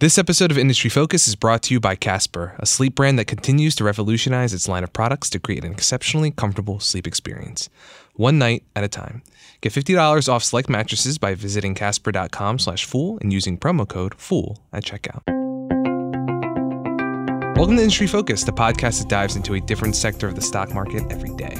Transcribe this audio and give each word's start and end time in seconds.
This 0.00 0.16
episode 0.16 0.50
of 0.50 0.56
Industry 0.56 0.88
Focus 0.88 1.28
is 1.28 1.36
brought 1.36 1.62
to 1.64 1.74
you 1.74 1.78
by 1.78 1.94
Casper, 1.94 2.56
a 2.58 2.64
sleep 2.64 2.94
brand 2.94 3.18
that 3.18 3.26
continues 3.26 3.74
to 3.74 3.84
revolutionize 3.84 4.54
its 4.54 4.66
line 4.66 4.82
of 4.82 4.94
products 4.94 5.28
to 5.28 5.38
create 5.38 5.62
an 5.62 5.72
exceptionally 5.72 6.30
comfortable 6.30 6.80
sleep 6.80 7.06
experience. 7.06 7.68
One 8.14 8.38
night 8.38 8.64
at 8.74 8.82
a 8.82 8.88
time. 8.88 9.20
Get 9.60 9.74
$50 9.74 10.26
off 10.26 10.42
select 10.42 10.70
mattresses 10.70 11.18
by 11.18 11.34
visiting 11.34 11.74
casper.com 11.74 12.60
slash 12.60 12.86
fool 12.86 13.18
and 13.20 13.30
using 13.30 13.58
promo 13.58 13.86
code 13.86 14.14
FOOL 14.14 14.62
at 14.72 14.84
checkout. 14.84 15.39
Welcome 17.60 17.76
to 17.76 17.82
Industry 17.82 18.06
Focus, 18.06 18.42
the 18.42 18.54
podcast 18.54 19.00
that 19.00 19.10
dives 19.10 19.36
into 19.36 19.52
a 19.52 19.60
different 19.60 19.94
sector 19.94 20.26
of 20.26 20.34
the 20.34 20.40
stock 20.40 20.72
market 20.72 21.02
every 21.12 21.28
day. 21.36 21.54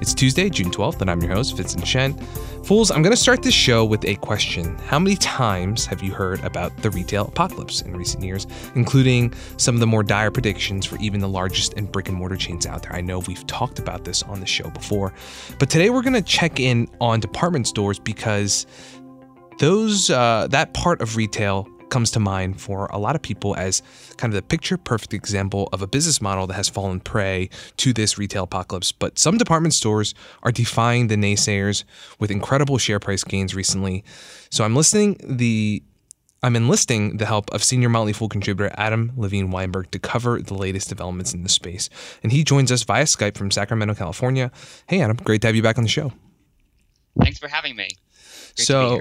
It's 0.00 0.12
Tuesday, 0.12 0.50
June 0.50 0.68
12th, 0.68 1.00
and 1.00 1.08
I'm 1.08 1.22
your 1.22 1.32
host, 1.32 1.56
Vincent 1.56 1.86
Shen. 1.86 2.18
Fools, 2.64 2.90
I'm 2.90 3.02
going 3.02 3.14
to 3.14 3.16
start 3.16 3.44
this 3.44 3.54
show 3.54 3.84
with 3.84 4.04
a 4.04 4.16
question. 4.16 4.76
How 4.78 4.98
many 4.98 5.14
times 5.14 5.86
have 5.86 6.02
you 6.02 6.12
heard 6.12 6.42
about 6.42 6.76
the 6.78 6.90
retail 6.90 7.28
apocalypse 7.28 7.82
in 7.82 7.96
recent 7.96 8.24
years, 8.24 8.48
including 8.74 9.32
some 9.56 9.76
of 9.76 9.80
the 9.80 9.86
more 9.86 10.02
dire 10.02 10.32
predictions 10.32 10.86
for 10.86 10.98
even 10.98 11.20
the 11.20 11.28
largest 11.28 11.74
and 11.74 11.90
brick 11.92 12.08
and 12.08 12.18
mortar 12.18 12.36
chains 12.36 12.66
out 12.66 12.82
there? 12.82 12.92
I 12.92 13.00
know 13.00 13.20
we've 13.20 13.46
talked 13.46 13.78
about 13.78 14.02
this 14.04 14.24
on 14.24 14.40
the 14.40 14.46
show 14.46 14.68
before, 14.70 15.14
but 15.60 15.70
today 15.70 15.88
we're 15.88 16.02
going 16.02 16.14
to 16.14 16.22
check 16.22 16.58
in 16.58 16.88
on 17.00 17.20
department 17.20 17.68
stores 17.68 18.00
because 18.00 18.66
those 19.60 20.10
uh, 20.10 20.48
that 20.50 20.74
part 20.74 21.00
of 21.00 21.14
retail 21.14 21.68
comes 21.94 22.10
to 22.10 22.18
mind 22.18 22.60
for 22.60 22.86
a 22.86 22.98
lot 22.98 23.14
of 23.14 23.22
people 23.22 23.54
as 23.54 23.80
kind 24.16 24.32
of 24.32 24.34
the 24.34 24.42
picture 24.42 24.76
perfect 24.76 25.14
example 25.14 25.68
of 25.72 25.80
a 25.80 25.86
business 25.86 26.20
model 26.20 26.44
that 26.48 26.54
has 26.54 26.68
fallen 26.68 26.98
prey 26.98 27.48
to 27.76 27.92
this 27.92 28.18
retail 28.18 28.42
apocalypse. 28.42 28.90
But 28.90 29.16
some 29.16 29.38
department 29.38 29.74
stores 29.74 30.12
are 30.42 30.50
defying 30.50 31.06
the 31.06 31.14
naysayers 31.14 31.84
with 32.18 32.32
incredible 32.32 32.78
share 32.78 32.98
price 32.98 33.22
gains 33.22 33.54
recently. 33.54 34.02
So 34.50 34.64
I'm 34.64 34.74
listening 34.74 35.20
the 35.24 35.84
I'm 36.42 36.56
enlisting 36.56 37.18
the 37.18 37.26
help 37.26 37.48
of 37.54 37.62
senior 37.62 37.88
Motley 37.88 38.12
Fool 38.12 38.28
contributor 38.28 38.74
Adam 38.76 39.12
Levine 39.16 39.52
Weinberg 39.52 39.92
to 39.92 40.00
cover 40.00 40.42
the 40.42 40.54
latest 40.54 40.88
developments 40.88 41.32
in 41.32 41.44
the 41.44 41.48
space. 41.48 41.88
And 42.24 42.32
he 42.32 42.42
joins 42.42 42.72
us 42.72 42.82
via 42.82 43.04
Skype 43.04 43.36
from 43.36 43.52
Sacramento, 43.52 43.94
California. 43.94 44.50
Hey 44.88 45.00
Adam, 45.00 45.16
great 45.22 45.42
to 45.42 45.46
have 45.46 45.54
you 45.54 45.62
back 45.62 45.78
on 45.78 45.84
the 45.84 45.88
show. 45.88 46.12
Thanks 47.20 47.38
for 47.38 47.46
having 47.46 47.76
me. 47.76 47.90
Great 48.56 48.66
so 48.66 49.00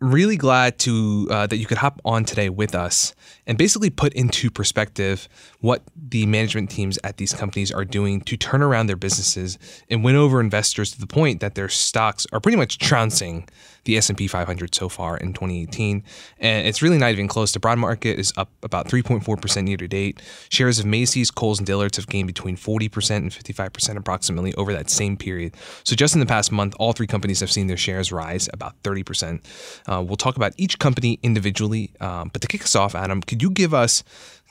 really 0.00 0.36
glad 0.36 0.78
to 0.78 1.26
uh, 1.30 1.46
that 1.46 1.56
you 1.56 1.66
could 1.66 1.78
hop 1.78 2.00
on 2.04 2.24
today 2.24 2.50
with 2.50 2.74
us 2.74 3.14
and 3.46 3.56
basically 3.56 3.88
put 3.88 4.12
into 4.12 4.50
perspective 4.50 5.28
what 5.60 5.82
the 5.96 6.26
management 6.26 6.70
teams 6.70 6.98
at 7.02 7.16
these 7.16 7.32
companies 7.32 7.72
are 7.72 7.84
doing 7.84 8.20
to 8.20 8.36
turn 8.36 8.62
around 8.62 8.86
their 8.88 8.96
businesses 8.96 9.58
and 9.88 10.04
win 10.04 10.14
over 10.14 10.40
investors 10.40 10.90
to 10.90 11.00
the 11.00 11.06
point 11.06 11.40
that 11.40 11.54
their 11.54 11.68
stocks 11.68 12.26
are 12.32 12.40
pretty 12.40 12.56
much 12.56 12.78
trouncing 12.78 13.48
the 13.86 13.96
S&P 13.96 14.26
500 14.28 14.74
so 14.74 14.88
far 14.88 15.16
in 15.16 15.32
2018 15.32 16.02
and 16.38 16.66
it's 16.66 16.82
really 16.82 16.98
not 16.98 17.10
even 17.10 17.26
close 17.26 17.52
the 17.52 17.58
broad 17.58 17.78
market 17.78 18.18
is 18.18 18.32
up 18.36 18.50
about 18.62 18.86
3.4% 18.86 19.68
year 19.68 19.76
to 19.76 19.88
date 19.88 20.20
shares 20.50 20.78
of 20.78 20.84
Macy's 20.86 21.30
Kohl's 21.30 21.58
and 21.58 21.66
Dillard's 21.66 21.96
have 21.96 22.06
gained 22.06 22.26
between 22.26 22.56
40% 22.56 23.16
and 23.16 23.30
55% 23.30 23.96
approximately 23.96 24.54
over 24.54 24.72
that 24.72 24.90
same 24.90 25.16
period 25.16 25.54
so 25.84 25.96
just 25.96 26.14
in 26.14 26.20
the 26.20 26.26
past 26.26 26.52
month 26.52 26.74
all 26.78 26.92
three 26.92 27.06
companies 27.06 27.40
have 27.40 27.50
seen 27.50 27.66
their 27.66 27.76
shares 27.76 28.12
rise 28.12 28.48
about 28.52 28.80
30% 28.82 29.42
uh, 29.86 30.02
we'll 30.02 30.16
talk 30.16 30.36
about 30.36 30.52
each 30.56 30.78
company 30.78 31.18
individually 31.22 31.92
um, 32.00 32.30
but 32.32 32.42
to 32.42 32.48
kick 32.48 32.62
us 32.62 32.76
off 32.76 32.94
Adam 32.94 33.22
could 33.22 33.42
you 33.42 33.50
give 33.50 33.72
us 33.72 34.04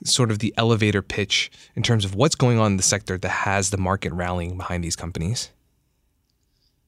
sort 0.03 0.31
of 0.31 0.39
the 0.39 0.53
elevator 0.57 1.01
pitch 1.01 1.51
in 1.75 1.83
terms 1.83 2.03
of 2.05 2.15
what's 2.15 2.35
going 2.35 2.59
on 2.59 2.71
in 2.71 2.77
the 2.77 2.83
sector 2.83 3.17
that 3.17 3.29
has 3.29 3.69
the 3.69 3.77
market 3.77 4.11
rallying 4.13 4.57
behind 4.57 4.83
these 4.83 4.95
companies? 4.95 5.51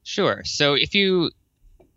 Sure. 0.02 0.42
So 0.44 0.74
if 0.74 0.94
you 0.94 1.30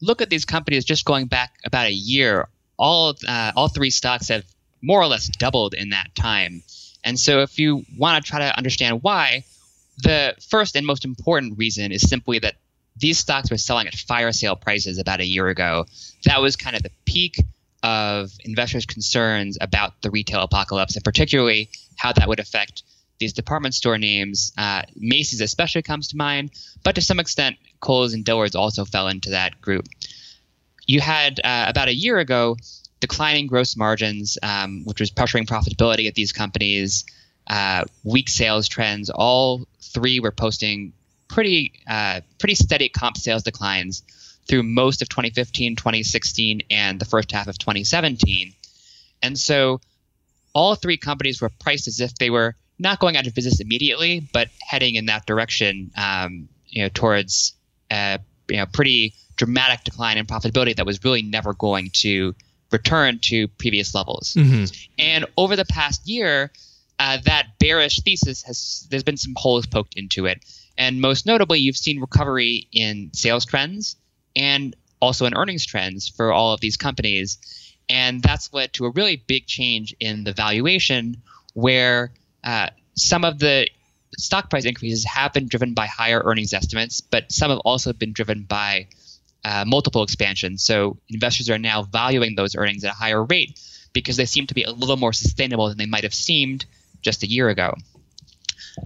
look 0.02 0.22
at 0.22 0.30
these 0.30 0.46
companies 0.46 0.86
just 0.86 1.06
going 1.06 1.28
back 1.28 1.54
about 1.66 1.88
a 1.88 1.94
year, 1.94 2.48
all 2.78 3.16
uh, 3.28 3.52
all 3.56 3.68
three 3.68 3.92
stocks 3.92 4.30
have 4.30 4.44
more 4.82 5.02
or 5.02 5.08
less 5.08 5.28
doubled 5.28 5.74
in 5.74 5.90
that 5.90 6.14
time. 6.16 6.64
And 7.04 7.20
so 7.20 7.42
if 7.42 7.60
you 7.60 7.84
want 7.98 8.24
to 8.24 8.30
try 8.30 8.40
to 8.40 8.58
understand 8.58 9.04
why, 9.04 9.46
the 10.04 10.36
first 10.50 10.76
and 10.76 10.86
most 10.86 11.06
important 11.06 11.58
reason 11.58 11.92
is 11.92 12.02
simply 12.02 12.40
that 12.40 12.56
these 12.98 13.17
stocks 13.17 13.50
were 13.50 13.58
selling 13.58 13.88
at 13.88 13.95
fire 13.95 14.32
sale 14.32 14.56
prices 14.56 14.98
about 14.98 15.20
a 15.22 15.26
year 15.26 15.48
ago. 15.48 15.86
That 16.26 16.42
was 16.42 16.56
kind 16.56 16.76
of 16.76 16.84
the 16.84 16.92
peak 17.06 17.44
of 17.84 18.32
investors' 18.44 18.86
concerns 18.86 19.58
about 19.60 20.02
the 20.02 20.11
retail 20.11 20.42
apocalypse, 20.42 20.95
and 20.95 21.04
particularly 21.04 21.70
how 21.95 22.14
that 22.14 22.28
would 22.28 22.40
affect 22.40 22.84
these 23.21 23.32
department 23.33 23.73
store 23.73 23.98
names. 23.98 24.52
Uh, 24.58 24.82
Macy's 24.98 25.39
especially 25.39 25.83
comes 25.83 26.09
to 26.09 26.17
mind, 26.17 26.52
but 26.83 26.95
to 26.95 27.02
some 27.02 27.20
extent, 27.20 27.55
Kohl's 27.80 28.14
and 28.14 28.26
Dillard's 28.26 28.55
also 28.55 28.83
fell 28.83 29.08
into 29.08 29.30
that 29.30 29.61
group. 29.61 29.87
You 30.86 30.99
had 30.99 31.39
uh, 31.42 31.65
about 31.70 31.87
a 31.87 31.95
year 31.95 32.17
ago 32.17 32.58
declining 32.99 33.48
gross 33.48 33.77
margins, 33.77 34.37
um, 34.43 34.83
which 34.83 34.99
was 34.99 35.11
pressuring 35.11 35.45
profitability 35.45 36.08
at 36.08 36.15
these 36.15 36.33
companies. 36.33 37.05
Uh, 37.48 37.86
weak 38.04 38.30
sales 38.30 38.67
trends. 38.67 39.10
All 39.10 39.65
three 39.81 40.20
were 40.20 40.31
posting 40.31 40.93
pretty 41.27 41.73
uh, 41.87 42.21
pretty 42.39 42.55
steady 42.55 42.89
comp 42.89 43.17
sales 43.17 43.43
declines 43.43 44.04
through 44.48 44.64
most 44.64 45.02
of 45.02 45.10
2015, 45.10 45.76
2016, 45.76 46.61
and 46.70 46.99
the 46.99 47.05
first 47.05 47.31
half 47.31 47.48
of 47.48 47.58
2017. 47.58 48.54
And 49.21 49.37
so 49.37 49.80
all 50.54 50.76
three 50.76 50.98
companies 50.98 51.42
were 51.42 51.49
priced 51.49 51.87
as 51.87 51.99
if 51.99 52.15
they 52.15 52.30
were 52.30 52.55
not 52.81 52.99
going 52.99 53.15
out 53.15 53.27
of 53.27 53.33
business 53.33 53.59
immediately, 53.59 54.27
but 54.33 54.49
heading 54.59 54.95
in 54.95 55.05
that 55.05 55.25
direction, 55.25 55.92
um, 55.95 56.49
you 56.67 56.83
know, 56.83 56.89
towards 56.93 57.53
a 57.92 58.19
you 58.49 58.58
know, 58.58 58.65
pretty 58.65 59.14
dramatic 59.37 59.83
decline 59.83 60.17
in 60.17 60.25
profitability 60.25 60.75
that 60.75 60.86
was 60.86 61.03
really 61.03 61.21
never 61.21 61.53
going 61.53 61.89
to 61.93 62.36
return 62.71 63.19
to 63.19 63.47
previous 63.47 63.93
levels. 63.93 64.33
Mm-hmm. 64.33 64.65
And 64.97 65.25
over 65.37 65.55
the 65.55 65.65
past 65.65 66.08
year, 66.08 66.52
uh, 66.99 67.17
that 67.25 67.59
bearish 67.59 68.02
thesis 68.02 68.43
has 68.43 68.87
there's 68.89 69.03
been 69.03 69.17
some 69.17 69.33
holes 69.36 69.65
poked 69.65 69.95
into 69.95 70.25
it, 70.25 70.43
and 70.77 71.02
most 71.02 71.25
notably, 71.25 71.59
you've 71.59 71.77
seen 71.77 71.99
recovery 71.99 72.67
in 72.71 73.11
sales 73.13 73.45
trends 73.45 73.95
and 74.36 74.75
also 74.99 75.25
in 75.25 75.36
earnings 75.36 75.65
trends 75.65 76.08
for 76.08 76.31
all 76.31 76.53
of 76.53 76.59
these 76.59 76.77
companies. 76.77 77.37
And 77.89 78.21
that's 78.21 78.53
led 78.53 78.73
to 78.73 78.86
a 78.86 78.92
really 78.92 79.17
big 79.17 79.45
change 79.48 79.93
in 79.99 80.23
the 80.23 80.33
valuation 80.33 81.17
where 81.53 82.11
uh, 82.44 82.70
some 82.96 83.24
of 83.24 83.40
the 83.40 83.68
stock 84.18 84.50
price 84.50 84.66
increases 84.66 85.06
have 85.06 85.34
been 85.34 85.48
driven 85.48 85.74
by 85.74 85.88
higher 85.88 86.22
earnings 86.24 86.54
estimates, 86.54 87.02
but 87.02 87.32
some 87.32 87.50
have 87.50 87.60
also 87.60 87.94
been 87.94 88.14
driven 88.14 88.44
by 88.44 88.88
uh, 89.44 89.64
multiple 89.66 90.04
expansion. 90.04 90.58
So 90.58 90.98
investors 91.10 91.50
are 91.50 91.58
now 91.58 91.84
valuing 91.84 92.36
those 92.36 92.56
earnings 92.56 92.84
at 92.84 92.92
a 92.92 92.96
higher 92.96 93.24
rate 93.24 93.60
because 93.94 94.18
they 94.18 94.26
seem 94.26 94.48
to 94.48 94.54
be 94.54 94.64
a 94.64 94.72
little 94.72 94.98
more 94.98 95.14
sustainable 95.14 95.68
than 95.70 95.78
they 95.78 95.86
might 95.86 96.04
have 96.04 96.14
seemed 96.14 96.66
just 97.02 97.24
a 97.24 97.28
year 97.28 97.50
ago. 97.50 97.74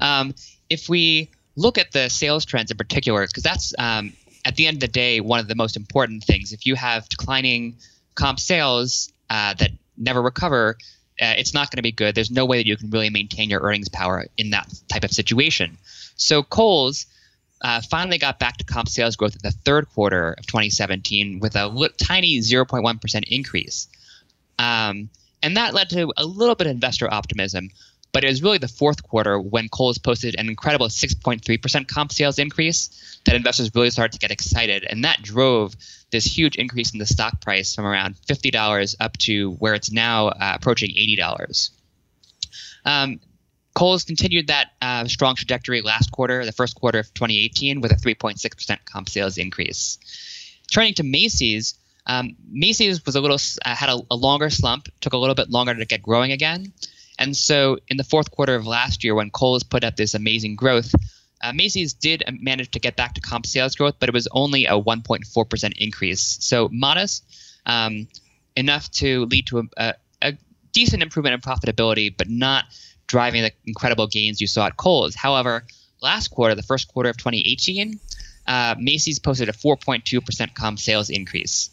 Um, 0.02 0.34
if 0.70 0.90
we 0.90 1.30
look 1.56 1.78
at 1.78 1.92
the 1.92 2.10
sales 2.10 2.46
trends 2.46 2.72
in 2.72 2.78
particular, 2.78 3.26
because 3.26 3.44
that's 3.44 3.74
um, 3.78 4.14
at 4.44 4.56
the 4.56 4.68
end 4.68 4.78
of 4.78 4.82
the 4.82 4.88
day, 4.88 5.20
one 5.20 5.40
of 5.40 5.48
the 5.48 5.56
most 5.56 5.76
important 5.76 6.24
things, 6.24 6.54
if 6.54 6.66
you 6.66 6.76
have 6.76 7.08
declining 7.10 7.78
comp 8.16 8.40
sales 8.40 9.12
uh, 9.30 9.54
that 9.56 9.72
never 9.98 10.22
recover, 10.22 10.78
uh, 11.22 11.36
it's 11.38 11.54
not 11.54 11.72
going 11.72 11.78
to 11.78 11.84
be 11.84 11.92
good. 11.92 12.16
There's 12.16 12.32
no 12.32 12.46
way 12.46 12.58
that 12.58 12.68
you 12.68 12.76
can 12.76 12.90
really 12.90 13.10
maintain 13.10 13.50
your 13.50 13.62
earnings 13.62 13.90
power 13.90 14.26
in 14.38 14.50
that 14.52 14.74
type 14.88 15.04
of 15.04 15.12
situation. 15.12 15.78
So 16.18 16.44
Kohl's 16.44 17.06
uh, 17.62 17.82
finally 17.82 18.18
got 18.18 18.40
back 18.40 18.58
to 18.58 18.64
comp 18.66 18.90
sales 18.90 19.16
growth 19.16 19.36
in 19.36 19.42
the 19.42 19.52
third 19.52 19.88
quarter 19.90 20.34
of 20.34 20.46
2017 20.46 21.40
with 21.40 21.56
a 21.56 21.90
tiny 21.98 22.40
0.1% 22.40 23.24
increase. 23.30 23.88
Um, 24.60 25.10
and 25.42 25.58
that 25.58 25.74
led 25.74 25.90
to 25.92 26.12
a 26.18 26.26
little 26.26 26.56
bit 26.56 26.68
of 26.68 26.72
investor 26.72 27.12
optimism. 27.12 27.70
But 28.16 28.24
it 28.24 28.30
was 28.30 28.42
really 28.42 28.60
the 28.60 28.70
fourth 28.70 29.04
quarter 29.04 29.38
when 29.38 29.68
Kohl's 29.68 29.98
posted 29.98 30.36
an 30.40 30.48
incredible 30.48 30.88
6.3% 30.88 31.88
comp 31.90 32.14
sales 32.14 32.40
increase 32.40 33.20
that 33.26 33.36
investors 33.36 33.70
really 33.76 33.90
started 33.90 34.14
to 34.14 34.20
get 34.20 34.32
excited. 34.32 34.88
And 34.90 35.04
that 35.04 35.22
drove 35.22 35.76
this 36.12 36.24
huge 36.24 36.56
increase 36.56 36.94
in 36.94 37.00
the 37.00 37.06
stock 37.06 37.42
price 37.42 37.76
from 37.76 37.86
around 37.86 38.16
$50 38.26 38.96
up 39.02 39.18
to 39.18 39.52
where 39.56 39.74
it's 39.74 39.92
now 39.92 40.30
uh, 40.30 40.54
approaching 40.56 40.92
$80. 40.92 41.72
Um, 42.86 43.20
Kohl's 43.74 44.06
continued 44.06 44.48
that 44.48 44.72
uh, 44.82 45.04
strong 45.10 45.36
trajectory 45.36 45.82
last 45.82 46.10
quarter, 46.14 46.46
the 46.46 46.54
first 46.54 46.76
quarter 46.76 47.00
of 47.00 47.14
2018, 47.16 47.82
with 47.82 47.92
a 47.92 47.96
3.6% 47.96 48.78
comp 48.86 49.10
sales 49.10 49.38
increase. 49.38 49.98
Turning 50.72 50.94
to 50.94 51.04
Macy's, 51.04 51.76
um, 52.06 52.38
Macy's 52.50 53.06
was 53.06 53.18
a 53.18 53.20
little 53.20 53.40
uh, 53.66 53.76
had 53.76 53.90
a, 53.90 54.00
a, 54.10 54.16
longer 54.16 54.50
slump, 54.50 54.88
took 55.02 55.12
a 55.12 55.18
little 55.18 55.36
bit 55.36 55.50
longer 55.50 55.76
to 55.76 55.84
get 55.84 56.02
growing 56.02 56.32
again. 56.32 56.72
And 57.18 57.36
so 57.36 57.78
in 57.88 57.98
the 57.98 58.04
fourth 58.04 58.32
quarter 58.32 58.56
of 58.56 58.68
last 58.68 59.04
year, 59.04 59.16
when 59.16 59.32
Kohl's 59.32 59.64
put 59.64 59.84
up 59.84 59.96
this 59.96 60.14
amazing 60.14 60.56
growth, 60.56 60.94
uh, 61.42 61.54
Macy's 61.54 61.94
did 61.94 62.24
manage 62.42 62.72
to 62.72 62.80
get 62.80 62.96
back 62.96 63.14
to 63.16 63.22
comp 63.22 63.46
sales 63.46 63.76
growth, 63.76 63.96
but 64.00 64.10
it 64.10 64.14
was 64.14 64.28
only 64.32 64.66
a 64.66 64.72
1.4% 64.72 65.74
increase. 65.78 66.38
So 66.42 66.70
modest, 66.72 67.24
um, 67.66 68.08
enough 68.56 68.90
to 68.92 69.26
lead 69.26 69.48
to 69.48 69.70
a, 69.78 69.94
a, 70.22 70.38
decent 70.72 71.02
improvement 71.02 71.34
in 71.34 71.40
profitability, 71.40 72.16
but 72.16 72.30
not 72.30 72.66
driving 73.08 73.44
the 73.44 73.52
incredible 73.66 74.08
gains 74.08 74.42
you 74.42 74.48
saw 74.48 74.66
at 74.68 74.76
Kohl's. 74.76 75.16
However, 75.16 75.66
last 76.02 76.30
quarter, 76.30 76.54
the 76.54 76.64
first 76.64 76.90
quarter 76.90 77.10
of 77.10 77.18
2018, 77.18 77.98
uh, 78.48 78.76
Macy's 78.78 79.20
posted 79.20 79.48
a 79.48 79.54
4.2% 79.54 80.54
comp 80.54 80.80
sales 80.80 81.10
increase. 81.10 81.70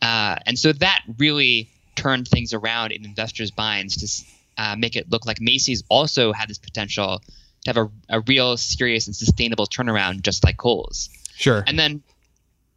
Uh, 0.00 0.36
and 0.46 0.58
so 0.58 0.72
that 0.72 1.02
really 1.18 1.70
turned 1.94 2.26
things 2.28 2.54
around 2.54 2.92
in 2.92 3.04
investors' 3.04 3.54
minds 3.56 3.96
to 3.96 4.37
uh, 4.58 4.76
make 4.76 4.96
it 4.96 5.10
look 5.10 5.24
like 5.24 5.40
Macy's 5.40 5.84
also 5.88 6.32
had 6.32 6.50
this 6.50 6.58
potential 6.58 7.22
to 7.64 7.70
have 7.70 7.76
a, 7.76 7.90
a 8.08 8.20
real 8.20 8.56
serious 8.56 9.06
and 9.06 9.16
sustainable 9.16 9.66
turnaround, 9.66 10.22
just 10.22 10.44
like 10.44 10.56
Kohl's. 10.56 11.08
Sure. 11.36 11.62
And 11.66 11.78
then 11.78 12.02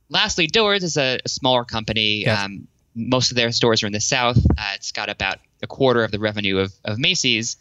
lastly, 0.10 0.48
Dillard's 0.48 0.83
is 0.83 0.98
a, 0.98 1.19
a 1.25 1.30
smaller 1.30 1.66
company. 1.66 2.24
Yes. 2.25 2.45
Um, 2.45 2.68
most 2.94 3.31
of 3.31 3.38
their 3.38 3.51
stores 3.51 3.83
are 3.83 3.88
in 3.88 3.94
the 3.94 4.01
South. 4.01 4.38
Uh, 4.38 4.72
it's 4.75 4.92
got 4.92 5.10
about 5.10 5.39
a 5.63 5.68
quarter 5.68 6.04
of 6.04 6.12
the 6.12 6.19
revenue 6.19 6.60
of, 6.60 6.74
of 6.83 7.00
Macy's. 7.00 7.57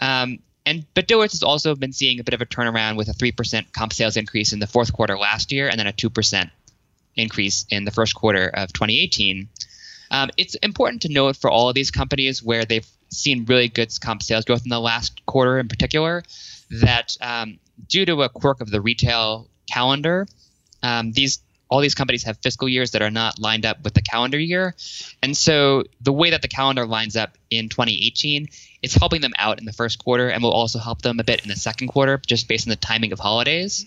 Um, 0.00 0.40
and 0.66 0.84
but 0.94 1.08
Dillard's 1.08 1.34
has 1.34 1.42
also 1.42 1.74
been 1.74 1.92
seeing 1.92 2.20
a 2.20 2.24
bit 2.24 2.34
of 2.34 2.40
a 2.40 2.46
turnaround 2.46 2.96
with 2.96 3.08
a 3.08 3.12
three 3.12 3.32
percent 3.32 3.72
comp 3.72 3.92
sales 3.92 4.16
increase 4.16 4.52
in 4.52 4.58
the 4.58 4.66
fourth 4.66 4.92
quarter 4.92 5.18
last 5.18 5.50
year, 5.50 5.68
and 5.68 5.78
then 5.78 5.86
a 5.86 5.92
two 5.92 6.10
percent 6.10 6.50
increase 7.16 7.66
in 7.70 7.84
the 7.84 7.90
first 7.90 8.14
quarter 8.14 8.48
of 8.48 8.72
2018. 8.72 9.48
Um, 10.10 10.30
it's 10.36 10.54
important 10.56 11.02
to 11.02 11.08
note 11.08 11.36
for 11.36 11.50
all 11.50 11.68
of 11.68 11.74
these 11.74 11.90
companies 11.90 12.42
where 12.42 12.64
they've 12.64 12.86
seen 13.12 13.44
really 13.44 13.68
good 13.68 13.92
comp 14.00 14.22
sales 14.22 14.44
growth 14.44 14.62
in 14.64 14.70
the 14.70 14.80
last 14.80 15.24
quarter, 15.26 15.58
in 15.58 15.68
particular, 15.68 16.22
that 16.82 17.16
um, 17.20 17.58
due 17.88 18.04
to 18.06 18.22
a 18.22 18.28
quirk 18.28 18.60
of 18.60 18.70
the 18.70 18.80
retail 18.80 19.48
calendar, 19.70 20.26
um, 20.82 21.12
these 21.12 21.40
all 21.68 21.80
these 21.80 21.94
companies 21.94 22.24
have 22.24 22.36
fiscal 22.42 22.68
years 22.68 22.90
that 22.90 23.00
are 23.00 23.10
not 23.10 23.38
lined 23.38 23.64
up 23.64 23.82
with 23.82 23.94
the 23.94 24.02
calendar 24.02 24.38
year. 24.38 24.74
And 25.22 25.34
so 25.34 25.84
the 26.02 26.12
way 26.12 26.28
that 26.28 26.42
the 26.42 26.48
calendar 26.48 26.84
lines 26.84 27.16
up 27.16 27.38
in 27.48 27.70
2018, 27.70 28.48
it's 28.82 28.94
helping 28.94 29.22
them 29.22 29.32
out 29.38 29.58
in 29.58 29.64
the 29.64 29.72
first 29.72 29.98
quarter 29.98 30.28
and 30.28 30.42
will 30.42 30.50
also 30.50 30.78
help 30.78 31.00
them 31.00 31.18
a 31.18 31.24
bit 31.24 31.42
in 31.44 31.48
the 31.48 31.56
second 31.56 31.88
quarter 31.88 32.20
just 32.26 32.46
based 32.46 32.66
on 32.66 32.70
the 32.70 32.76
timing 32.76 33.12
of 33.12 33.20
holidays. 33.20 33.86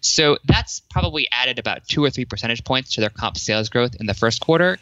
So 0.00 0.38
that's 0.46 0.80
probably 0.80 1.28
added 1.30 1.58
about 1.58 1.86
two 1.86 2.02
or 2.02 2.08
three 2.08 2.24
percentage 2.24 2.64
points 2.64 2.94
to 2.94 3.02
their 3.02 3.10
comp 3.10 3.36
sales 3.36 3.68
growth 3.68 3.96
in 4.00 4.06
the 4.06 4.14
first 4.14 4.40
quarter. 4.40 4.78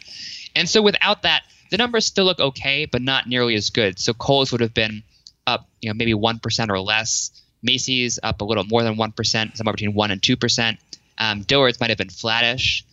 And 0.55 0.69
so 0.69 0.81
without 0.81 1.23
that, 1.23 1.43
the 1.69 1.77
numbers 1.77 2.05
still 2.05 2.25
look 2.25 2.39
okay, 2.39 2.85
but 2.85 3.01
not 3.01 3.27
nearly 3.27 3.55
as 3.55 3.69
good. 3.69 3.99
So 3.99 4.13
Kohl's 4.13 4.51
would 4.51 4.61
have 4.61 4.73
been 4.73 5.03
up, 5.47 5.67
you 5.81 5.89
know, 5.89 5.93
maybe 5.93 6.13
1% 6.13 6.69
or 6.69 6.79
less. 6.79 7.31
Macy's 7.61 8.19
up 8.21 8.41
a 8.41 8.45
little 8.45 8.63
more 8.63 8.83
than 8.83 8.95
1%, 8.95 9.57
somewhere 9.57 9.73
between 9.73 9.93
1 9.93 10.11
and 10.11 10.21
2%. 10.21 10.77
Um, 11.17 11.41
Dillard's 11.41 11.79
might 11.79 11.89
have 11.89 11.97
been 11.97 12.09
flattish. 12.09 12.85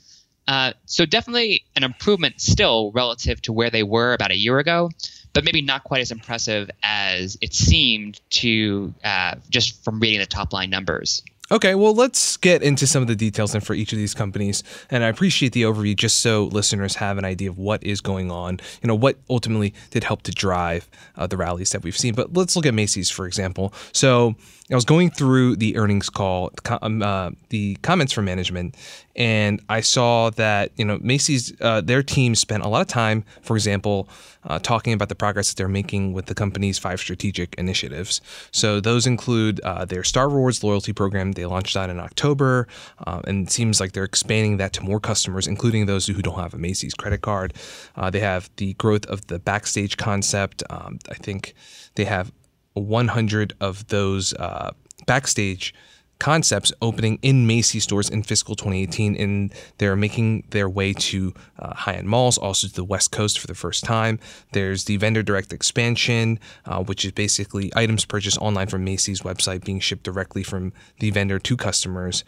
Uh, 0.47 0.73
so 0.87 1.07
definitely 1.07 1.65
an 1.77 1.85
improvement 1.85 2.41
still 2.41 2.91
relative 2.93 3.41
to 3.43 3.53
where 3.53 3.71
they 3.71 3.83
were 3.83 4.13
about 4.13 4.31
a 4.31 4.37
year 4.37 4.59
ago, 4.59 4.91
but 5.33 5.45
maybe 5.45 5.63
not 5.63 5.85
quite 5.85 6.01
as 6.01 6.11
impressive 6.11 6.71
as 6.83 7.39
it 7.41 7.55
seemed 7.55 8.21
to 8.31 8.93
uh, 9.05 9.37
just 9.51 9.85
from 9.85 10.01
reading 10.01 10.19
the 10.19 10.27
top 10.27 10.53
line 10.53 10.71
numbers. 10.71 11.23
Okay, 11.53 11.75
well, 11.75 11.95
let's 11.95 12.39
get 12.39 12.63
into 12.63 12.87
some 12.87 13.03
of 13.03 13.09
the 13.09 13.15
details 13.15 13.53
then 13.53 13.61
for 13.61 13.75
each 13.75 13.93
of 13.93 13.99
these 13.99 14.15
companies. 14.15 14.65
And 14.89 15.05
I 15.05 15.09
appreciate 15.09 15.53
the 15.53 15.65
overview 15.65 15.95
just 15.95 16.23
so 16.23 16.45
listeners 16.45 16.95
have 16.95 17.19
an 17.19 17.27
idea 17.27 17.51
of 17.51 17.59
what 17.59 17.85
is 17.85 18.01
going 18.01 18.31
on, 18.31 18.59
you 18.83 18.89
know, 18.89 18.95
what 18.95 19.19
ultimately 19.29 19.75
did 19.91 20.03
help 20.03 20.23
to 20.23 20.33
drive 20.33 20.89
uh, 21.15 21.27
the 21.27 21.37
rallies 21.37 21.69
that 21.73 21.83
we've 21.83 21.97
seen. 21.97 22.15
But 22.15 22.33
let's 22.33 22.57
look 22.57 22.65
at 22.65 22.73
Macy's, 22.73 23.11
for 23.11 23.27
example. 23.27 23.75
So 23.93 24.35
I 24.71 24.75
was 24.77 24.85
going 24.85 25.11
through 25.11 25.57
the 25.57 25.77
earnings 25.77 26.09
call, 26.09 26.53
um, 26.83 27.03
uh, 27.03 27.31
the 27.49 27.75
comments 27.83 28.13
from 28.13 28.27
management, 28.27 28.77
and 29.17 29.61
I 29.69 29.81
saw 29.81 30.31
that 30.31 30.71
you 30.77 30.85
know 30.85 30.99
Macy's, 31.03 31.53
uh, 31.61 31.81
their 31.81 32.03
team 32.03 32.37
spent 32.37 32.63
a 32.63 32.69
lot 32.69 32.81
of 32.81 32.87
time, 32.87 33.25
for 33.43 33.57
example, 33.57 34.09
uh, 34.45 34.61
talking 34.61 34.93
about 34.93 35.09
the 35.09 35.17
progress 35.17 35.49
that 35.49 35.57
they're 35.57 35.69
making 35.69 36.13
with 36.13 36.27
the 36.27 36.35
company's 36.35 36.79
five 36.79 37.01
strategic 37.01 37.55
initiatives. 37.57 38.21
So 38.53 38.79
those 38.81 39.05
include 39.07 39.61
uh, 39.61 39.85
their 39.85 40.05
Star 40.05 40.29
Rewards 40.29 40.63
loyalty 40.63 40.93
program. 40.93 41.33
They 41.33 41.45
launched 41.45 41.75
that 41.75 41.91
in 41.91 41.99
October, 41.99 42.69
uh, 43.05 43.21
and 43.27 43.49
it 43.49 43.53
seems 43.53 43.81
like 43.81 43.93
they're 43.93 44.05
expanding 44.05 44.59
that 44.59 44.73
to 44.75 44.83
more 44.83 45.01
customers, 45.01 45.49
including 45.49 45.87
those 45.87 46.07
who 46.07 46.23
don't 46.23 46.39
have 46.39 46.55
a 46.55 46.59
Macy's 46.59 46.95
credit 46.95 47.21
card. 47.21 47.53
Uh, 47.97 48.11
they 48.11 48.21
have 48.21 48.49
the 48.57 48.75
growth 48.75 49.07
of 49.07 49.27
the 49.27 49.41
backstage 49.41 49.97
concept. 49.97 50.63
Um, 50.71 51.01
I 51.11 51.15
think 51.15 51.55
they 51.97 52.05
have 52.05 52.31
100 52.75 53.55
of 53.61 53.89
those 53.89 54.35
uh, 54.35 54.73
backstage 55.07 55.75
concepts 56.23 56.73
opening 56.81 57.19
in 57.21 57.49
Macy's 57.49 57.83
stores 57.83 58.09
in 58.09 58.23
fiscal 58.23 58.55
2018, 58.55 59.17
and 59.17 59.53
they're 59.79 59.97
making 59.97 60.45
their 60.51 60.69
way 60.69 60.93
to 60.93 61.35
uh, 61.59 61.75
high-end 61.75 62.07
malls, 62.07 62.39
also 62.39 62.69
to 62.69 62.73
the 62.73 62.85
West 62.85 63.11
Coast 63.11 63.41
for 63.41 63.49
the 63.49 63.57
first 63.57 63.83
time. 63.83 64.21
There's 64.53 64.85
the 64.85 64.99
vendor 64.99 65.25
direct 65.25 65.53
expansion, 65.53 66.39
uh, 66.65 66.85
which 66.85 67.05
is 67.05 67.11
basically 67.11 67.73
items 67.75 68.05
purchased 68.05 68.39
online 68.39 68.69
from 68.69 68.85
Macy's 68.85 69.23
website 69.23 69.65
being 69.65 69.81
shipped 69.81 70.05
directly 70.05 70.45
from 70.45 70.73
the 71.01 71.11
vendor 71.11 71.41
to 71.41 71.57
customers. 71.57 72.23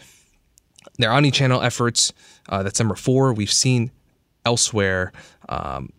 Their 0.98 1.12
omni-channel 1.12 1.62
efforts, 1.62 2.12
uh, 2.48 2.64
that's 2.64 2.80
number 2.80 2.96
four. 2.96 3.32
We've 3.32 3.52
seen 3.52 3.92
elsewhere. 4.44 5.12
Um, 5.48 5.90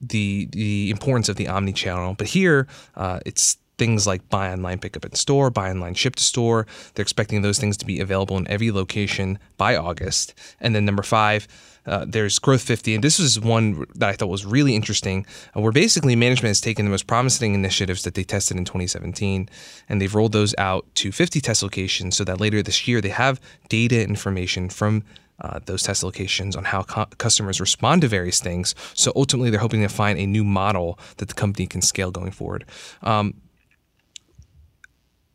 the 0.00 0.48
the 0.52 0.90
importance 0.90 1.28
of 1.28 1.36
the 1.36 1.48
omni 1.48 1.72
channel. 1.72 2.14
But 2.14 2.28
here, 2.28 2.66
uh, 2.94 3.20
it's 3.26 3.58
things 3.78 4.06
like 4.06 4.28
buy 4.28 4.50
online, 4.50 4.78
pick 4.78 4.96
up 4.96 5.04
in 5.04 5.14
store, 5.14 5.50
buy 5.50 5.70
online, 5.70 5.94
ship 5.94 6.16
to 6.16 6.22
store. 6.22 6.66
They're 6.94 7.02
expecting 7.02 7.42
those 7.42 7.58
things 7.58 7.76
to 7.78 7.86
be 7.86 8.00
available 8.00 8.36
in 8.38 8.48
every 8.48 8.70
location 8.70 9.38
by 9.56 9.76
August. 9.76 10.34
And 10.60 10.74
then 10.74 10.84
number 10.84 11.02
five. 11.02 11.46
Uh, 11.86 12.04
there's 12.04 12.40
Growth 12.40 12.62
50, 12.62 12.96
and 12.96 13.04
this 13.04 13.20
is 13.20 13.38
one 13.38 13.86
that 13.94 14.08
I 14.08 14.12
thought 14.14 14.28
was 14.28 14.44
really 14.44 14.74
interesting, 14.74 15.24
uh, 15.56 15.60
where 15.60 15.70
basically 15.70 16.16
management 16.16 16.50
has 16.50 16.60
taken 16.60 16.84
the 16.84 16.90
most 16.90 17.06
promising 17.06 17.54
initiatives 17.54 18.02
that 18.02 18.14
they 18.14 18.24
tested 18.24 18.56
in 18.56 18.64
2017, 18.64 19.48
and 19.88 20.02
they've 20.02 20.12
rolled 20.12 20.32
those 20.32 20.52
out 20.58 20.84
to 20.96 21.12
50 21.12 21.40
test 21.40 21.62
locations 21.62 22.16
so 22.16 22.24
that 22.24 22.40
later 22.40 22.60
this 22.60 22.88
year 22.88 23.00
they 23.00 23.10
have 23.10 23.40
data 23.68 24.02
information 24.02 24.68
from 24.68 25.04
uh, 25.40 25.60
those 25.66 25.82
test 25.82 26.02
locations 26.02 26.56
on 26.56 26.64
how 26.64 26.82
co- 26.82 27.06
customers 27.18 27.60
respond 27.60 28.02
to 28.02 28.08
various 28.08 28.40
things. 28.40 28.74
So 28.94 29.12
ultimately, 29.14 29.50
they're 29.50 29.60
hoping 29.60 29.82
to 29.82 29.88
find 29.88 30.18
a 30.18 30.26
new 30.26 30.44
model 30.44 30.98
that 31.18 31.28
the 31.28 31.34
company 31.34 31.66
can 31.66 31.82
scale 31.82 32.10
going 32.10 32.30
forward. 32.30 32.64
Um, 33.02 33.34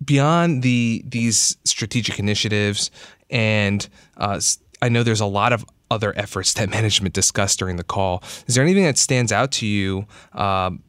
beyond 0.03 0.63
the 0.63 1.03
these 1.05 1.57
strategic 1.63 2.19
initiatives, 2.19 2.89
and 3.29 3.87
uh, 4.17 4.41
I 4.81 4.89
know 4.89 5.03
there's 5.03 5.21
a 5.21 5.25
lot 5.25 5.53
of 5.53 5.65
other 5.89 6.17
efforts 6.17 6.53
that 6.55 6.69
management 6.77 7.13
discussed 7.13 7.59
during 7.59 7.75
the 7.75 7.83
call. 7.83 8.23
Is 8.47 8.55
there 8.55 8.63
anything 8.63 8.83
that 8.83 8.97
stands 8.97 9.31
out 9.31 9.51
to 9.53 9.67
you? 9.67 10.05
Um, 10.33 10.83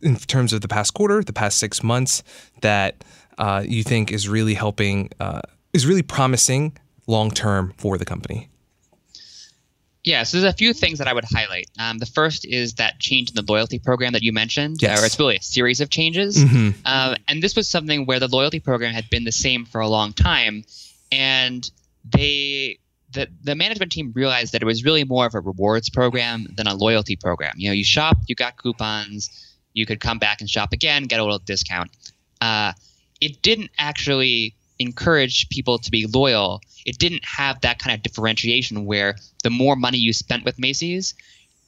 in 0.00 0.14
terms 0.16 0.52
of 0.52 0.60
the 0.60 0.68
past 0.68 0.94
quarter, 0.94 1.24
the 1.24 1.32
past 1.32 1.58
six 1.58 1.82
months, 1.82 2.22
that 2.60 3.02
uh, 3.36 3.64
you 3.66 3.82
think 3.82 4.12
is 4.12 4.28
really 4.28 4.54
helping, 4.54 5.10
uh, 5.18 5.40
is 5.72 5.86
really 5.86 6.02
promising 6.02 6.76
long 7.08 7.32
term 7.32 7.74
for 7.76 7.98
the 7.98 8.04
company? 8.04 8.48
Yeah, 10.04 10.22
so 10.22 10.40
there's 10.40 10.54
a 10.54 10.56
few 10.56 10.72
things 10.72 11.00
that 11.00 11.08
I 11.08 11.12
would 11.12 11.24
highlight. 11.24 11.66
Um, 11.78 11.98
the 11.98 12.06
first 12.06 12.46
is 12.46 12.74
that 12.74 12.98
change 12.98 13.30
in 13.30 13.34
the 13.34 13.44
loyalty 13.46 13.78
program 13.78 14.12
that 14.12 14.22
you 14.22 14.32
mentioned, 14.32 14.80
yes. 14.80 15.02
or 15.02 15.04
it's 15.04 15.18
really 15.18 15.36
a 15.36 15.42
series 15.42 15.80
of 15.80 15.90
changes. 15.90 16.36
Mm-hmm. 16.36 16.80
Uh, 16.84 17.16
and 17.26 17.42
this 17.42 17.56
was 17.56 17.68
something 17.68 18.06
where 18.06 18.20
the 18.20 18.28
loyalty 18.28 18.60
program 18.60 18.94
had 18.94 19.10
been 19.10 19.24
the 19.24 19.32
same 19.32 19.66
for 19.66 19.80
a 19.80 19.88
long 19.88 20.12
time, 20.12 20.64
and 21.10 21.68
they 22.04 22.78
the 23.12 23.28
the 23.42 23.54
management 23.54 23.92
team 23.92 24.12
realized 24.14 24.52
that 24.52 24.62
it 24.62 24.66
was 24.66 24.84
really 24.84 25.04
more 25.04 25.26
of 25.26 25.34
a 25.34 25.40
rewards 25.40 25.90
program 25.90 26.46
than 26.56 26.66
a 26.66 26.74
loyalty 26.74 27.16
program. 27.16 27.54
You 27.56 27.70
know, 27.70 27.74
you 27.74 27.84
shop, 27.84 28.18
you 28.28 28.34
got 28.34 28.56
coupons, 28.56 29.56
you 29.72 29.84
could 29.84 30.00
come 30.00 30.18
back 30.18 30.40
and 30.40 30.48
shop 30.48 30.72
again, 30.72 31.04
get 31.04 31.20
a 31.20 31.22
little 31.22 31.38
discount. 31.38 31.90
Uh, 32.40 32.72
it 33.20 33.42
didn't 33.42 33.70
actually 33.76 34.54
encourage 34.78 35.48
people 35.48 35.78
to 35.78 35.90
be 35.90 36.06
loyal. 36.06 36.60
It 36.84 36.98
didn't 36.98 37.24
have 37.24 37.60
that 37.62 37.78
kind 37.78 37.94
of 37.94 38.02
differentiation 38.02 38.84
where 38.86 39.16
the 39.42 39.50
more 39.50 39.76
money 39.76 39.98
you 39.98 40.12
spent 40.12 40.44
with 40.44 40.58
Macy's, 40.58 41.14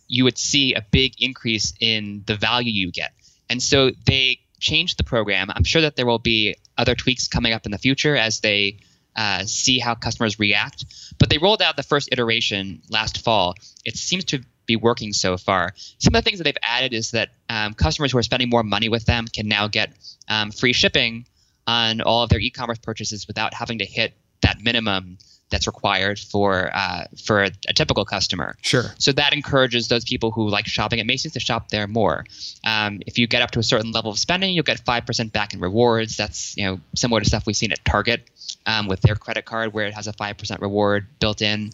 you 0.08 0.24
would 0.24 0.38
see 0.38 0.74
a 0.74 0.84
big 0.90 1.14
increase 1.20 1.72
in 1.80 2.22
the 2.26 2.36
value 2.36 2.72
you 2.72 2.90
get. 2.90 3.12
And 3.48 3.62
so 3.62 3.90
they 4.06 4.40
changed 4.58 4.98
the 4.98 5.04
program. 5.04 5.50
I'm 5.54 5.64
sure 5.64 5.82
that 5.82 5.96
there 5.96 6.06
will 6.06 6.18
be 6.18 6.56
other 6.76 6.94
tweaks 6.94 7.28
coming 7.28 7.52
up 7.52 7.66
in 7.66 7.72
the 7.72 7.78
future 7.78 8.16
as 8.16 8.40
they 8.40 8.78
uh, 9.16 9.44
see 9.44 9.78
how 9.78 9.94
customers 9.94 10.38
react. 10.38 10.84
But 11.18 11.30
they 11.30 11.38
rolled 11.38 11.62
out 11.62 11.76
the 11.76 11.82
first 11.82 12.10
iteration 12.12 12.82
last 12.90 13.24
fall. 13.24 13.54
It 13.84 13.96
seems 13.96 14.24
to 14.26 14.42
be 14.66 14.76
working 14.76 15.12
so 15.12 15.36
far. 15.36 15.74
Some 15.98 16.14
of 16.14 16.22
the 16.22 16.22
things 16.22 16.38
that 16.38 16.44
they've 16.44 16.56
added 16.62 16.92
is 16.92 17.10
that 17.10 17.30
um, 17.48 17.74
customers 17.74 18.12
who 18.12 18.18
are 18.18 18.22
spending 18.22 18.48
more 18.48 18.62
money 18.62 18.88
with 18.88 19.04
them 19.04 19.26
can 19.26 19.48
now 19.48 19.66
get 19.66 19.92
um, 20.28 20.52
free 20.52 20.72
shipping 20.72 21.26
on 21.66 22.00
all 22.00 22.22
of 22.22 22.30
their 22.30 22.40
e-commerce 22.40 22.78
purchases 22.78 23.26
without 23.26 23.54
having 23.54 23.78
to 23.78 23.84
hit 23.84 24.14
that 24.42 24.60
minimum 24.62 25.18
that's 25.50 25.66
required 25.66 26.18
for 26.18 26.70
uh, 26.72 27.04
for 27.24 27.44
a, 27.44 27.50
a, 27.68 27.72
typical 27.72 28.04
customer. 28.04 28.56
Sure. 28.62 28.84
So 28.98 29.12
that 29.12 29.32
encourages 29.32 29.88
those 29.88 30.04
people 30.04 30.30
who 30.30 30.48
like 30.48 30.66
shopping 30.66 31.00
at 31.00 31.06
Macy's 31.06 31.32
to 31.32 31.40
shop 31.40 31.68
there 31.68 31.86
more. 31.86 32.24
Um, 32.64 33.00
if 33.06 33.18
you 33.18 33.26
get 33.26 33.42
up 33.42 33.50
to 33.52 33.58
a 33.58 33.62
certain 33.62 33.90
level 33.90 34.12
of 34.12 34.18
spending, 34.18 34.54
you'll 34.54 34.64
get 34.64 34.80
five 34.80 35.06
percent 35.06 35.32
back 35.32 35.52
in 35.52 35.60
rewards. 35.60 36.16
That's 36.16 36.56
you 36.56 36.64
know 36.64 36.80
similar 36.94 37.20
to 37.20 37.26
stuff 37.26 37.46
we've 37.46 37.56
seen 37.56 37.72
at 37.72 37.84
Target 37.84 38.22
um, 38.64 38.86
with 38.86 39.00
their 39.00 39.16
credit 39.16 39.44
card, 39.44 39.74
where 39.74 39.86
it 39.86 39.94
has 39.94 40.06
a 40.06 40.12
five 40.12 40.38
percent 40.38 40.60
reward 40.60 41.06
built 41.18 41.42
in. 41.42 41.72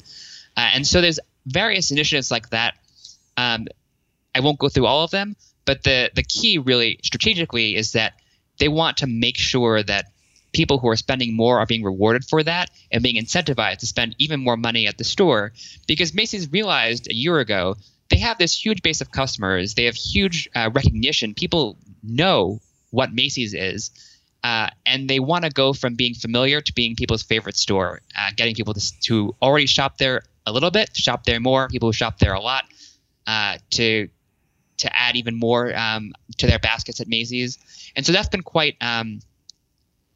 Uh, 0.56 0.70
and 0.74 0.86
so 0.86 1.02
there's 1.02 1.20
various 1.46 1.90
initiatives 1.90 2.30
like 2.30 2.50
that. 2.50 2.74
Um, 3.36 3.66
I 4.34 4.40
won't 4.40 4.58
go 4.58 4.68
through 4.68 4.86
all 4.86 5.04
of 5.04 5.10
them, 5.10 5.36
but 5.66 5.82
the 5.82 6.10
the 6.14 6.22
key 6.22 6.58
really 6.58 6.98
strategically 7.02 7.76
is 7.76 7.92
that 7.92 8.14
they 8.58 8.68
want 8.68 8.98
to 8.98 9.06
make 9.06 9.38
sure 9.38 9.82
that 9.82 10.06
people 10.52 10.78
who 10.78 10.88
are 10.88 10.96
spending 10.96 11.36
more 11.36 11.58
are 11.58 11.66
being 11.66 11.84
rewarded 11.84 12.24
for 12.24 12.42
that 12.42 12.70
and 12.90 13.02
being 13.02 13.22
incentivized 13.22 13.78
to 13.78 13.86
spend 13.86 14.16
even 14.18 14.42
more 14.42 14.56
money 14.56 14.86
at 14.86 14.96
the 14.96 15.04
store 15.04 15.52
because 15.86 16.14
Macy's 16.14 16.50
realized 16.50 17.08
a 17.10 17.14
year 17.14 17.38
ago 17.38 17.76
they 18.08 18.18
have 18.18 18.38
this 18.38 18.64
huge 18.64 18.82
base 18.82 19.00
of 19.00 19.10
customers. 19.10 19.74
They 19.74 19.84
have 19.84 19.96
huge 19.96 20.48
uh, 20.54 20.70
recognition. 20.72 21.34
People 21.34 21.76
know 22.02 22.60
what 22.90 23.12
Macy's 23.12 23.54
is. 23.54 23.90
Uh, 24.44 24.68
and 24.84 25.10
they 25.10 25.18
want 25.18 25.44
to 25.44 25.50
go 25.50 25.72
from 25.72 25.96
being 25.96 26.14
familiar 26.14 26.60
to 26.60 26.72
being 26.72 26.94
people's 26.94 27.22
favorite 27.22 27.56
store, 27.56 28.00
uh, 28.16 28.30
getting 28.36 28.54
people 28.54 28.74
to, 28.74 29.00
to, 29.00 29.34
already 29.42 29.66
shop 29.66 29.98
there 29.98 30.22
a 30.46 30.52
little 30.52 30.70
bit, 30.70 30.94
to 30.94 31.02
shop 31.02 31.24
there 31.24 31.40
more, 31.40 31.68
people 31.68 31.88
who 31.88 31.92
shop 31.92 32.18
there 32.20 32.32
a 32.32 32.40
lot, 32.40 32.64
uh, 33.26 33.58
to 33.70 34.08
to 34.78 34.96
add 34.96 35.16
even 35.16 35.38
more 35.38 35.76
um, 35.76 36.12
to 36.38 36.46
their 36.46 36.58
baskets 36.58 37.00
at 37.00 37.08
Macy's. 37.08 37.58
And 37.94 38.04
so 38.04 38.12
that's 38.12 38.28
been 38.28 38.42
quite 38.42 38.76
um, 38.80 39.20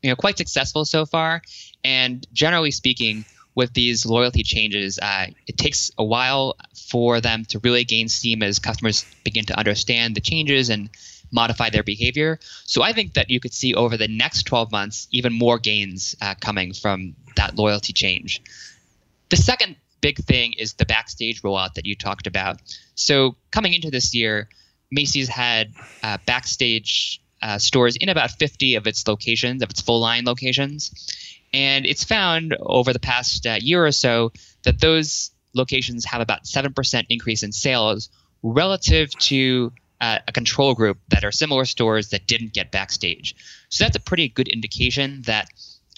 you 0.03 0.11
know 0.11 0.17
quite 0.17 0.39
successful 0.39 0.85
so 0.85 1.07
far. 1.07 1.43
And 1.85 2.27
generally 2.33 2.71
speaking, 2.71 3.25
with 3.55 3.73
these 3.75 4.07
loyalty 4.07 4.43
changes, 4.43 4.99
uh, 4.99 5.27
it 5.47 5.59
takes 5.59 5.91
a 5.99 6.05
while 6.05 6.57
for 6.89 7.21
them 7.21 7.45
to 7.47 7.59
really 7.61 7.85
gain 7.85 8.09
steam 8.09 8.43
as 8.43 8.59
customers 8.59 9.05
begin 9.25 9.45
to 9.47 9.59
understand 9.59 10.15
the 10.15 10.21
changes 10.21 10.71
and 10.71 10.89
modify 11.33 11.71
their 11.71 11.83
behavior. 11.83 12.39
So 12.65 12.83
I 12.83 12.93
think 12.93 13.15
that 13.15 13.31
you 13.31 13.41
could 13.41 13.53
see 13.53 13.75
over 13.75 13.97
the 13.97 14.09
next 14.09 14.45
12 14.45 14.73
months 14.73 15.09
even 15.11 15.33
more 15.33 15.59
gains 15.59 16.17
uh, 16.21 16.35
coming 16.41 16.73
from 16.73 17.15
that 17.37 17.57
loyalty 17.57 17.93
change. 17.93 18.43
The 19.29 19.37
second 19.37 19.77
big 20.01 20.19
thing 20.19 20.55
is 20.55 20.75
the 20.75 20.87
backstage 20.87 21.43
rollout 21.43 21.75
that 21.75 21.87
you 21.87 21.95
talked 21.95 22.27
about. 22.27 22.61
So 22.95 23.37
coming 23.51 23.75
into 23.75 23.91
this 23.91 24.15
year, 24.15 24.49
Macy's 24.91 25.29
had 25.29 25.73
uh, 26.03 26.19
backstage 26.27 27.23
uh, 27.43 27.59
stores 27.59 27.97
in 27.97 28.09
about 28.09 28.31
50 28.33 28.75
of 28.75 28.87
its 28.87 29.07
locations, 29.07 29.63
of 29.63 29.71
its 29.71 29.81
full 29.81 30.01
line 30.01 30.25
locations. 30.25 30.93
And 31.53 31.87
it's 31.87 32.05
found 32.05 32.57
over 32.61 32.93
the 32.93 33.01
past 33.01 33.47
uh, 33.47 33.59
year 33.61 33.85
or 33.85 33.93
so 33.93 34.33
that 34.65 34.81
those 34.81 35.31
locations 35.55 36.05
have 36.05 36.21
about 36.21 36.45
7% 36.45 37.07
increase 37.09 37.43
in 37.43 37.53
sales 37.53 38.09
relative 38.43 39.11
to 39.11 39.73
uh, 40.01 40.19
a 40.27 40.33
control 40.33 40.75
group 40.75 40.99
that 41.09 41.25
are 41.25 41.33
similar 41.33 41.65
stores 41.65 42.11
that 42.11 42.27
didn't 42.27 42.53
get 42.53 42.71
backstage. 42.71 43.35
So 43.69 43.85
that's 43.85 43.97
a 43.97 44.01
pretty 44.01 44.29
good 44.29 44.49
indication 44.49 45.23
that, 45.23 45.49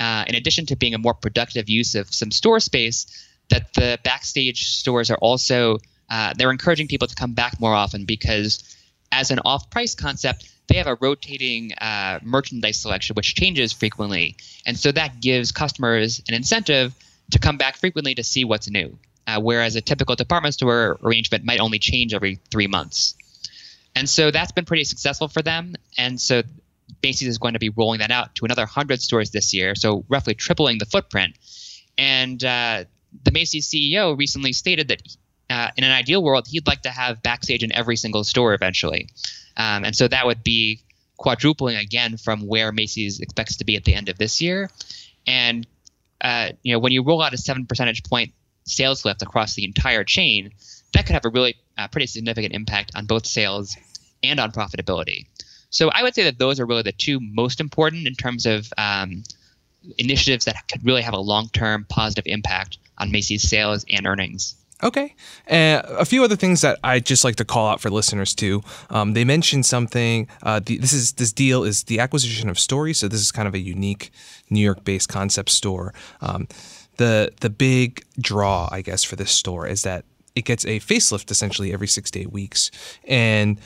uh, 0.00 0.24
in 0.26 0.34
addition 0.34 0.66
to 0.66 0.76
being 0.76 0.94
a 0.94 0.98
more 0.98 1.14
productive 1.14 1.68
use 1.68 1.94
of 1.94 2.12
some 2.12 2.30
store 2.30 2.60
space, 2.60 3.06
that 3.50 3.72
the 3.74 3.98
backstage 4.02 4.68
stores 4.68 5.10
are 5.10 5.18
also 5.18 5.78
uh, 6.10 6.34
they're 6.36 6.50
encouraging 6.50 6.88
people 6.88 7.08
to 7.08 7.14
come 7.14 7.32
back 7.32 7.58
more 7.60 7.74
often 7.74 8.04
because 8.04 8.76
as 9.10 9.30
an 9.30 9.38
off-price 9.44 9.94
concept, 9.94 10.48
they 10.68 10.76
have 10.76 10.86
a 10.86 10.96
rotating 11.00 11.72
uh, 11.74 12.18
merchandise 12.22 12.80
selection 12.80 13.14
which 13.14 13.34
changes 13.34 13.72
frequently, 13.72 14.36
and 14.66 14.78
so 14.78 14.92
that 14.92 15.20
gives 15.20 15.52
customers 15.52 16.22
an 16.28 16.34
incentive 16.34 16.94
to 17.30 17.38
come 17.38 17.56
back 17.56 17.76
frequently 17.76 18.14
to 18.14 18.22
see 18.22 18.44
what's 18.44 18.70
new. 18.70 18.98
Uh, 19.26 19.40
whereas 19.40 19.76
a 19.76 19.80
typical 19.80 20.16
department 20.16 20.52
store 20.52 20.98
arrangement 21.04 21.44
might 21.44 21.60
only 21.60 21.78
change 21.78 22.12
every 22.12 22.40
three 22.50 22.66
months. 22.66 23.14
And 23.94 24.08
so 24.08 24.30
that's 24.30 24.52
been 24.52 24.64
pretty 24.64 24.84
successful 24.84 25.28
for 25.28 25.42
them. 25.42 25.76
And 25.96 26.20
so 26.20 26.42
Macy's 27.02 27.28
is 27.28 27.38
going 27.38 27.54
to 27.54 27.60
be 27.60 27.68
rolling 27.68 28.00
that 28.00 28.10
out 28.10 28.34
to 28.36 28.44
another 28.44 28.62
100 28.62 29.00
stores 29.00 29.30
this 29.30 29.54
year, 29.54 29.74
so 29.74 30.04
roughly 30.08 30.34
tripling 30.34 30.78
the 30.78 30.86
footprint. 30.86 31.36
And 31.96 32.42
uh, 32.42 32.84
the 33.24 33.30
Macy's 33.30 33.68
CEO 33.68 34.16
recently 34.16 34.52
stated 34.52 34.88
that 34.88 35.02
uh, 35.50 35.70
in 35.76 35.84
an 35.84 35.92
ideal 35.92 36.22
world, 36.22 36.46
he'd 36.48 36.66
like 36.66 36.82
to 36.82 36.90
have 36.90 37.22
backstage 37.22 37.62
in 37.62 37.72
every 37.72 37.96
single 37.96 38.24
store 38.24 38.54
eventually. 38.54 39.08
Um, 39.56 39.84
and 39.84 39.94
so 39.94 40.08
that 40.08 40.26
would 40.26 40.42
be 40.42 40.80
quadrupling 41.18 41.76
again 41.76 42.16
from 42.16 42.46
where 42.46 42.72
Macy's 42.72 43.20
expects 43.20 43.56
to 43.58 43.64
be 43.64 43.76
at 43.76 43.84
the 43.84 43.94
end 43.94 44.08
of 44.08 44.18
this 44.18 44.40
year. 44.40 44.70
And 45.26 45.66
uh, 46.20 46.50
you 46.62 46.72
know, 46.72 46.78
when 46.78 46.92
you 46.92 47.02
roll 47.02 47.22
out 47.22 47.34
a 47.34 47.38
seven 47.38 47.66
percentage 47.66 48.02
point 48.04 48.32
sales 48.64 49.04
lift 49.04 49.22
across 49.22 49.54
the 49.54 49.64
entire 49.64 50.04
chain, 50.04 50.52
that 50.94 51.06
could 51.06 51.14
have 51.14 51.24
a 51.24 51.30
really 51.30 51.56
uh, 51.76 51.88
pretty 51.88 52.06
significant 52.06 52.54
impact 52.54 52.92
on 52.94 53.06
both 53.06 53.26
sales 53.26 53.76
and 54.22 54.38
on 54.38 54.52
profitability. 54.52 55.26
So 55.70 55.88
I 55.88 56.02
would 56.02 56.14
say 56.14 56.24
that 56.24 56.38
those 56.38 56.60
are 56.60 56.66
really 56.66 56.82
the 56.82 56.92
two 56.92 57.18
most 57.20 57.60
important 57.60 58.06
in 58.06 58.14
terms 58.14 58.46
of 58.46 58.72
um, 58.76 59.24
initiatives 59.98 60.44
that 60.44 60.68
could 60.68 60.84
really 60.84 61.02
have 61.02 61.14
a 61.14 61.18
long-term 61.18 61.86
positive 61.88 62.24
impact 62.26 62.78
on 63.02 63.10
Macy's 63.10 63.42
sales 63.42 63.84
and 63.90 64.06
earnings. 64.06 64.54
Okay. 64.82 65.14
Uh, 65.48 65.82
a 65.98 66.04
few 66.04 66.24
other 66.24 66.34
things 66.34 66.60
that 66.62 66.78
I 66.82 66.98
just 66.98 67.22
like 67.24 67.36
to 67.36 67.44
call 67.44 67.68
out 67.68 67.80
for 67.80 67.90
listeners 67.90 68.34
too. 68.34 68.62
Um, 68.90 69.14
they 69.14 69.24
mentioned 69.24 69.66
something. 69.66 70.28
Uh, 70.42 70.60
the, 70.64 70.78
this 70.78 70.92
is 70.92 71.12
this 71.12 71.32
deal 71.32 71.62
is 71.62 71.84
the 71.84 72.00
acquisition 72.00 72.48
of 72.48 72.58
Story. 72.58 72.92
So 72.94 73.06
this 73.06 73.20
is 73.20 73.30
kind 73.30 73.46
of 73.46 73.54
a 73.54 73.60
unique 73.60 74.10
New 74.50 74.60
York-based 74.60 75.08
concept 75.08 75.50
store. 75.50 75.94
Um, 76.20 76.48
the 76.96 77.32
the 77.40 77.50
big 77.50 78.04
draw, 78.20 78.68
I 78.72 78.82
guess, 78.82 79.04
for 79.04 79.14
this 79.14 79.30
store 79.30 79.68
is 79.68 79.82
that 79.82 80.04
it 80.34 80.44
gets 80.44 80.64
a 80.64 80.80
facelift 80.80 81.30
essentially 81.30 81.72
every 81.72 81.88
six 81.88 82.10
to 82.12 82.20
eight 82.20 82.32
weeks, 82.32 82.70
and 83.04 83.60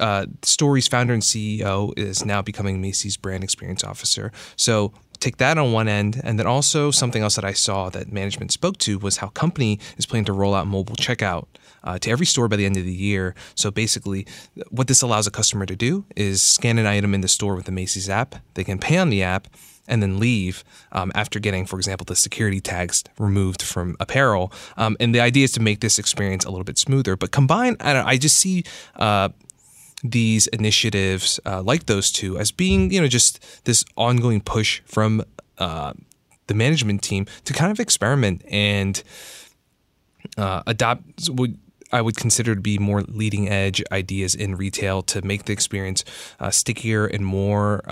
uh, 0.00 0.26
Story's 0.42 0.88
founder 0.88 1.12
and 1.12 1.22
CEO 1.22 1.92
is 1.98 2.24
now 2.24 2.40
becoming 2.40 2.80
Macy's 2.80 3.18
brand 3.18 3.44
experience 3.44 3.84
officer. 3.84 4.32
So 4.56 4.92
take 5.22 5.36
that 5.38 5.56
on 5.56 5.72
one 5.72 5.88
end, 5.88 6.20
and 6.24 6.38
then 6.38 6.46
also 6.46 6.90
something 6.90 7.22
else 7.22 7.36
that 7.36 7.44
I 7.44 7.52
saw 7.52 7.88
that 7.90 8.12
management 8.12 8.52
spoke 8.52 8.76
to 8.78 8.98
was 8.98 9.18
how 9.18 9.28
company 9.28 9.78
is 9.96 10.04
planning 10.04 10.24
to 10.26 10.32
roll 10.32 10.54
out 10.54 10.66
mobile 10.66 10.96
checkout 10.96 11.46
uh, 11.84 11.98
to 12.00 12.10
every 12.10 12.26
store 12.26 12.48
by 12.48 12.56
the 12.56 12.66
end 12.66 12.76
of 12.76 12.84
the 12.84 12.92
year. 12.92 13.34
So 13.54 13.70
basically, 13.70 14.26
what 14.70 14.88
this 14.88 15.02
allows 15.02 15.26
a 15.26 15.30
customer 15.30 15.66
to 15.66 15.76
do 15.76 16.04
is 16.16 16.42
scan 16.42 16.78
an 16.78 16.86
item 16.86 17.14
in 17.14 17.20
the 17.20 17.28
store 17.28 17.54
with 17.54 17.66
the 17.66 17.72
Macy's 17.72 18.10
app. 18.10 18.34
They 18.54 18.64
can 18.64 18.78
pay 18.78 18.98
on 18.98 19.10
the 19.10 19.22
app 19.22 19.48
and 19.88 20.02
then 20.02 20.18
leave 20.18 20.64
um, 20.92 21.10
after 21.14 21.40
getting, 21.40 21.66
for 21.66 21.76
example, 21.76 22.04
the 22.04 22.16
security 22.16 22.60
tags 22.60 23.02
removed 23.18 23.62
from 23.62 23.96
apparel. 23.98 24.52
Um, 24.76 24.96
and 25.00 25.14
the 25.14 25.20
idea 25.20 25.44
is 25.44 25.52
to 25.52 25.60
make 25.60 25.80
this 25.80 25.98
experience 25.98 26.44
a 26.44 26.50
little 26.50 26.64
bit 26.64 26.78
smoother. 26.78 27.16
But 27.16 27.32
combined, 27.32 27.76
I, 27.80 28.00
I 28.00 28.16
just 28.16 28.36
see 28.38 28.64
uh, 28.96 29.30
these 30.02 30.46
initiatives 30.48 31.38
uh, 31.46 31.62
like 31.62 31.86
those 31.86 32.10
two 32.10 32.38
as 32.38 32.50
being, 32.50 32.90
you 32.90 33.00
know, 33.00 33.08
just 33.08 33.64
this 33.64 33.84
ongoing 33.96 34.40
push 34.40 34.80
from 34.84 35.24
uh, 35.58 35.92
the 36.46 36.54
management 36.54 37.02
team 37.02 37.26
to 37.44 37.52
kind 37.52 37.70
of 37.70 37.78
experiment 37.78 38.42
and 38.48 39.02
uh, 40.36 40.62
adopt 40.66 41.28
what 41.28 41.50
I 41.92 42.00
would 42.00 42.16
consider 42.16 42.54
to 42.54 42.60
be 42.60 42.78
more 42.78 43.02
leading 43.02 43.48
edge 43.48 43.82
ideas 43.92 44.34
in 44.34 44.56
retail 44.56 45.02
to 45.02 45.22
make 45.22 45.44
the 45.44 45.52
experience 45.52 46.04
uh, 46.40 46.50
stickier 46.50 47.06
and 47.06 47.24
more 47.24 47.82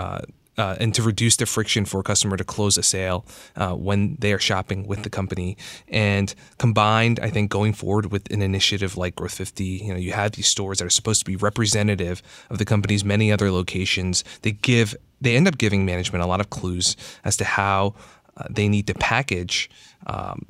uh, 0.60 0.76
and 0.78 0.94
to 0.94 1.02
reduce 1.02 1.36
the 1.36 1.46
friction 1.46 1.86
for 1.86 2.00
a 2.00 2.02
customer 2.02 2.36
to 2.36 2.44
close 2.44 2.76
a 2.76 2.82
sale 2.82 3.24
uh, 3.56 3.72
when 3.72 4.16
they 4.18 4.32
are 4.32 4.38
shopping 4.38 4.86
with 4.86 5.02
the 5.02 5.10
company. 5.10 5.56
And 5.88 6.34
combined, 6.58 7.18
I 7.20 7.30
think 7.30 7.50
going 7.50 7.72
forward 7.72 8.12
with 8.12 8.30
an 8.30 8.42
initiative 8.42 8.98
like 8.98 9.16
Growth 9.16 9.32
50, 9.32 9.64
you 9.64 9.92
know, 9.92 9.98
you 9.98 10.12
have 10.12 10.32
these 10.32 10.48
stores 10.48 10.78
that 10.78 10.84
are 10.84 10.90
supposed 10.90 11.20
to 11.20 11.24
be 11.24 11.36
representative 11.36 12.22
of 12.50 12.58
the 12.58 12.66
company's 12.66 13.04
many 13.04 13.32
other 13.32 13.50
locations. 13.50 14.22
They 14.42 14.52
give, 14.52 14.94
they 15.20 15.34
end 15.34 15.48
up 15.48 15.56
giving 15.56 15.86
management 15.86 16.22
a 16.22 16.26
lot 16.26 16.40
of 16.40 16.50
clues 16.50 16.94
as 17.24 17.38
to 17.38 17.44
how 17.44 17.94
uh, 18.36 18.44
they 18.50 18.68
need 18.68 18.86
to 18.88 18.94
package 18.94 19.70
um, 20.06 20.44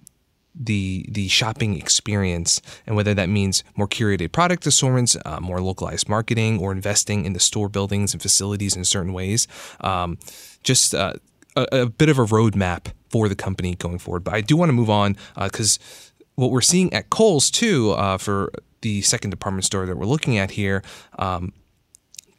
the 0.55 1.07
the 1.09 1.29
shopping 1.29 1.77
experience 1.77 2.61
and 2.87 2.97
whether 2.97 3.15
that 3.15 3.29
means 3.29 3.63
more 3.77 3.89
curated 3.89 4.33
product 4.33 4.67
assortments, 4.67 5.17
uh, 5.25 5.41
more 5.41 5.61
localized 5.61 6.09
marketing, 6.09 6.59
or 6.59 6.73
investing 6.73 7.25
in 7.25 7.33
the 7.33 7.41
store 7.41 7.69
buildings 7.69 8.13
and 8.13 8.23
facilities 8.23 8.77
in 8.77 8.85
certain 8.85 9.13
ways. 9.13 9.47
Um, 9.81 10.19
just 10.63 10.95
uh, 10.95 11.15
a, 11.57 11.67
a, 11.73 11.87
bit 11.87 12.09
of 12.09 12.19
a 12.19 12.25
roadmap 12.25 12.93
for 13.11 13.29
the 13.29 13.37
company 13.37 13.75
going 13.75 13.99
forward. 13.99 14.25
But 14.25 14.35
I 14.35 14.41
do 14.41 14.57
want 14.57 14.69
to 14.69 14.75
move 14.75 14.91
on 14.91 15.17
because 15.37 15.79
uh, 15.79 16.25
what 16.37 16.51
we're 16.51 16.61
seeing 16.61 16.93
at 16.93 17.11
Kohl's 17.11 17.51
too 17.51 17.93
uh, 17.93 18.19
for 18.19 18.53
the 18.83 19.03
second 19.03 19.31
department 19.31 19.65
store 19.65 19.87
that 19.87 19.97
we're 19.97 20.07
looking 20.07 20.39
at 20.39 20.53
here. 20.53 20.83
Um, 21.19 21.53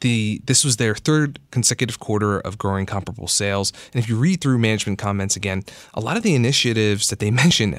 the 0.02 0.42
this 0.44 0.64
was 0.64 0.76
their 0.76 0.94
third 0.94 1.38
consecutive 1.50 1.98
quarter 1.98 2.38
of 2.40 2.58
growing 2.58 2.86
comparable 2.86 3.28
sales. 3.28 3.72
And 3.92 4.02
if 4.02 4.08
you 4.08 4.16
read 4.16 4.40
through 4.40 4.58
management 4.58 4.98
comments 4.98 5.34
again, 5.34 5.64
a 5.94 6.00
lot 6.00 6.16
of 6.16 6.22
the 6.22 6.34
initiatives 6.34 7.08
that 7.08 7.18
they 7.18 7.30
mention 7.42 7.78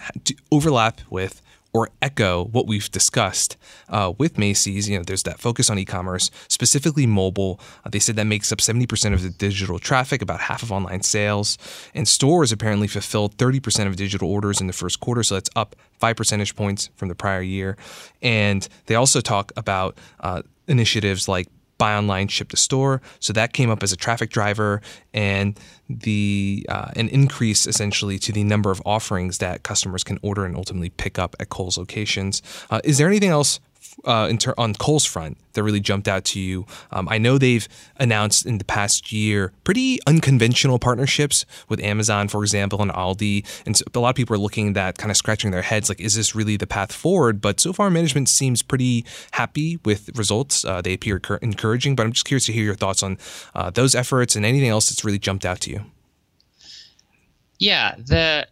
overlap 0.51 1.01
with 1.10 1.42
or 1.74 1.89
echo 2.03 2.46
what 2.46 2.68
we've 2.68 2.89
discussed 2.92 3.58
uh, 3.89 4.13
with 4.20 4.38
Macy's. 4.38 4.88
You 4.88 4.98
know, 5.00 5.03
there's 5.03 5.24
that 5.24 5.39
focus 5.39 5.70
on 5.70 5.80
e-commerce, 5.80 6.30
specifically 6.48 7.08
mobile. 7.08 7.60
Uh, 7.84 7.89
they 7.89 8.00
said 8.00 8.15
that 8.15 8.25
makes 8.25 8.51
up 8.51 8.60
70% 8.60 9.13
of 9.13 9.24
the 9.24 9.32
digital 9.32 9.80
traffic, 9.80 10.22
about 10.22 10.39
half 10.39 10.62
of 10.62 10.72
online 10.72 11.01
sales. 11.01 11.58
And 11.96 12.08
stores 12.08 12.51
apparently 12.51 12.88
fulfilled 12.88 13.38
30% 13.38 13.88
of 13.88 13.96
digital 13.96 14.30
orders 14.30 14.62
in 14.62 14.68
the 14.68 14.74
first 14.74 15.00
quarter, 15.00 15.24
so 15.24 15.36
that's 15.36 15.50
up 15.56 15.75
five 15.98 16.15
percentage 16.15 16.56
points 16.56 16.89
from 16.96 17.10
the 17.10 17.15
prior 17.15 17.42
year. 17.42 17.75
And 18.22 18.68
they 18.86 18.96
also 18.96 19.20
talk 19.20 19.51
about 19.58 19.98
uh, 20.20 20.44
initiatives 20.68 21.27
like 21.27 21.48
buy 21.84 21.98
online, 21.98 22.30
ship 22.30 22.48
to 22.48 22.56
store. 22.56 23.02
So 23.20 23.34
that 23.34 23.52
came 23.52 23.70
up 23.70 23.84
as 23.84 23.92
a 23.92 23.98
traffic 23.98 24.30
driver 24.30 24.82
and 25.13 25.60
the 25.90 26.66
uh, 26.70 26.92
an 26.96 27.10
increase 27.10 27.68
essentially 27.68 28.18
to 28.20 28.32
the 28.32 28.46
number 28.46 28.72
of 28.72 28.82
offerings 28.86 29.40
that 29.40 29.63
customers 29.63 30.02
can 30.02 30.18
order 30.22 30.46
and 30.46 30.56
ultimately 30.56 30.92
pick 30.92 31.20
up 31.20 31.36
at 31.42 31.50
Kohl's 31.50 31.78
locations. 31.78 32.42
Uh, 32.72 32.80
is 32.86 32.98
there 33.00 33.08
anything 33.10 33.32
else 33.32 33.60
uh, 34.06 34.32
ter- 34.34 34.54
on 34.58 34.74
Kohl's 34.74 35.06
front 35.06 35.38
that 35.54 35.63
really 35.63 35.80
jumped 35.80 36.08
out 36.08 36.24
to 36.25 36.40
you? 36.40 36.66
Um, 36.92 37.08
I 37.10 37.18
know 37.18 37.38
they've 37.38 37.68
announced 37.98 38.46
in 38.46 38.58
the 38.58 38.66
past 38.66 39.12
year 39.12 39.52
pretty 39.63 40.00
unconventional 40.08 40.80
partnerships 40.80 41.46
with 41.70 41.80
Amazon, 41.82 42.28
for 42.28 42.44
example, 42.44 42.82
and 42.82 42.92
Aldi. 42.92 43.46
And 43.66 43.78
so 43.78 43.86
a 43.94 44.00
lot 44.00 44.10
of 44.10 44.16
people 44.16 44.36
are 44.36 44.40
looking 44.40 44.70
at 44.70 44.74
that, 44.75 44.98
kind 44.98 45.12
of 45.12 45.18
scratching 45.18 45.52
their 45.52 45.62
heads, 45.62 45.90
like, 45.90 46.02
is 46.02 46.16
this 46.16 46.36
really 46.36 46.58
the 46.58 46.68
path 46.68 46.92
forward? 46.92 47.42
But 47.42 47.60
so 47.60 47.74
far, 47.74 47.90
management 47.90 48.30
seems 48.30 48.62
pretty 48.62 49.06
happy 49.32 49.80
with 49.86 50.10
results. 50.18 50.66
Uh, 50.66 50.82
they 50.82 50.94
appear 50.94 51.22
encouraging. 51.42 51.96
But 51.96 52.06
I'm 52.06 52.13
just 52.13 52.25
curious 52.25 52.46
to 52.48 52.54
hear 52.54 52.63
your 52.63 52.75
thoughts 52.75 53.04
on 53.04 53.18
uh, 53.56 53.70
those 53.70 53.96
efforts 53.96 54.36
and 54.36 54.46
anything 54.46 54.70
else 54.70 54.90
that's 54.90 55.04
really 55.04 55.20
jumped 55.20 55.46
out 55.46 55.60
to 55.62 55.72
you. 55.72 55.82
Yeah, 57.60 57.96
the 57.98 58.48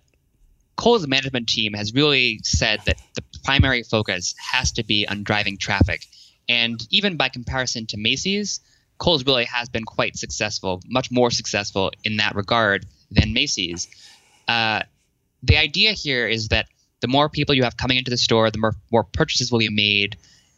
Kohl's 0.76 1.08
management 1.08 1.48
team 1.48 1.74
has 1.74 1.94
really 1.94 2.40
said 2.44 2.82
that 2.86 2.98
the 3.16 3.24
primary 3.44 3.84
focus 3.84 4.34
has 4.52 4.72
to 4.74 4.84
be 4.84 5.08
on 5.08 5.24
driving 5.24 5.58
traffic. 5.58 6.06
And 6.50 6.86
even 6.90 7.18
by 7.18 7.30
comparison 7.30 7.86
to 7.88 7.98
Macy's, 7.98 8.60
Kohl's 8.98 9.26
really 9.26 9.46
has 9.46 9.70
been 9.70 9.84
quite 9.84 10.16
successful, 10.16 10.82
much 10.88 11.12
more 11.12 11.32
successful 11.32 11.92
in 12.04 12.18
that 12.18 12.36
regard 12.36 12.86
than 13.10 13.34
Macy's. 13.34 13.88
Uh, 14.48 14.82
the 15.44 15.58
idea 15.58 15.92
here 15.94 16.28
is 16.28 16.50
that 16.50 16.68
the 17.02 17.08
more 17.08 17.30
people 17.30 17.56
you 17.56 17.64
have 17.64 17.78
coming 17.78 17.98
into 17.98 18.12
the 18.12 18.18
store, 18.18 18.52
the 18.52 18.60
more, 18.60 18.76
more 18.92 19.04
purchases 19.04 19.52
will 19.52 19.60
be 19.60 19.70
made, 19.70 20.18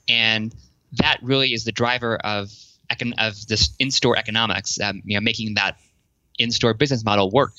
and 0.09 0.53
that 0.93 1.19
really 1.21 1.53
is 1.53 1.63
the 1.63 1.71
driver 1.71 2.15
of 2.15 2.51
of 3.17 3.47
this 3.47 3.71
in-store 3.79 4.17
economics, 4.17 4.79
um, 4.79 5.01
you 5.05 5.15
know, 5.15 5.21
making 5.21 5.55
that 5.55 5.77
in-store 6.37 6.75
business 6.75 7.03
model 7.03 7.31
work. 7.31 7.53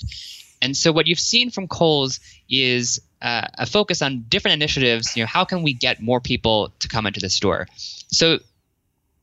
And 0.65 0.75
so 0.75 0.93
what 0.93 1.07
you've 1.07 1.21
seen 1.21 1.51
from 1.51 1.69
Kohl's 1.69 2.21
is 2.49 3.01
uh, 3.21 3.47
a 3.59 3.67
focus 3.67 4.01
on 4.01 4.25
different 4.29 4.55
initiatives. 4.55 5.15
You 5.15 5.23
know, 5.23 5.27
how 5.27 5.45
can 5.45 5.63
we 5.63 5.75
get 5.75 6.01
more 6.01 6.21
people 6.21 6.73
to 6.81 6.89
come 6.89 7.07
into 7.07 7.21
the 7.21 7.29
store? 7.29 7.69
So, 8.09 8.39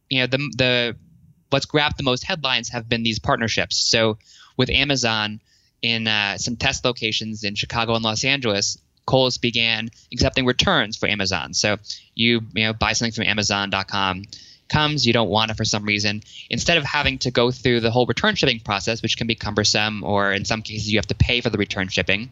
you 0.10 0.20
know, 0.20 0.28
the 0.28 0.38
the 0.56 0.96
what's 1.50 1.66
grabbed 1.66 1.98
the 1.98 2.04
most 2.04 2.24
headlines 2.24 2.70
have 2.70 2.88
been 2.88 3.02
these 3.02 3.18
partnerships. 3.18 3.78
So, 3.78 4.20
with 4.56 4.70
Amazon 4.70 5.42
in 5.82 6.08
uh, 6.08 6.38
some 6.38 6.58
test 6.58 6.86
locations 6.86 7.44
in 7.44 7.56
Chicago 7.56 7.96
and 7.96 8.04
Los 8.04 8.24
Angeles, 8.24 8.78
Kohl's 9.08 9.40
began 9.40 9.90
accepting 10.14 10.46
returns 10.46 10.96
for 10.96 11.10
Amazon. 11.10 11.54
So 11.54 11.78
you 12.14 12.42
you 12.54 12.66
know 12.66 12.74
buy 12.74 12.94
something 12.94 13.14
from 13.14 13.26
Amazon.com 13.26 14.26
comes, 14.72 15.06
you 15.06 15.14
don't 15.14 15.30
want 15.30 15.52
it 15.52 15.58
for 15.58 15.66
some 15.66 15.84
reason, 15.84 16.24
instead 16.50 16.78
of 16.78 16.84
having 16.84 17.20
to 17.20 17.30
go 17.30 17.52
through 17.52 17.82
the 17.82 17.92
whole 17.92 18.08
return 18.08 18.36
shipping 18.36 18.60
process, 18.60 19.02
which 19.04 19.18
can 19.18 19.28
be 19.28 19.36
cumbersome, 19.36 20.04
or 20.04 20.32
in 20.32 20.46
some 20.46 20.62
cases 20.62 20.92
you 20.92 20.98
have 20.98 21.08
to 21.08 21.16
pay 21.16 21.42
for 21.42 21.50
the 21.50 21.58
return 21.58 21.90
shipping, 21.90 22.32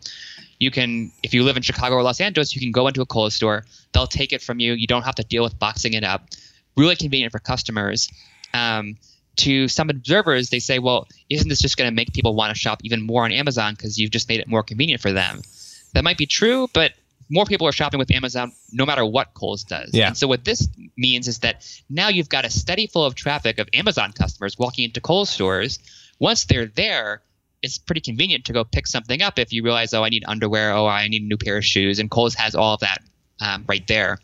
you 0.60 0.72
can, 0.72 1.12
if 1.22 1.34
you 1.34 1.44
live 1.44 1.58
in 1.58 1.64
Chicago 1.64 1.96
or 1.96 2.04
Los 2.04 2.20
Angeles, 2.20 2.56
you 2.56 2.62
can 2.62 2.72
go 2.72 2.88
into 2.88 3.02
a 3.02 3.06
Kohl's 3.06 3.36
store. 3.36 3.66
They'll 3.94 4.08
take 4.08 4.34
it 4.34 4.42
from 4.42 4.60
you. 4.60 4.74
You 4.74 4.88
don't 4.88 5.04
have 5.04 5.16
to 5.16 5.24
deal 5.24 5.44
with 5.44 5.60
boxing 5.60 5.94
it 5.94 6.04
up. 6.04 6.28
Really 6.76 6.96
convenient 6.96 7.32
for 7.32 7.40
customers. 7.40 8.10
Um, 8.54 8.98
to 9.38 9.68
some 9.68 9.90
observers, 9.90 10.50
they 10.50 10.60
say, 10.60 10.80
well, 10.80 11.08
isn't 11.30 11.48
this 11.48 11.62
just 11.62 11.78
going 11.78 11.90
to 11.90 11.96
make 11.96 12.14
people 12.14 12.36
want 12.36 12.54
to 12.54 12.60
shop 12.60 12.82
even 12.84 13.02
more 13.02 13.24
on 13.24 13.32
Amazon 13.32 13.74
because 13.74 13.98
you've 13.98 14.12
just 14.12 14.28
made 14.28 14.42
it 14.42 14.48
more 14.48 14.64
convenient 14.64 15.02
for 15.02 15.14
them? 15.14 15.42
That 15.94 16.04
might 16.04 16.18
be 16.18 16.26
true, 16.26 16.68
but 16.74 16.92
more 17.30 17.46
people 17.46 17.68
are 17.68 17.72
shopping 17.72 18.00
with 18.00 18.12
Amazon 18.12 18.52
no 18.72 18.86
matter 18.86 19.06
what 19.06 19.34
Kohl's 19.34 19.64
does. 19.64 19.92
Yeah. 19.94 20.08
And 20.08 20.18
so 20.18 20.28
what 20.28 20.44
this 20.44 20.68
means 20.98 21.28
is 21.28 21.40
that 21.40 21.66
now 21.90 22.10
you've 22.10 22.30
got 22.30 22.46
a 22.46 22.50
steady 22.50 22.88
flow 22.88 23.06
of 23.06 23.16
traffic 23.16 23.60
of 23.60 23.70
Amazon 23.74 24.14
customers 24.14 24.58
walking 24.58 24.86
into 24.86 25.00
Kohl's 25.00 25.30
stores. 25.30 25.80
Once 26.18 26.46
they're 26.46 26.66
there, 26.66 27.22
it's 27.62 27.78
pretty 27.78 28.02
convenient 28.02 28.46
to 28.46 28.54
go 28.54 28.64
pick 28.64 28.88
something 28.88 29.22
up 29.22 29.38
if 29.38 29.54
you 29.54 29.64
realize, 29.64 29.94
oh, 29.94 30.04
I 30.04 30.10
need 30.10 30.24
underwear, 30.28 30.72
oh, 30.72 30.86
I 30.86 31.08
need 31.08 31.24
a 31.24 31.26
new 31.26 31.38
pair 31.38 31.58
of 31.58 31.66
shoes, 31.66 32.00
and 32.00 32.10
Kohl's 32.10 32.36
has 32.36 32.56
all 32.56 32.76
of 32.76 32.80
that 32.82 33.00
um, 33.42 33.66
right 33.68 33.86
there. 33.88 34.20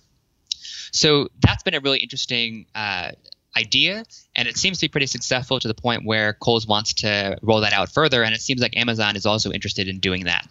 So 0.91 1.29
that's 1.41 1.63
been 1.63 1.73
a 1.73 1.81
really 1.81 1.99
interesting 1.99 2.65
uh, 2.73 3.11
idea, 3.55 4.05
and 4.35 4.47
it 4.47 4.57
seems 4.57 4.79
to 4.79 4.85
be 4.85 4.89
pretty 4.89 5.07
successful 5.07 5.59
to 5.59 5.67
the 5.67 5.73
point 5.73 6.05
where 6.05 6.33
Kohl's 6.33 6.65
wants 6.65 6.93
to 6.95 7.37
roll 7.41 7.61
that 7.61 7.73
out 7.73 7.91
further, 7.91 8.23
and 8.23 8.33
it 8.33 8.41
seems 8.41 8.61
like 8.61 8.77
Amazon 8.77 9.15
is 9.15 9.25
also 9.25 9.51
interested 9.51 9.87
in 9.87 9.99
doing 9.99 10.25
that. 10.25 10.47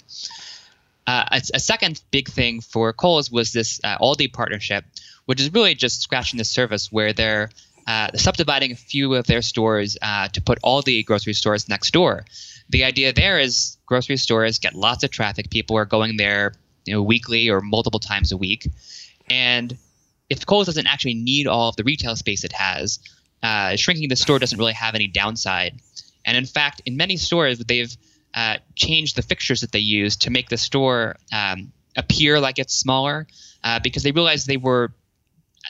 Uh, 1.07 1.25
a, 1.33 1.43
a, 1.55 1.61
second 1.61 2.01
big 2.11 2.29
thing 2.29 2.61
for 2.63 2.93
Kohl's 2.95 3.31
was 3.31 3.53
this 3.53 3.79
uh, 3.85 3.99
Aldi 3.99 4.33
partnership, 4.33 4.85
which 5.27 5.41
is 5.41 5.53
really 5.53 5.75
just 5.75 6.01
scratching 6.01 6.39
the 6.39 6.45
surface 6.45 6.91
where 6.91 7.13
they're 7.13 7.51
uh, 7.87 8.09
subdividing 8.15 8.73
a 8.73 8.77
few 8.77 9.15
of 9.15 9.27
their 9.27 9.43
stores 9.43 9.99
uh, 10.01 10.29
to 10.29 10.41
put 10.41 10.63
Aldi 10.63 11.05
grocery 11.05 11.35
stores 11.35 11.69
next 11.69 11.93
door. 11.93 12.25
The 12.71 12.85
idea 12.85 13.13
there 13.13 13.39
is 13.39 13.77
grocery 13.85 14.17
stores 14.17 14.59
get 14.59 14.75
lots 14.75 15.05
of 15.05 15.11
traffic. 15.11 15.51
People 15.51 15.77
are 15.77 15.85
going 15.85 16.17
there 16.17 16.55
you 16.87 16.95
know, 16.95 17.03
weekly 17.03 17.51
or 17.51 17.61
multiple 17.61 18.01
times 18.01 18.33
a 18.33 18.37
week. 18.37 18.67
And 19.29 19.77
if 20.31 20.47
Kohl's 20.47 20.67
doesn't 20.67 20.87
actually 20.87 21.15
need 21.15 21.47
all 21.47 21.69
of 21.69 21.77
the 21.77 21.85
retail 21.85 22.17
space 22.17 22.45
it 22.45 22.53
has, 22.53 22.99
uh, 23.43 23.77
shrinking 23.77 24.09
the 24.09 24.17
store 24.17 24.39
doesn't 24.39 24.59
really 24.59 24.73
have 24.73 24.95
any 24.95 25.07
downside. 25.07 25.75
And 26.25 26.37
in 26.37 26.47
fact, 26.47 26.83
in 26.87 26.97
many 26.97 27.17
stores, 27.19 27.59
they've 27.59 27.95
uh, 28.35 28.57
changed 28.75 29.17
the 29.17 29.23
fixtures 29.23 29.61
that 29.61 29.73
they 29.73 29.79
use 29.79 30.17
to 30.17 30.31
make 30.31 30.49
the 30.49 30.57
store 30.57 31.17
um, 31.33 31.73
appear 31.97 32.41
like 32.41 32.59
it's 32.59 32.75
smaller 32.75 33.27
uh, 33.63 33.79
because 33.83 34.03
they 34.03 34.13
realized 34.13 34.47
they 34.47 34.57
were 34.57 34.93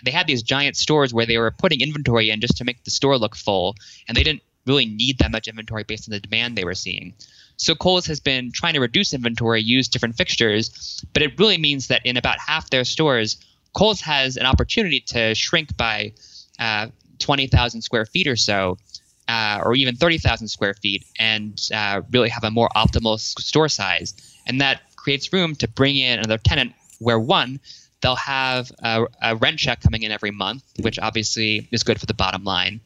they 0.05 0.11
had 0.11 0.27
these 0.27 0.43
giant 0.43 0.77
stores 0.77 1.15
where 1.15 1.27
they 1.27 1.39
were 1.39 1.53
putting 1.53 1.81
inventory 1.81 2.31
in 2.31 2.41
just 2.41 2.57
to 2.57 2.65
make 2.65 2.83
the 2.85 2.91
store 2.91 3.17
look 3.17 3.37
full 3.37 3.77
and 4.09 4.17
they 4.17 4.25
didn't 4.25 4.43
really 4.67 4.87
need 4.87 5.19
that 5.19 5.31
much 5.31 5.47
inventory 5.47 5.85
based 5.85 6.09
on 6.09 6.13
the 6.13 6.21
demand 6.21 6.57
they 6.57 6.65
were 6.65 6.75
seeing. 6.75 7.15
So 7.57 7.75
Kohl's 7.75 8.07
has 8.07 8.19
been 8.19 8.51
trying 8.51 8.75
to 8.75 8.81
reduce 8.81 9.13
inventory, 9.13 9.63
use 9.63 9.89
different 9.89 10.17
fixtures, 10.17 11.05
but 11.13 11.23
it 11.23 11.39
really 11.39 11.59
means 11.59 11.89
that 11.89 12.05
in 12.05 12.17
about 12.17 12.39
half 12.41 12.71
their 12.71 12.85
stores, 12.85 13.37
Kohl's 13.75 14.01
has 14.01 14.37
an 14.37 14.47
opportunity 14.47 15.01
to 15.09 15.35
shrink 15.35 15.77
by 15.77 16.15
uh, 16.59 16.89
20,000 17.19 17.83
square 17.83 18.07
feet 18.07 18.27
or 18.27 18.37
so 18.37 18.79
uh, 19.29 19.61
or 19.65 19.75
even 19.75 19.97
30,000 19.97 20.49
square 20.49 20.75
feet 20.75 21.05
and 21.19 21.61
uh, 21.73 22.03
really 22.11 22.29
have 22.29 22.45
a 22.45 22.51
more 22.51 22.69
optimal 22.77 23.19
store 23.19 23.69
size. 23.69 24.15
And 24.47 24.61
that 24.61 24.83
creates 24.97 25.33
room 25.33 25.55
to 25.57 25.69
bring 25.69 25.97
in 25.97 26.19
another 26.19 26.39
tenant 26.39 26.75
where 26.99 27.19
one, 27.19 27.61
they'll 28.01 28.17
have 28.17 28.71
a, 28.81 29.07
a, 29.23 29.37
rent 29.37 29.59
check 29.59 29.81
coming 29.81 30.03
in 30.03 30.13
every 30.13 30.31
month, 30.31 30.63
which 30.81 30.99
obviously 30.99 31.69
is 31.73 31.83
good 31.83 31.99
for 31.99 32.07
the 32.07 32.15
bottom 32.15 32.45
line. 32.45 32.81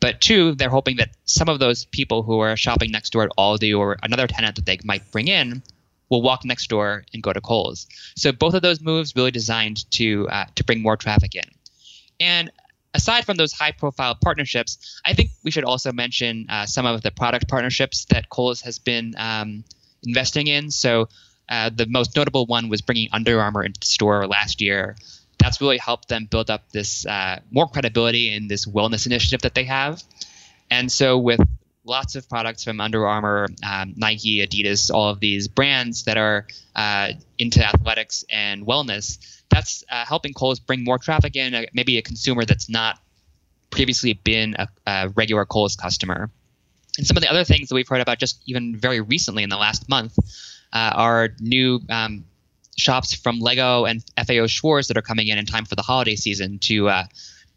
But 0.00 0.20
two, 0.20 0.54
they're 0.54 0.70
hoping 0.70 0.96
that 0.96 1.10
some 1.24 1.48
of 1.48 1.58
those 1.58 1.84
people 1.86 2.22
who 2.22 2.38
are 2.40 2.56
shopping 2.56 2.90
next 2.90 3.10
door 3.10 3.24
at 3.24 3.30
Aldi 3.36 3.76
or 3.76 3.96
another 4.02 4.26
tenant 4.26 4.56
that 4.56 4.66
they 4.66 4.78
might 4.84 5.10
bring 5.10 5.28
in 5.28 5.62
will 6.08 6.22
walk 6.22 6.44
next 6.44 6.68
door 6.68 7.04
and 7.12 7.22
go 7.22 7.32
to 7.32 7.40
Kohl's. 7.40 7.86
So 8.16 8.32
both 8.32 8.54
of 8.54 8.62
those 8.62 8.80
moves 8.80 9.14
really 9.16 9.30
designed 9.30 9.90
to 9.92 10.28
uh, 10.28 10.44
to 10.54 10.64
bring 10.64 10.82
more 10.82 10.96
traffic 10.96 11.34
in. 11.34 11.44
And 12.20 12.50
aside 12.94 13.24
from 13.24 13.36
those 13.36 13.52
high 13.52 13.72
profile 13.72 14.14
partnerships, 14.14 15.00
I 15.04 15.14
think 15.14 15.30
we 15.44 15.50
should 15.50 15.64
also 15.64 15.92
mention 15.92 16.46
uh, 16.48 16.66
some 16.66 16.86
of 16.86 17.02
the 17.02 17.10
product 17.10 17.48
partnerships 17.48 18.06
that 18.06 18.28
Kohl's 18.28 18.62
has 18.62 18.78
been 18.78 19.14
um, 19.16 19.64
investing 20.02 20.46
in. 20.46 20.70
So 20.70 21.08
uh, 21.48 21.70
the 21.74 21.86
most 21.86 22.16
notable 22.16 22.46
one 22.46 22.68
was 22.68 22.80
bringing 22.80 23.08
Under 23.12 23.40
Armour 23.40 23.62
into 23.62 23.80
the 23.80 23.86
store 23.86 24.26
last 24.26 24.60
year. 24.60 24.96
That's 25.38 25.60
really 25.60 25.78
helped 25.78 26.08
them 26.08 26.26
build 26.30 26.50
up 26.50 26.70
this 26.72 27.06
uh, 27.06 27.40
more 27.50 27.68
credibility 27.68 28.34
in 28.34 28.48
this 28.48 28.66
wellness 28.66 29.06
initiative 29.06 29.42
that 29.42 29.54
they 29.54 29.64
have. 29.64 30.02
And 30.70 30.90
so 30.90 31.16
with 31.16 31.40
lots 31.88 32.14
of 32.14 32.28
products 32.28 32.62
from 32.62 32.80
Under 32.80 33.06
Armour, 33.06 33.48
um, 33.68 33.94
Nike, 33.96 34.46
Adidas, 34.46 34.92
all 34.92 35.08
of 35.08 35.20
these 35.20 35.48
brands 35.48 36.04
that 36.04 36.18
are 36.18 36.46
uh, 36.76 37.12
into 37.38 37.66
athletics 37.66 38.24
and 38.30 38.66
wellness, 38.66 39.42
that's 39.48 39.82
uh, 39.90 40.04
helping 40.04 40.34
Kohl's 40.34 40.60
bring 40.60 40.84
more 40.84 40.98
traffic 40.98 41.34
in, 41.34 41.54
uh, 41.54 41.62
maybe 41.72 41.98
a 41.98 42.02
consumer 42.02 42.44
that's 42.44 42.68
not 42.68 42.98
previously 43.70 44.12
been 44.12 44.54
a, 44.58 44.68
a, 44.86 45.08
regular 45.08 45.44
Kohl's 45.46 45.76
customer. 45.76 46.30
And 46.98 47.06
some 47.06 47.16
of 47.16 47.22
the 47.22 47.30
other 47.30 47.44
things 47.44 47.68
that 47.68 47.74
we've 47.74 47.88
heard 47.88 48.00
about 48.00 48.18
just 48.18 48.42
even 48.46 48.76
very 48.76 49.00
recently 49.00 49.42
in 49.42 49.48
the 49.48 49.56
last 49.56 49.88
month 49.88 50.16
uh, 50.72 50.92
are 50.94 51.30
new 51.40 51.80
um, 51.88 52.24
shops 52.76 53.14
from 53.14 53.40
Lego 53.40 53.86
and 53.86 54.04
FAO 54.26 54.46
Schwarz 54.46 54.88
that 54.88 54.96
are 54.96 55.02
coming 55.02 55.28
in 55.28 55.38
in 55.38 55.46
time 55.46 55.64
for 55.64 55.74
the 55.74 55.82
holiday 55.82 56.16
season 56.16 56.58
to 56.60 56.88
uh, 56.88 57.04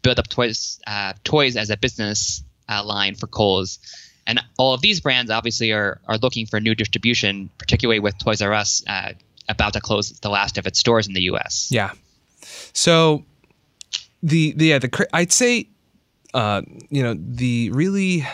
build 0.00 0.18
up 0.18 0.28
toys, 0.28 0.80
uh, 0.86 1.12
toys 1.22 1.56
as 1.56 1.70
a 1.70 1.76
business 1.76 2.42
line 2.84 3.14
for 3.14 3.26
Kohl's. 3.26 3.78
And 4.26 4.40
all 4.58 4.72
of 4.72 4.80
these 4.80 5.00
brands 5.00 5.30
obviously 5.30 5.72
are, 5.72 6.00
are 6.06 6.18
looking 6.18 6.46
for 6.46 6.60
new 6.60 6.74
distribution, 6.74 7.50
particularly 7.58 8.00
with 8.00 8.16
Toys 8.18 8.40
R 8.40 8.52
Us 8.52 8.84
about 9.48 9.72
to 9.72 9.80
close 9.80 10.10
the 10.10 10.30
last 10.30 10.58
of 10.58 10.66
its 10.66 10.78
stores 10.78 11.06
in 11.06 11.14
the 11.14 11.22
U.S. 11.22 11.68
Yeah. 11.70 11.92
So 12.72 13.24
the 14.22 14.52
the 14.52 14.66
yeah 14.66 14.78
the 14.78 15.08
I'd 15.12 15.32
say 15.32 15.68
uh, 16.34 16.62
you 16.90 17.02
know 17.02 17.14
the 17.18 17.70
really 17.70 18.26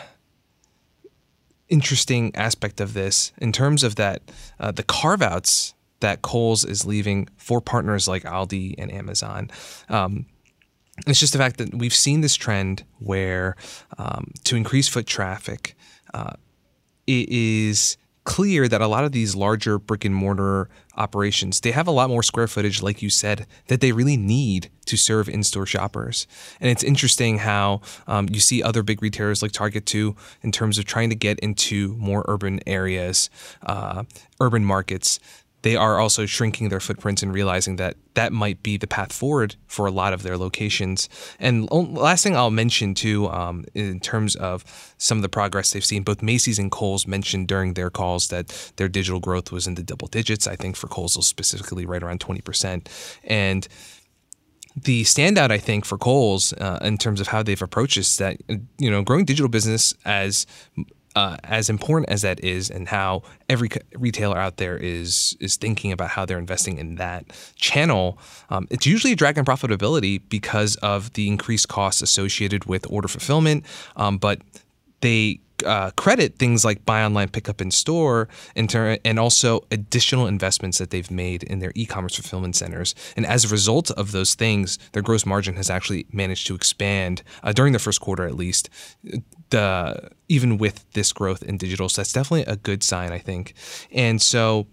interesting 1.68 2.34
aspect 2.34 2.80
of 2.80 2.94
this 2.94 3.32
in 3.38 3.52
terms 3.52 3.84
of 3.84 3.96
that 3.96 4.22
uh, 4.58 4.70
the 4.70 4.82
carve 4.82 5.22
outs 5.22 5.74
that 6.00 6.22
Kohl's 6.22 6.64
is 6.64 6.86
leaving 6.86 7.28
for 7.36 7.60
partners 7.60 8.06
like 8.06 8.22
Aldi 8.22 8.74
and 8.78 8.92
Amazon. 8.92 9.50
Um, 9.88 10.26
it's 11.06 11.20
just 11.20 11.32
the 11.32 11.38
fact 11.38 11.58
that 11.58 11.74
we've 11.74 11.94
seen 11.94 12.20
this 12.20 12.34
trend 12.34 12.84
where 12.98 13.56
um, 13.98 14.32
to 14.44 14.56
increase 14.56 14.88
foot 14.88 15.06
traffic, 15.06 15.76
uh, 16.14 16.32
it 17.06 17.28
is 17.28 17.96
clear 18.24 18.68
that 18.68 18.82
a 18.82 18.86
lot 18.86 19.04
of 19.04 19.12
these 19.12 19.34
larger 19.34 19.78
brick 19.78 20.04
and 20.04 20.14
mortar 20.14 20.68
operations 20.98 21.60
they 21.60 21.70
have 21.70 21.86
a 21.86 21.90
lot 21.90 22.10
more 22.10 22.22
square 22.22 22.46
footage, 22.46 22.82
like 22.82 23.00
you 23.00 23.08
said, 23.08 23.46
that 23.68 23.80
they 23.80 23.90
really 23.90 24.18
need 24.18 24.68
to 24.84 24.98
serve 24.98 25.30
in-store 25.30 25.64
shoppers. 25.64 26.26
And 26.60 26.70
it's 26.70 26.84
interesting 26.84 27.38
how 27.38 27.80
um, 28.06 28.28
you 28.30 28.40
see 28.40 28.62
other 28.62 28.82
big 28.82 29.00
retailers 29.00 29.40
like 29.40 29.52
Target 29.52 29.86
too, 29.86 30.14
in 30.42 30.52
terms 30.52 30.76
of 30.76 30.84
trying 30.84 31.08
to 31.08 31.16
get 31.16 31.38
into 31.38 31.96
more 31.96 32.22
urban 32.28 32.60
areas, 32.66 33.30
uh, 33.62 34.04
urban 34.40 34.64
markets 34.64 35.20
they 35.62 35.74
are 35.76 35.98
also 35.98 36.24
shrinking 36.24 36.68
their 36.68 36.80
footprints 36.80 37.22
and 37.22 37.32
realizing 37.32 37.76
that 37.76 37.96
that 38.14 38.32
might 38.32 38.62
be 38.62 38.76
the 38.76 38.86
path 38.86 39.12
forward 39.12 39.56
for 39.66 39.86
a 39.86 39.90
lot 39.90 40.12
of 40.12 40.22
their 40.22 40.36
locations. 40.36 41.08
And 41.40 41.68
last 41.70 42.22
thing 42.22 42.36
I'll 42.36 42.50
mention 42.50 42.94
too, 42.94 43.28
um, 43.28 43.64
in 43.74 44.00
terms 44.00 44.36
of 44.36 44.64
some 44.98 45.18
of 45.18 45.22
the 45.22 45.28
progress 45.28 45.72
they've 45.72 45.84
seen, 45.84 46.04
both 46.04 46.22
Macy's 46.22 46.58
and 46.58 46.70
Kohl's 46.70 47.06
mentioned 47.06 47.48
during 47.48 47.74
their 47.74 47.90
calls 47.90 48.28
that 48.28 48.72
their 48.76 48.88
digital 48.88 49.20
growth 49.20 49.50
was 49.50 49.66
in 49.66 49.74
the 49.74 49.82
double 49.82 50.08
digits. 50.08 50.46
I 50.46 50.56
think 50.56 50.76
for 50.76 50.86
Kohl's 50.86 51.26
specifically, 51.26 51.86
right 51.86 52.02
around 52.02 52.20
twenty 52.20 52.40
percent, 52.40 52.88
and 53.24 53.66
the 54.84 55.02
standout, 55.02 55.50
I 55.50 55.58
think, 55.58 55.84
for 55.84 55.98
Kohl's 55.98 56.52
uh, 56.52 56.78
in 56.82 56.98
terms 56.98 57.20
of 57.20 57.28
how 57.28 57.42
they've 57.42 57.60
approached 57.60 57.96
this, 57.96 58.16
that 58.18 58.36
you 58.78 58.90
know, 58.90 59.02
growing 59.02 59.24
digital 59.24 59.48
business 59.48 59.92
as 60.04 60.46
uh, 61.18 61.36
as 61.42 61.68
important 61.68 62.08
as 62.08 62.22
that 62.22 62.38
is, 62.44 62.70
and 62.70 62.86
how 62.86 63.22
every 63.48 63.68
retailer 63.96 64.38
out 64.38 64.58
there 64.58 64.76
is 64.76 65.36
is 65.40 65.56
thinking 65.56 65.90
about 65.90 66.10
how 66.10 66.24
they're 66.24 66.38
investing 66.38 66.78
in 66.78 66.94
that 66.94 67.24
channel, 67.56 68.20
um, 68.50 68.68
it's 68.70 68.86
usually 68.86 69.14
a 69.14 69.16
drag 69.16 69.36
on 69.36 69.44
profitability 69.44 70.22
because 70.28 70.76
of 70.76 71.12
the 71.14 71.26
increased 71.26 71.66
costs 71.66 72.02
associated 72.02 72.66
with 72.66 72.86
order 72.88 73.08
fulfillment. 73.08 73.64
Um, 73.96 74.18
but 74.18 74.42
they 75.00 75.40
uh, 75.66 75.90
credit 75.96 76.38
things 76.38 76.64
like 76.64 76.84
buy 76.84 77.02
online, 77.02 77.28
pick 77.28 77.48
up 77.48 77.60
in 77.60 77.72
store, 77.72 78.28
and, 78.54 78.70
ter- 78.70 78.98
and 79.04 79.18
also 79.18 79.64
additional 79.72 80.28
investments 80.28 80.78
that 80.78 80.90
they've 80.90 81.10
made 81.10 81.42
in 81.42 81.58
their 81.58 81.72
e-commerce 81.74 82.14
fulfillment 82.14 82.54
centers. 82.54 82.94
And 83.16 83.26
as 83.26 83.44
a 83.44 83.48
result 83.48 83.90
of 83.90 84.12
those 84.12 84.36
things, 84.36 84.78
their 84.92 85.02
gross 85.02 85.26
margin 85.26 85.56
has 85.56 85.68
actually 85.68 86.06
managed 86.12 86.46
to 86.46 86.54
expand 86.54 87.24
uh, 87.42 87.52
during 87.52 87.72
the 87.72 87.80
first 87.80 88.00
quarter, 88.00 88.24
at 88.24 88.36
least. 88.36 88.70
The 89.50 90.10
even 90.28 90.58
with 90.58 90.90
this 90.92 91.12
growth 91.12 91.42
in 91.42 91.56
digital, 91.56 91.88
so 91.88 92.02
that's 92.02 92.12
definitely 92.12 92.52
a 92.52 92.56
good 92.56 92.82
sign, 92.82 93.12
I 93.12 93.18
think. 93.18 93.54
And 93.90 94.20
so 94.20 94.66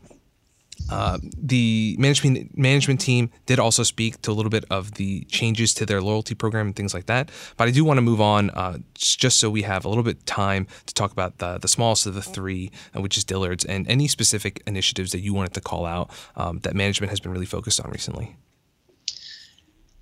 uh, 0.89 1.17
the 1.37 1.95
management 1.97 2.57
management 2.57 2.99
team 2.99 3.31
did 3.45 3.59
also 3.59 3.83
speak 3.83 4.21
to 4.21 4.31
a 4.31 4.33
little 4.33 4.49
bit 4.49 4.65
of 4.69 4.95
the 4.95 5.23
changes 5.25 5.73
to 5.73 5.85
their 5.85 6.01
loyalty 6.01 6.35
program 6.35 6.67
and 6.67 6.75
things 6.75 6.93
like 6.93 7.07
that. 7.07 7.31
But 7.57 7.67
I 7.67 7.71
do 7.71 7.83
want 7.83 7.97
to 7.97 8.01
move 8.01 8.21
on 8.21 8.49
uh, 8.51 8.79
just 8.93 9.39
so 9.39 9.49
we 9.49 9.63
have 9.63 9.85
a 9.85 9.89
little 9.89 10.03
bit 10.03 10.17
of 10.17 10.25
time 10.25 10.67
to 10.85 10.93
talk 10.93 11.11
about 11.11 11.39
the 11.39 11.57
the 11.57 11.67
smallest 11.67 12.05
of 12.05 12.13
the 12.13 12.21
three, 12.21 12.71
uh, 12.95 13.01
which 13.01 13.17
is 13.17 13.23
Dillard's, 13.23 13.65
and 13.65 13.87
any 13.89 14.07
specific 14.07 14.61
initiatives 14.67 15.11
that 15.11 15.21
you 15.21 15.33
wanted 15.33 15.53
to 15.53 15.61
call 15.61 15.85
out 15.85 16.11
um, 16.35 16.59
that 16.59 16.75
management 16.75 17.09
has 17.09 17.19
been 17.19 17.31
really 17.31 17.45
focused 17.45 17.79
on 17.79 17.89
recently. 17.91 18.35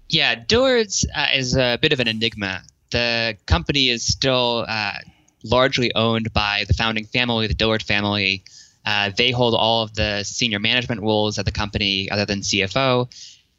Yeah, 0.10 0.36
Dillard's 0.36 1.06
uh, 1.16 1.28
is 1.34 1.56
a 1.56 1.78
bit 1.82 1.94
of 1.94 2.00
an 2.00 2.08
enigma. 2.08 2.64
The 2.94 3.38
company 3.48 3.90
is 3.90 4.04
still 4.04 4.66
uh, 4.68 4.94
largely 5.44 5.94
owned 5.96 6.32
by 6.32 6.66
the 6.68 6.76
founding 6.76 7.06
family, 7.06 7.48
the 7.48 7.56
Dillard 7.56 7.82
family. 7.82 8.44
Uh, 8.86 9.10
they 9.18 9.32
hold 9.32 9.56
all 9.56 9.82
of 9.82 9.96
the 9.96 10.24
senior 10.24 10.60
management 10.60 11.02
roles 11.02 11.40
at 11.40 11.46
the 11.46 11.52
company, 11.52 12.12
other 12.12 12.26
than 12.26 12.42
CFO. 12.42 13.12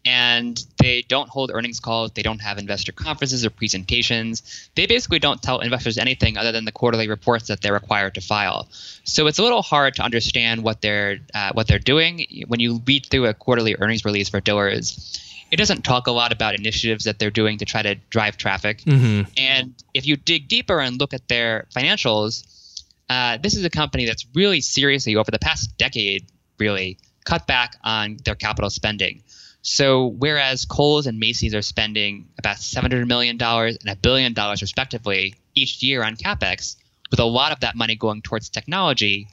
And 0.07 0.62
they 0.79 1.03
don't 1.03 1.29
hold 1.29 1.51
earnings 1.53 1.81
calls. 1.81 2.12
They 2.12 2.23
don't 2.23 2.42
have 2.42 2.59
investor 2.59 2.92
conferences 2.92 3.44
or 3.44 3.51
presentations. 3.51 4.68
They 4.77 4.87
basically 4.87 5.18
don't 5.18 5.42
tell 5.42 5.59
investors 5.59 5.99
anything 5.99 6.37
other 6.37 6.53
than 6.53 6.64
the 6.64 6.73
quarterly 6.73 7.09
reports 7.09 7.49
that 7.49 7.61
they're 7.61 7.73
required 7.73 8.14
to 8.14 8.20
file. 8.20 8.68
So 9.03 9.27
it's 9.27 9.40
a 9.40 9.42
little 9.42 9.62
hard 9.62 9.97
to 9.97 10.03
understand 10.03 10.62
what 10.62 10.81
they're 10.81 11.18
uh, 11.35 11.51
what 11.55 11.66
they're 11.66 11.81
doing 11.81 12.44
when 12.47 12.61
you 12.61 12.83
read 12.87 13.07
through 13.07 13.27
a 13.27 13.35
quarterly 13.35 13.75
earnings 13.81 14.05
release 14.05 14.29
for 14.29 14.40
Dillard's 14.40 15.34
it 15.55 15.57
doesn't 15.57 15.83
talk 15.83 16.09
a 16.09 16.11
lot 16.11 16.33
about 16.33 16.57
initiatives 16.57 17.05
that 17.05 17.21
they're 17.21 17.31
doing 17.31 17.59
to 17.59 17.64
try 17.64 17.81
to 17.81 17.95
drive 18.11 18.37
traffic. 18.37 18.79
Mm-hmm. 18.79 19.31
And 19.37 19.73
if 19.95 20.05
you 20.05 20.17
dig 20.17 20.49
deeper 20.49 20.81
and 20.81 20.99
look 20.99 21.14
at 21.14 21.29
their 21.29 21.69
financials, 21.73 22.83
uh, 23.09 23.38
this 23.40 23.55
is 23.55 23.64
a 23.64 23.71
company 23.71 24.05
that's 24.05 24.27
really 24.35 24.61
seriously 24.61 25.14
over 25.14 25.31
the 25.31 25.38
past 25.38 25.79
decade 25.79 26.27
really 26.59 26.99
cut 27.25 27.47
back 27.47 27.77
on 27.85 28.17
their 28.25 28.35
capital 28.35 28.69
spending. 28.69 29.23
So 29.62 30.09
whereas 30.09 30.64
Kohl's 30.64 31.07
and 31.07 31.21
Macy's 31.21 31.55
are 31.55 31.62
spending 31.62 32.27
about 32.37 32.57
$700 32.57 33.07
million 33.07 33.40
and 33.40 33.88
a 33.88 33.95
billion 33.95 34.33
dollars 34.33 34.61
respectively 34.61 35.37
each 35.55 35.85
year 35.85 36.03
on 36.03 36.17
capex, 36.17 36.75
with 37.12 37.21
a 37.21 37.25
lot 37.25 37.53
of 37.53 37.61
that 37.61 37.77
money 37.77 37.95
going 37.95 38.23
towards 38.23 38.49
technology, 38.49 39.29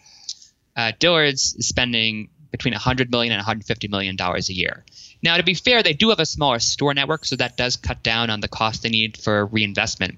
uh, 0.78 0.92
Dillard's 1.00 1.56
is 1.56 1.68
spending 1.68 2.30
between 2.52 2.76
100 2.76 3.10
million 3.10 3.34
and 3.34 3.40
150 3.40 3.88
million 3.88 4.16
dollars 4.16 4.50
a 4.50 4.54
year. 4.54 4.86
Now, 5.24 5.38
to 5.38 5.44
be 5.44 5.54
fair, 5.54 5.84
they 5.84 5.94
do 5.94 6.10
have 6.10 6.20
a 6.20 6.26
smaller 6.26 6.60
store 6.60 6.94
network, 6.94 7.26
so 7.26 7.36
that 7.36 7.58
does 7.58 7.76
cut 7.78 8.02
down 8.02 8.30
on 8.30 8.40
the 8.40 8.48
cost 8.48 8.84
they 8.84 8.90
need 8.90 9.18
for 9.18 9.46
reinvestment. 9.46 10.18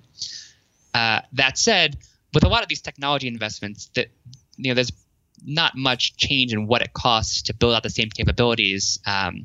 Uh, 0.94 1.22
that 1.34 1.58
said, 1.58 1.98
with 2.34 2.44
a 2.44 2.48
lot 2.48 2.64
of 2.64 2.70
these 2.70 2.82
technology 2.82 3.28
investments 3.28 3.90
that 3.96 4.08
you 4.58 4.70
know 4.70 4.76
there's 4.76 4.92
not 5.46 5.76
much 5.76 6.16
change 6.16 6.54
in 6.54 6.68
what 6.68 6.82
it 6.82 6.94
costs 6.94 7.44
to 7.44 7.54
build 7.54 7.74
out 7.74 7.84
the 7.84 7.90
same 7.90 8.10
capabilities 8.10 9.00
um, 9.06 9.44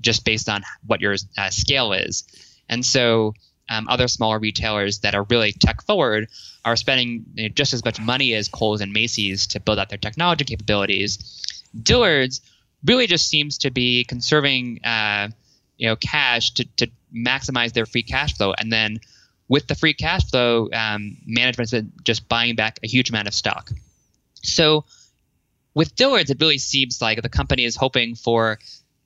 just 0.00 0.24
based 0.24 0.48
on 0.48 0.62
what 0.86 1.00
your 1.00 1.14
uh, 1.38 1.50
scale 1.50 1.92
is 1.92 2.24
and 2.68 2.84
so 2.84 3.34
um, 3.68 3.86
other 3.88 4.08
smaller 4.08 4.38
retailers 4.38 5.00
that 5.00 5.14
are 5.14 5.22
really 5.24 5.52
tech 5.52 5.82
forward 5.82 6.28
are 6.64 6.76
spending 6.76 7.24
you 7.34 7.44
know, 7.44 7.48
just 7.48 7.72
as 7.72 7.84
much 7.84 8.00
money 8.00 8.34
as 8.34 8.48
Kohl's 8.48 8.80
and 8.80 8.92
Macy's 8.92 9.46
to 9.48 9.60
build 9.60 9.78
out 9.78 9.88
their 9.88 9.98
technology 9.98 10.44
capabilities. 10.44 11.42
Dillard's 11.80 12.40
really 12.84 13.06
just 13.06 13.28
seems 13.28 13.58
to 13.58 13.70
be 13.70 14.04
conserving, 14.04 14.80
uh, 14.84 15.28
you 15.76 15.88
know, 15.88 15.96
cash 15.96 16.52
to, 16.52 16.64
to 16.76 16.90
maximize 17.14 17.72
their 17.72 17.86
free 17.86 18.02
cash 18.02 18.36
flow, 18.36 18.52
and 18.56 18.72
then 18.72 19.00
with 19.48 19.66
the 19.66 19.74
free 19.74 19.94
cash 19.94 20.30
flow, 20.30 20.68
um, 20.72 21.16
management's 21.26 21.74
just 22.04 22.28
buying 22.28 22.54
back 22.54 22.78
a 22.84 22.86
huge 22.86 23.10
amount 23.10 23.26
of 23.26 23.34
stock. 23.34 23.70
So 24.42 24.84
with 25.74 25.96
Dillard's, 25.96 26.30
it 26.30 26.40
really 26.40 26.58
seems 26.58 27.02
like 27.02 27.20
the 27.20 27.28
company 27.28 27.64
is 27.64 27.74
hoping 27.74 28.14
for 28.14 28.60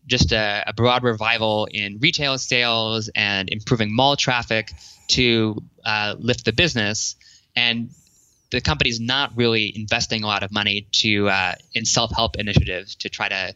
just 0.07 0.33
a, 0.33 0.65
a, 0.67 0.75
broad 0.75 1.03
revival 1.03 1.67
in 1.71 1.99
retail 1.99 2.37
sales 2.37 3.09
and 3.15 3.49
improving 3.49 3.95
mall 3.95 4.17
traffic 4.17 4.71
to 5.09 5.63
uh, 5.83 6.15
lift 6.19 6.45
the 6.45 6.53
business. 6.53 7.17
And 7.57 7.91
the 8.51 8.61
company 8.61 8.91
is 8.91 9.01
not 9.01 9.37
really 9.37 9.73
investing 9.75 10.23
a 10.23 10.27
lot 10.27 10.43
of 10.43 10.53
money 10.53 10.87
to 10.93 11.29
uh, 11.29 11.55
in 11.73 11.85
self-help 11.85 12.37
initiatives 12.37 12.95
to 12.97 13.09
try 13.09 13.29
to 13.29 13.55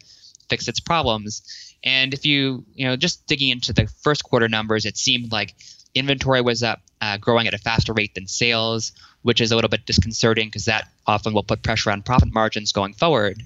fix 0.48 0.68
its 0.68 0.80
problems. 0.80 1.74
And 1.84 2.12
if 2.14 2.26
you 2.26 2.64
you 2.74 2.86
know 2.86 2.96
just 2.96 3.26
digging 3.26 3.50
into 3.50 3.72
the 3.72 3.86
first 4.02 4.24
quarter 4.24 4.48
numbers, 4.48 4.84
it 4.84 4.96
seemed 4.96 5.30
like 5.32 5.54
Inventory 5.94 6.42
was 6.42 6.62
up, 6.62 6.80
uh, 7.00 7.16
growing 7.16 7.46
at 7.46 7.54
a 7.54 7.58
faster 7.58 7.92
rate 7.92 8.14
than 8.14 8.26
sales, 8.26 8.92
which 9.22 9.40
is 9.40 9.52
a 9.52 9.54
little 9.54 9.70
bit 9.70 9.86
disconcerting 9.86 10.48
because 10.48 10.66
that 10.66 10.88
often 11.06 11.32
will 11.32 11.42
put 11.42 11.62
pressure 11.62 11.90
on 11.90 12.02
profit 12.02 12.32
margins 12.32 12.72
going 12.72 12.92
forward. 12.92 13.42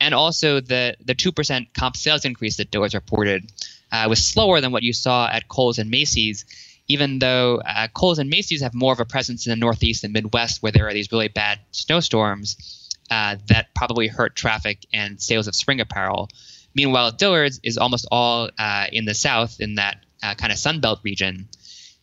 And 0.00 0.14
also, 0.14 0.60
the 0.60 0.96
the 1.04 1.14
two 1.14 1.32
percent 1.32 1.72
comp 1.74 1.96
sales 1.96 2.24
increase 2.24 2.56
that 2.56 2.70
Dillard's 2.70 2.94
reported 2.94 3.50
uh, 3.92 4.06
was 4.08 4.26
slower 4.26 4.60
than 4.60 4.72
what 4.72 4.82
you 4.82 4.92
saw 4.92 5.28
at 5.28 5.48
Kohl's 5.48 5.78
and 5.78 5.90
Macy's. 5.90 6.44
Even 6.88 7.18
though 7.18 7.62
uh, 7.64 7.88
Kohl's 7.88 8.18
and 8.18 8.28
Macy's 8.28 8.62
have 8.62 8.74
more 8.74 8.92
of 8.92 9.00
a 9.00 9.04
presence 9.04 9.46
in 9.46 9.50
the 9.50 9.56
Northeast 9.56 10.04
and 10.04 10.12
Midwest, 10.12 10.62
where 10.62 10.72
there 10.72 10.86
are 10.86 10.92
these 10.92 11.10
really 11.10 11.28
bad 11.28 11.58
snowstorms 11.70 12.90
uh, 13.10 13.36
that 13.48 13.74
probably 13.74 14.08
hurt 14.08 14.36
traffic 14.36 14.86
and 14.92 15.20
sales 15.20 15.46
of 15.48 15.54
spring 15.54 15.80
apparel. 15.80 16.28
Meanwhile, 16.74 17.12
Dillard's 17.12 17.60
is 17.62 17.78
almost 17.78 18.06
all 18.10 18.50
uh, 18.58 18.86
in 18.92 19.04
the 19.04 19.14
South, 19.14 19.60
in 19.60 19.76
that 19.76 20.04
uh, 20.22 20.34
kind 20.34 20.52
of 20.52 20.58
Sunbelt 20.58 21.02
region. 21.04 21.48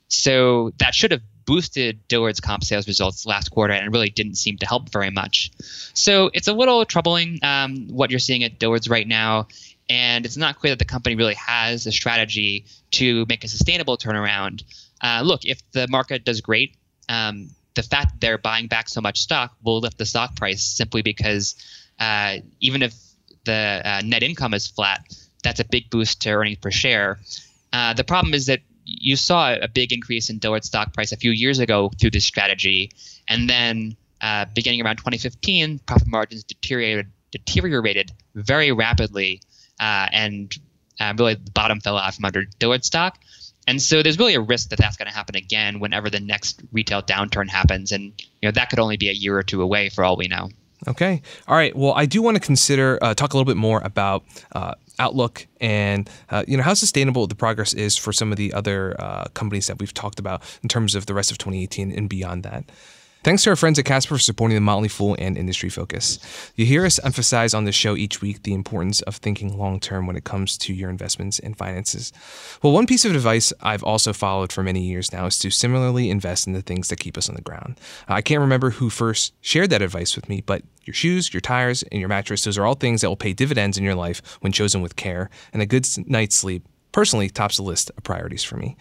So 0.08 0.72
that 0.80 0.94
should 0.94 1.12
have 1.12 1.22
boosted 1.46 2.08
Dillard's 2.08 2.40
comp 2.40 2.64
sales 2.64 2.88
results 2.88 3.26
last 3.26 3.50
quarter 3.50 3.74
and 3.74 3.92
really 3.92 4.10
didn't 4.10 4.36
seem 4.36 4.58
to 4.60 4.66
help 4.66 4.90
very 4.90 5.10
much. 5.10 5.52
So 5.94 6.30
it's 6.34 6.48
a 6.48 6.54
little 6.54 6.86
troubling 6.86 7.40
um, 7.44 7.88
what 7.90 8.10
you're 8.10 8.20
seeing 8.20 8.44
at 8.44 8.60
Dillard's 8.60 8.90
right 8.90 9.08
now. 9.08 9.48
And 9.92 10.26
it's 10.26 10.38
not 10.38 10.58
clear 10.58 10.72
that 10.72 10.80
the 10.80 10.86
company 10.86 11.16
really 11.16 11.34
has 11.34 11.86
a 11.86 11.92
strategy 11.92 12.66
to 12.92 13.26
make 13.28 13.44
a 13.44 13.50
sustainable 13.50 13.98
turnaround. 13.98 14.64
Uh, 15.02 15.22
look, 15.22 15.44
if 15.44 15.60
the 15.74 15.86
market 15.90 16.24
does 16.24 16.40
great, 16.40 16.78
um, 17.10 17.50
the 17.76 17.84
fact 17.84 18.14
that 18.14 18.22
they're 18.22 18.38
buying 18.38 18.68
back 18.68 18.88
so 18.88 19.02
much 19.02 19.20
stock 19.20 19.54
will 19.62 19.82
lift 19.82 19.98
the 19.98 20.06
stock 20.06 20.38
price 20.38 20.64
simply 20.64 21.02
because 21.02 21.56
uh, 22.00 22.38
even 22.62 22.84
if 22.84 22.96
the 23.44 23.82
uh, 23.84 24.02
net 24.06 24.24
income 24.24 24.54
is 24.54 24.66
flat, 24.66 25.06
that's 25.44 25.60
a 25.60 25.66
big 25.66 25.90
boost 25.90 26.22
to 26.22 26.30
earnings 26.30 26.60
per 26.60 26.72
share. 26.72 27.20
Uh, 27.74 27.94
the 27.94 28.06
problem 28.06 28.34
is 28.34 28.46
that 28.46 28.62
you 28.86 29.18
saw 29.18 29.54
a 29.54 29.68
big 29.68 29.92
increase 29.92 30.30
in 30.30 30.40
Dillard 30.40 30.64
stock 30.64 30.94
price 30.94 31.12
a 31.12 31.18
few 31.18 31.32
years 31.32 31.60
ago 31.60 31.92
through 32.00 32.12
this 32.12 32.24
strategy, 32.24 32.92
and 33.28 33.50
then 33.50 33.98
uh, 34.22 34.46
beginning 34.56 34.82
around 34.82 35.00
2015, 35.00 35.80
profit 35.80 36.08
margins 36.08 36.46
deteriorated 36.46 37.12
deteriorated 37.32 38.12
very 38.36 38.72
rapidly, 38.72 39.42
uh, 39.82 40.08
and 40.12 40.54
uh, 41.00 41.14
really 41.18 41.34
the 41.34 41.52
bottom 41.52 41.82
fell 41.82 41.98
out 41.98 42.14
from 42.14 42.26
under 42.26 42.46
Dillard 42.60 42.86
stock. 42.86 43.18
And 43.68 43.82
so 43.82 44.02
there's 44.02 44.18
really 44.18 44.36
a 44.36 44.42
risk 44.42 44.70
that 44.70 44.80
that's 44.80 44.98
going 44.98 45.08
to 45.08 45.14
happen 45.14 45.36
again 45.36 45.80
whenever 45.80 46.10
the 46.10 46.20
next 46.20 46.62
retail 46.72 47.02
downturn 47.02 47.50
happens, 47.50 47.92
and 47.92 48.06
you 48.42 48.48
know 48.48 48.52
that 48.52 48.70
could 48.70 48.80
only 48.80 48.98
be 48.98 49.10
a 49.10 49.14
year 49.14 49.38
or 49.38 49.44
two 49.44 49.62
away 49.62 49.90
for 49.90 50.04
all 50.04 50.18
we 50.18 50.28
know. 50.28 50.50
Okay. 50.88 51.22
All 51.48 51.56
right. 51.56 51.76
Well, 51.76 51.94
I 51.94 52.08
do 52.08 52.24
want 52.24 52.36
to 52.36 52.42
consider 52.42 52.98
uh, 53.02 53.14
talk 53.14 53.34
a 53.34 53.38
little 53.38 53.46
bit 53.46 53.58
more 53.58 53.82
about 53.84 54.24
uh, 54.54 54.74
outlook 54.98 55.48
and 55.60 56.10
uh, 56.30 56.44
you 56.48 56.58
know 56.58 56.64
how 56.64 56.74
sustainable 56.74 57.28
the 57.28 57.36
progress 57.36 57.74
is 57.74 57.98
for 57.98 58.12
some 58.12 58.32
of 58.32 58.38
the 58.38 58.52
other 58.54 58.96
uh, 59.00 59.26
companies 59.34 59.68
that 59.68 59.80
we've 59.80 59.94
talked 59.94 60.20
about 60.20 60.42
in 60.64 60.70
terms 60.70 60.96
of 60.96 61.06
the 61.06 61.14
rest 61.14 61.32
of 61.32 61.38
2018 61.38 61.92
and 61.92 62.10
beyond 62.10 62.44
that. 62.44 62.66
Thanks 63.24 63.44
to 63.44 63.52
our 63.52 63.56
friends 63.56 63.78
at 63.78 63.86
Casper 63.86 64.16
for 64.16 64.20
supporting 64.20 64.56
the 64.56 64.62
Motley 64.62 64.88
Fool 64.88 65.16
and 65.20 65.38
Industry 65.38 65.70
Focus. 65.70 66.18
You 66.56 66.66
hear 66.66 66.88
us 66.88 67.00
emphasize 67.06 67.54
on 67.54 67.66
the 67.66 67.72
show 67.72 67.96
each 67.96 68.20
week 68.20 68.42
the 68.42 68.56
importance 68.56 69.00
of 69.04 69.18
thinking 69.18 69.60
long 69.60 69.80
term 69.80 70.08
when 70.08 70.16
it 70.16 70.24
comes 70.24 70.58
to 70.58 70.74
your 70.74 70.90
investments 70.90 71.38
and 71.38 71.56
finances. 71.56 72.12
Well, 72.64 72.74
one 72.74 72.88
piece 72.88 73.06
of 73.06 73.14
advice 73.14 73.54
I've 73.62 73.84
also 73.84 74.12
followed 74.12 74.52
for 74.52 74.64
many 74.64 74.82
years 74.82 75.14
now 75.14 75.28
is 75.28 75.38
to 75.38 75.52
similarly 75.52 76.10
invest 76.10 76.48
in 76.48 76.54
the 76.54 76.64
things 76.64 76.88
that 76.88 77.00
keep 77.00 77.16
us 77.16 77.30
on 77.30 77.36
the 77.36 77.44
ground. 77.44 77.80
I 78.08 78.24
can't 78.24 78.42
remember 78.42 78.72
who 78.72 78.90
first 78.90 79.36
shared 79.40 79.70
that 79.70 79.84
advice 79.84 80.16
with 80.16 80.28
me, 80.28 80.42
but 80.42 80.64
your 80.86 80.96
shoes, 80.96 81.32
your 81.32 81.42
tires, 81.42 81.84
and 81.92 82.00
your 82.00 82.10
mattress, 82.10 82.44
those 82.44 82.58
are 82.58 82.66
all 82.66 82.74
things 82.74 83.02
that 83.02 83.10
will 83.10 83.16
pay 83.16 83.34
dividends 83.34 83.78
in 83.78 83.84
your 83.84 83.94
life 83.94 84.40
when 84.42 84.52
chosen 84.52 84.82
with 84.82 84.96
care, 84.96 85.30
and 85.54 85.62
a 85.62 85.68
good 85.68 85.86
night's 86.08 86.38
sleep 86.38 86.68
personally 86.92 87.30
tops 87.30 87.58
the 87.58 87.64
list 87.64 87.92
of 87.98 88.04
priorities 88.04 88.44
for 88.44 88.58
me. 88.58 88.76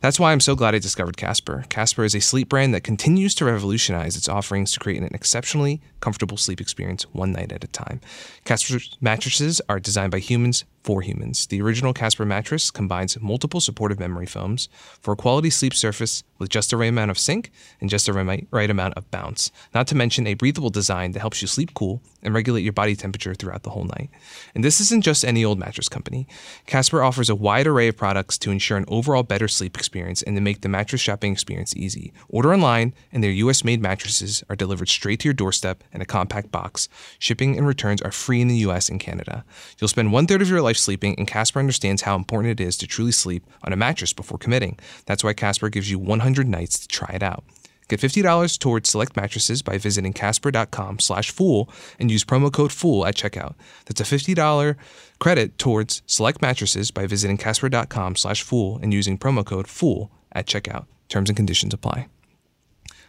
That's 0.00 0.20
why 0.20 0.32
I'm 0.32 0.40
so 0.40 0.54
glad 0.54 0.74
I 0.74 0.78
discovered 0.78 1.16
Casper. 1.16 1.64
Casper 1.68 2.04
is 2.04 2.14
a 2.14 2.20
sleep 2.20 2.48
brand 2.48 2.74
that 2.74 2.82
continues 2.82 3.34
to 3.36 3.44
revolutionize 3.44 4.16
its 4.16 4.28
offerings 4.28 4.72
to 4.72 4.80
create 4.80 5.02
an 5.02 5.14
exceptionally 5.14 5.80
comfortable 6.00 6.36
sleep 6.36 6.60
experience 6.60 7.04
one 7.12 7.32
night 7.32 7.52
at 7.52 7.64
a 7.64 7.68
time. 7.68 8.00
Casper's 8.44 8.96
mattresses 9.00 9.60
are 9.68 9.80
designed 9.80 10.12
by 10.12 10.18
humans 10.18 10.64
for 10.84 11.00
humans. 11.00 11.46
The 11.46 11.62
original 11.62 11.94
Casper 11.94 12.26
mattress 12.26 12.70
combines 12.70 13.18
multiple 13.18 13.60
supportive 13.60 13.98
memory 13.98 14.26
foams 14.26 14.68
for 15.00 15.12
a 15.12 15.16
quality 15.16 15.48
sleep 15.48 15.72
surface 15.72 16.22
with 16.38 16.50
just 16.50 16.70
the 16.70 16.76
right 16.76 16.90
amount 16.90 17.10
of 17.10 17.18
sink 17.18 17.50
and 17.80 17.88
just 17.88 18.04
the 18.04 18.12
right, 18.12 18.70
amount 18.70 18.94
of 18.94 19.10
bounce. 19.10 19.50
Not 19.74 19.86
to 19.88 19.94
mention 19.94 20.26
a 20.26 20.34
breathable 20.34 20.68
design 20.68 21.12
that 21.12 21.20
helps 21.20 21.40
you 21.40 21.48
sleep 21.48 21.72
cool 21.72 22.02
and 22.22 22.34
regulate 22.34 22.62
your 22.62 22.72
body 22.74 22.94
temperature 22.94 23.34
throughout 23.34 23.62
the 23.62 23.70
whole 23.70 23.84
night. 23.84 24.10
And 24.54 24.62
this 24.62 24.78
isn't 24.80 25.04
just 25.04 25.24
any 25.24 25.42
old 25.42 25.58
mattress 25.58 25.88
company. 25.88 26.26
Casper 26.66 27.02
offers 27.02 27.30
a 27.30 27.34
wide 27.34 27.66
array 27.66 27.88
of 27.88 27.96
products 27.96 28.36
to 28.38 28.50
ensure 28.50 28.76
an 28.76 28.84
overall 28.88 29.22
better 29.22 29.48
sleep 29.48 29.76
experience 29.78 30.22
and 30.22 30.36
to 30.36 30.42
make 30.42 30.60
the 30.60 30.68
mattress 30.68 31.00
shopping 31.00 31.32
experience 31.32 31.74
easy. 31.76 32.12
Order 32.28 32.52
online, 32.52 32.92
and 33.10 33.24
their 33.24 33.30
US 33.30 33.64
made 33.64 33.80
mattresses 33.80 34.44
are 34.50 34.56
delivered 34.56 34.88
straight 34.88 35.20
to 35.20 35.28
your 35.28 35.34
doorstep 35.34 35.82
in 35.92 36.02
a 36.02 36.06
compact 36.06 36.50
box. 36.50 36.88
Shipping 37.18 37.56
and 37.56 37.66
returns 37.66 38.02
are 38.02 38.12
free 38.12 38.42
in 38.42 38.48
the 38.48 38.56
US 38.56 38.90
and 38.90 39.00
Canada. 39.00 39.44
You'll 39.78 39.88
spend 39.88 40.12
one 40.12 40.26
third 40.26 40.42
of 40.42 40.50
your 40.50 40.60
life 40.60 40.73
sleeping, 40.74 41.14
and 41.18 41.26
Casper 41.26 41.58
understands 41.58 42.02
how 42.02 42.16
important 42.16 42.60
it 42.60 42.64
is 42.64 42.76
to 42.78 42.86
truly 42.86 43.12
sleep 43.12 43.44
on 43.62 43.72
a 43.72 43.76
mattress 43.76 44.12
before 44.12 44.38
committing. 44.38 44.78
That's 45.06 45.24
why 45.24 45.32
Casper 45.32 45.68
gives 45.68 45.90
you 45.90 45.98
100 45.98 46.48
nights 46.48 46.78
to 46.80 46.88
try 46.88 47.14
it 47.14 47.22
out. 47.22 47.44
Get 47.88 48.00
$50 48.00 48.58
towards 48.58 48.90
select 48.90 49.16
mattresses 49.16 49.62
by 49.62 49.78
visiting 49.78 50.12
casper.com 50.12 51.00
slash 51.00 51.30
fool 51.30 51.68
and 51.98 52.10
use 52.10 52.24
promo 52.24 52.52
code 52.52 52.72
FOOL 52.72 53.06
at 53.06 53.14
checkout. 53.14 53.54
That's 53.86 54.00
a 54.00 54.04
$50 54.04 54.76
credit 55.18 55.58
towards 55.58 56.02
select 56.06 56.40
mattresses 56.40 56.90
by 56.90 57.06
visiting 57.06 57.36
casper.com 57.36 58.16
slash 58.16 58.42
fool 58.42 58.78
and 58.82 58.92
using 58.92 59.18
promo 59.18 59.44
code 59.44 59.68
FOOL 59.68 60.10
at 60.32 60.46
checkout. 60.46 60.86
Terms 61.08 61.28
and 61.28 61.36
conditions 61.36 61.74
apply. 61.74 62.08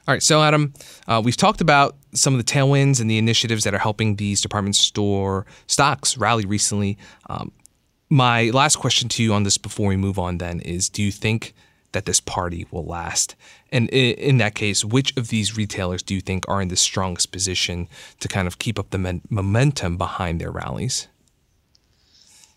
All 0.08 0.14
right, 0.14 0.22
so 0.22 0.44
Adam, 0.44 0.74
uh, 1.08 1.20
we've 1.24 1.36
talked 1.36 1.62
about 1.62 1.96
some 2.14 2.36
of 2.36 2.38
the 2.38 2.44
tailwinds 2.44 3.02
and 3.02 3.10
the 3.10 3.18
initiatives 3.18 3.64
that 3.64 3.74
are 3.74 3.80
helping 3.80 4.18
these 4.18 4.40
department 4.40 4.76
store 4.76 5.48
stocks 5.66 6.16
rally 6.16 6.46
recently. 6.46 6.98
Um, 7.28 7.52
my 8.08 8.52
last 8.52 8.76
question 8.76 9.10
to 9.10 9.24
you 9.24 9.34
on 9.34 9.44
this 9.44 9.58
before 9.58 9.88
we 9.88 9.98
move 9.98 10.20
on 10.20 10.38
then 10.38 10.60
is 10.60 10.90
do 10.90 11.02
you 11.02 11.12
think 11.12 11.56
that 11.94 12.06
this 12.06 12.20
party 12.20 12.68
will 12.70 12.86
last? 12.86 13.36
And 13.72 13.90
in 13.90 14.38
that 14.38 14.54
case, 14.54 14.86
which 14.86 15.18
of 15.18 15.30
these 15.30 15.58
retailers 15.58 16.04
do 16.04 16.14
you 16.14 16.22
think 16.22 16.48
are 16.48 16.62
in 16.62 16.68
the 16.68 16.76
strongest 16.76 17.32
position 17.32 17.88
to 18.20 18.28
kind 18.28 18.48
of 18.48 18.60
keep 18.60 18.78
up 18.78 18.92
the 18.92 19.22
momentum 19.30 19.98
behind 19.98 20.40
their 20.40 20.52
rallies? 20.52 21.08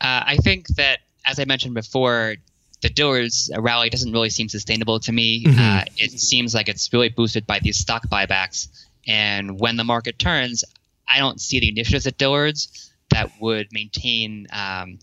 Uh, 0.03 0.23
I 0.27 0.37
think 0.37 0.69
that, 0.77 0.99
as 1.25 1.39
I 1.39 1.47
mentioned 1.47 1.75
before, 1.75 2.37
the 2.81 2.89
Dillard's 2.89 3.51
rally 3.59 3.91
doesn't 3.91 4.13
really 4.13 4.31
seem 4.31 4.49
sustainable 4.49 5.01
to 5.01 5.13
me. 5.13 5.45
Mm-hmm. 5.45 5.59
Uh, 5.59 5.85
it 5.97 6.13
seems 6.13 6.55
like 6.55 6.69
it's 6.69 6.93
really 6.93 7.09
boosted 7.09 7.47
by 7.47 7.59
these 7.59 7.77
stock 7.77 8.09
buybacks. 8.09 8.69
And 9.07 9.59
when 9.59 9.77
the 9.77 9.85
market 9.85 10.19
turns, 10.19 10.65
I 11.09 11.19
don't 11.19 11.41
see 11.41 11.61
the 11.61 11.69
initiatives 11.69 12.07
at 12.07 12.19
Dillard's 12.19 12.93
that 13.11 13.31
would 13.41 13.69
maintain 13.73 14.47
um, 14.53 14.99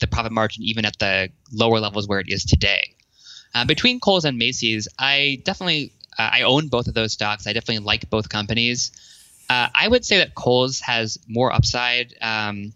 the 0.00 0.06
profit 0.06 0.32
margin 0.32 0.64
even 0.64 0.84
at 0.84 0.98
the 0.98 1.30
lower 1.52 1.80
levels 1.80 2.08
where 2.08 2.20
it 2.20 2.28
is 2.28 2.44
today. 2.44 2.94
Uh, 3.54 3.64
between 3.64 4.00
Kohl's 4.00 4.24
and 4.24 4.36
Macy's, 4.36 4.88
I 4.98 5.40
definitely 5.44 5.92
uh, 6.18 6.30
I 6.32 6.42
own 6.42 6.68
both 6.68 6.88
of 6.88 6.94
those 6.94 7.12
stocks. 7.12 7.46
I 7.46 7.52
definitely 7.52 7.84
like 7.84 8.10
both 8.10 8.28
companies. 8.28 8.92
Uh, 9.48 9.68
I 9.74 9.86
would 9.86 10.04
say 10.04 10.18
that 10.18 10.34
Kohl's 10.34 10.80
has 10.80 11.18
more 11.28 11.52
upside 11.52 12.14
um, 12.20 12.72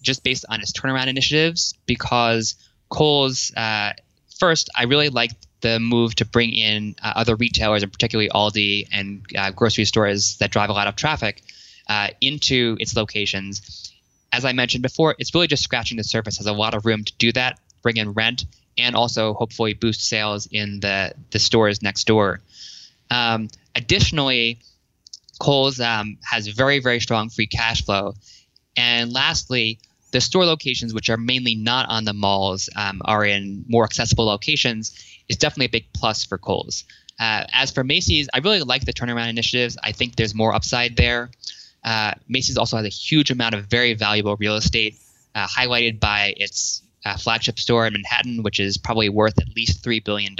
just 0.00 0.22
based 0.24 0.44
on 0.48 0.60
its 0.60 0.72
turnaround 0.72 1.08
initiatives 1.08 1.74
because 1.86 2.54
Kohl's, 2.94 3.52
uh, 3.56 3.92
first, 4.38 4.70
I 4.76 4.84
really 4.84 5.08
like 5.08 5.32
the 5.62 5.80
move 5.80 6.14
to 6.16 6.24
bring 6.24 6.52
in 6.52 6.94
uh, 7.02 7.12
other 7.16 7.34
retailers, 7.34 7.82
and 7.82 7.92
particularly 7.92 8.28
Aldi 8.28 8.86
and 8.92 9.26
uh, 9.36 9.50
grocery 9.50 9.84
stores 9.84 10.36
that 10.38 10.52
drive 10.52 10.70
a 10.70 10.72
lot 10.72 10.86
of 10.86 10.94
traffic 10.94 11.42
uh, 11.88 12.10
into 12.20 12.76
its 12.78 12.94
locations. 12.94 13.92
As 14.32 14.44
I 14.44 14.52
mentioned 14.52 14.82
before, 14.82 15.16
it's 15.18 15.34
really 15.34 15.48
just 15.48 15.64
scratching 15.64 15.96
the 15.96 16.04
surface. 16.04 16.36
Has 16.36 16.46
a 16.46 16.52
lot 16.52 16.74
of 16.74 16.86
room 16.86 17.02
to 17.02 17.12
do 17.18 17.32
that, 17.32 17.58
bring 17.82 17.96
in 17.96 18.12
rent, 18.12 18.44
and 18.78 18.94
also 18.94 19.34
hopefully 19.34 19.74
boost 19.74 20.00
sales 20.08 20.46
in 20.52 20.78
the 20.78 21.14
the 21.32 21.40
stores 21.40 21.82
next 21.82 22.06
door. 22.06 22.42
Um, 23.10 23.48
additionally, 23.74 24.60
Kohl's 25.40 25.80
um, 25.80 26.18
has 26.22 26.46
very 26.46 26.78
very 26.78 27.00
strong 27.00 27.28
free 27.28 27.48
cash 27.48 27.84
flow, 27.84 28.14
and 28.76 29.12
lastly, 29.12 29.80
the 30.14 30.20
store 30.20 30.44
locations, 30.44 30.94
which 30.94 31.10
are 31.10 31.16
mainly 31.16 31.56
not 31.56 31.88
on 31.88 32.04
the 32.04 32.12
malls, 32.12 32.70
um, 32.76 33.02
are 33.04 33.24
in 33.24 33.64
more 33.68 33.82
accessible 33.82 34.24
locations, 34.24 34.94
is 35.28 35.36
definitely 35.36 35.66
a 35.66 35.70
big 35.70 35.92
plus 35.92 36.24
for 36.24 36.38
Kohl's. 36.38 36.84
Uh, 37.18 37.44
as 37.52 37.72
for 37.72 37.82
Macy's, 37.82 38.28
I 38.32 38.38
really 38.38 38.60
like 38.60 38.84
the 38.84 38.92
turnaround 38.92 39.28
initiatives. 39.28 39.76
I 39.82 39.90
think 39.90 40.14
there's 40.14 40.32
more 40.32 40.54
upside 40.54 40.96
there. 40.96 41.30
Uh, 41.82 42.12
Macy's 42.28 42.56
also 42.56 42.76
has 42.76 42.86
a 42.86 42.90
huge 42.90 43.32
amount 43.32 43.56
of 43.56 43.64
very 43.64 43.94
valuable 43.94 44.36
real 44.36 44.54
estate, 44.54 45.00
uh, 45.34 45.48
highlighted 45.48 45.98
by 45.98 46.32
its 46.36 46.82
uh, 47.04 47.16
flagship 47.16 47.58
store 47.58 47.84
in 47.84 47.92
Manhattan, 47.92 48.44
which 48.44 48.60
is 48.60 48.78
probably 48.78 49.08
worth 49.08 49.40
at 49.40 49.48
least 49.56 49.84
$3 49.84 50.04
billion. 50.04 50.36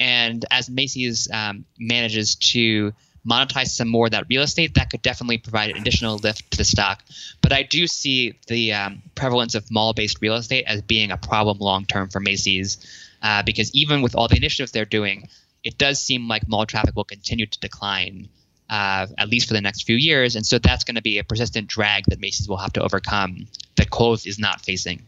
And 0.00 0.46
as 0.50 0.70
Macy's 0.70 1.28
um, 1.30 1.66
manages 1.78 2.36
to 2.36 2.94
monetize 3.28 3.68
some 3.68 3.88
more 3.88 4.06
of 4.06 4.12
that 4.12 4.26
real 4.28 4.42
estate, 4.42 4.74
that 4.74 4.90
could 4.90 5.02
definitely 5.02 5.38
provide 5.38 5.70
an 5.70 5.76
additional 5.76 6.16
lift 6.16 6.50
to 6.50 6.58
the 6.58 6.64
stock. 6.64 7.02
But 7.40 7.52
I 7.52 7.62
do 7.62 7.86
see 7.86 8.34
the 8.46 8.72
um, 8.72 9.02
prevalence 9.14 9.54
of 9.54 9.70
mall 9.70 9.92
based 9.92 10.18
real 10.20 10.34
estate 10.34 10.64
as 10.66 10.82
being 10.82 11.10
a 11.10 11.16
problem 11.16 11.58
long 11.58 11.84
term 11.86 12.08
for 12.08 12.20
Macy's 12.20 12.78
uh, 13.22 13.42
because 13.42 13.72
even 13.74 14.02
with 14.02 14.14
all 14.16 14.28
the 14.28 14.36
initiatives 14.36 14.72
they're 14.72 14.84
doing, 14.84 15.28
it 15.62 15.78
does 15.78 16.00
seem 16.00 16.28
like 16.28 16.48
mall 16.48 16.66
traffic 16.66 16.96
will 16.96 17.04
continue 17.04 17.46
to 17.46 17.60
decline. 17.60 18.28
Uh, 18.70 19.06
at 19.18 19.28
least 19.28 19.48
for 19.48 19.52
the 19.52 19.60
next 19.60 19.82
few 19.82 19.96
years, 19.96 20.34
and 20.34 20.46
so 20.46 20.58
that's 20.58 20.82
going 20.84 20.94
to 20.94 21.02
be 21.02 21.18
a 21.18 21.24
persistent 21.24 21.66
drag 21.66 22.04
that 22.06 22.18
Macy's 22.18 22.48
will 22.48 22.56
have 22.56 22.72
to 22.72 22.82
overcome 22.82 23.46
that 23.76 23.90
Kohl's 23.90 24.24
is 24.24 24.38
not 24.38 24.62
facing. 24.62 25.02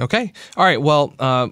Okay, 0.00 0.32
all 0.56 0.64
right. 0.64 0.80
Well, 0.80 1.12
uh, 1.18 1.48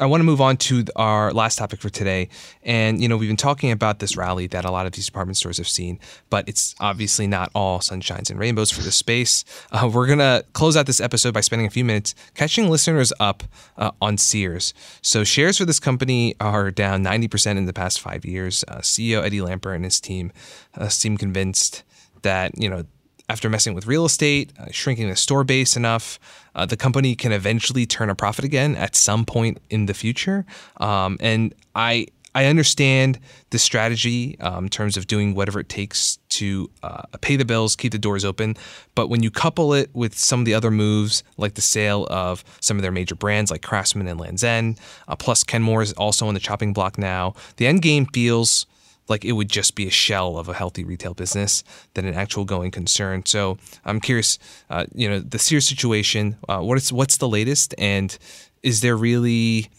I 0.00 0.06
want 0.06 0.20
to 0.20 0.24
move 0.24 0.40
on 0.40 0.56
to 0.58 0.84
our 0.94 1.32
last 1.32 1.58
topic 1.58 1.80
for 1.80 1.88
today. 1.88 2.28
And, 2.62 3.02
you 3.02 3.08
know, 3.08 3.16
we've 3.16 3.28
been 3.28 3.36
talking 3.36 3.72
about 3.72 3.98
this 3.98 4.16
rally 4.16 4.46
that 4.48 4.64
a 4.64 4.70
lot 4.70 4.86
of 4.86 4.92
these 4.92 5.06
department 5.06 5.36
stores 5.36 5.56
have 5.58 5.66
seen, 5.66 5.98
but 6.30 6.48
it's 6.48 6.76
obviously 6.78 7.26
not 7.26 7.50
all 7.52 7.80
sunshines 7.80 8.30
and 8.30 8.38
rainbows 8.38 8.70
for 8.70 8.80
this 8.82 8.94
space. 8.94 9.44
Uh, 9.72 9.90
we're 9.92 10.06
going 10.06 10.20
to 10.20 10.44
close 10.52 10.76
out 10.76 10.86
this 10.86 11.00
episode 11.00 11.34
by 11.34 11.40
spending 11.40 11.66
a 11.66 11.70
few 11.70 11.84
minutes 11.84 12.14
catching 12.34 12.70
listeners 12.70 13.12
up 13.18 13.42
uh, 13.76 13.90
on 14.00 14.16
Sears. 14.16 14.72
So, 15.02 15.24
shares 15.24 15.58
for 15.58 15.64
this 15.64 15.80
company 15.80 16.36
are 16.38 16.70
down 16.70 17.02
90% 17.02 17.56
in 17.56 17.64
the 17.64 17.72
past 17.72 18.00
five 18.00 18.24
years. 18.24 18.64
Uh, 18.68 18.76
CEO 18.76 19.24
Eddie 19.24 19.40
Lampert 19.40 19.74
and 19.74 19.84
his 19.84 20.00
team 20.00 20.30
uh, 20.76 20.88
seem 20.88 21.16
convinced 21.16 21.82
that, 22.22 22.56
you 22.56 22.70
know, 22.70 22.84
after 23.28 23.48
messing 23.50 23.74
with 23.74 23.86
real 23.86 24.04
estate, 24.04 24.52
uh, 24.58 24.66
shrinking 24.70 25.08
the 25.08 25.16
store 25.16 25.44
base 25.44 25.76
enough, 25.76 26.18
uh, 26.54 26.64
the 26.66 26.76
company 26.76 27.14
can 27.14 27.32
eventually 27.32 27.86
turn 27.86 28.10
a 28.10 28.14
profit 28.14 28.44
again 28.44 28.74
at 28.76 28.96
some 28.96 29.24
point 29.24 29.58
in 29.70 29.86
the 29.86 29.94
future. 29.94 30.44
Um, 30.78 31.18
and 31.20 31.54
I 31.74 32.06
I 32.34 32.44
understand 32.44 33.18
the 33.50 33.58
strategy 33.58 34.38
um, 34.40 34.64
in 34.64 34.70
terms 34.70 34.96
of 34.96 35.06
doing 35.06 35.34
whatever 35.34 35.58
it 35.60 35.68
takes 35.68 36.18
to 36.28 36.70
uh, 36.82 37.02
pay 37.20 37.36
the 37.36 37.44
bills, 37.44 37.74
keep 37.74 37.90
the 37.90 37.98
doors 37.98 38.24
open. 38.24 38.56
But 38.94 39.08
when 39.08 39.22
you 39.22 39.30
couple 39.30 39.72
it 39.74 39.90
with 39.92 40.16
some 40.16 40.40
of 40.40 40.46
the 40.46 40.54
other 40.54 40.70
moves, 40.70 41.24
like 41.36 41.54
the 41.54 41.62
sale 41.62 42.06
of 42.10 42.44
some 42.60 42.76
of 42.76 42.82
their 42.82 42.92
major 42.92 43.14
brands 43.14 43.50
like 43.50 43.62
Craftsman 43.62 44.06
and 44.06 44.20
Lands' 44.20 44.44
End, 44.44 44.78
uh, 45.08 45.16
plus 45.16 45.42
Kenmore 45.42 45.82
is 45.82 45.92
also 45.94 46.28
on 46.28 46.34
the 46.34 46.40
chopping 46.40 46.72
block 46.72 46.98
now, 46.98 47.34
the 47.56 47.66
end 47.66 47.82
game 47.82 48.06
feels 48.06 48.66
like 49.08 49.24
it 49.24 49.32
would 49.32 49.48
just 49.48 49.74
be 49.74 49.86
a 49.86 49.90
shell 49.90 50.36
of 50.36 50.48
a 50.48 50.54
healthy 50.54 50.84
retail 50.84 51.14
business 51.14 51.64
than 51.94 52.06
an 52.06 52.14
actual 52.14 52.44
going 52.44 52.70
concern. 52.70 53.24
So 53.26 53.58
I'm 53.84 54.00
curious, 54.00 54.38
uh, 54.70 54.86
you 54.94 55.08
know, 55.08 55.20
the 55.20 55.38
Sears 55.38 55.66
situation. 55.66 56.36
Uh, 56.48 56.60
what 56.60 56.78
is 56.78 56.92
what's 56.92 57.16
the 57.16 57.28
latest, 57.28 57.74
and 57.78 58.16
is 58.62 58.80
there 58.80 58.96
really 58.96 59.70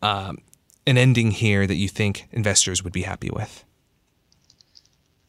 um, 0.00 0.38
an 0.86 0.98
ending 0.98 1.30
here 1.30 1.66
that 1.66 1.76
you 1.76 1.88
think 1.88 2.28
investors 2.32 2.82
would 2.82 2.92
be 2.92 3.02
happy 3.02 3.30
with? 3.30 3.64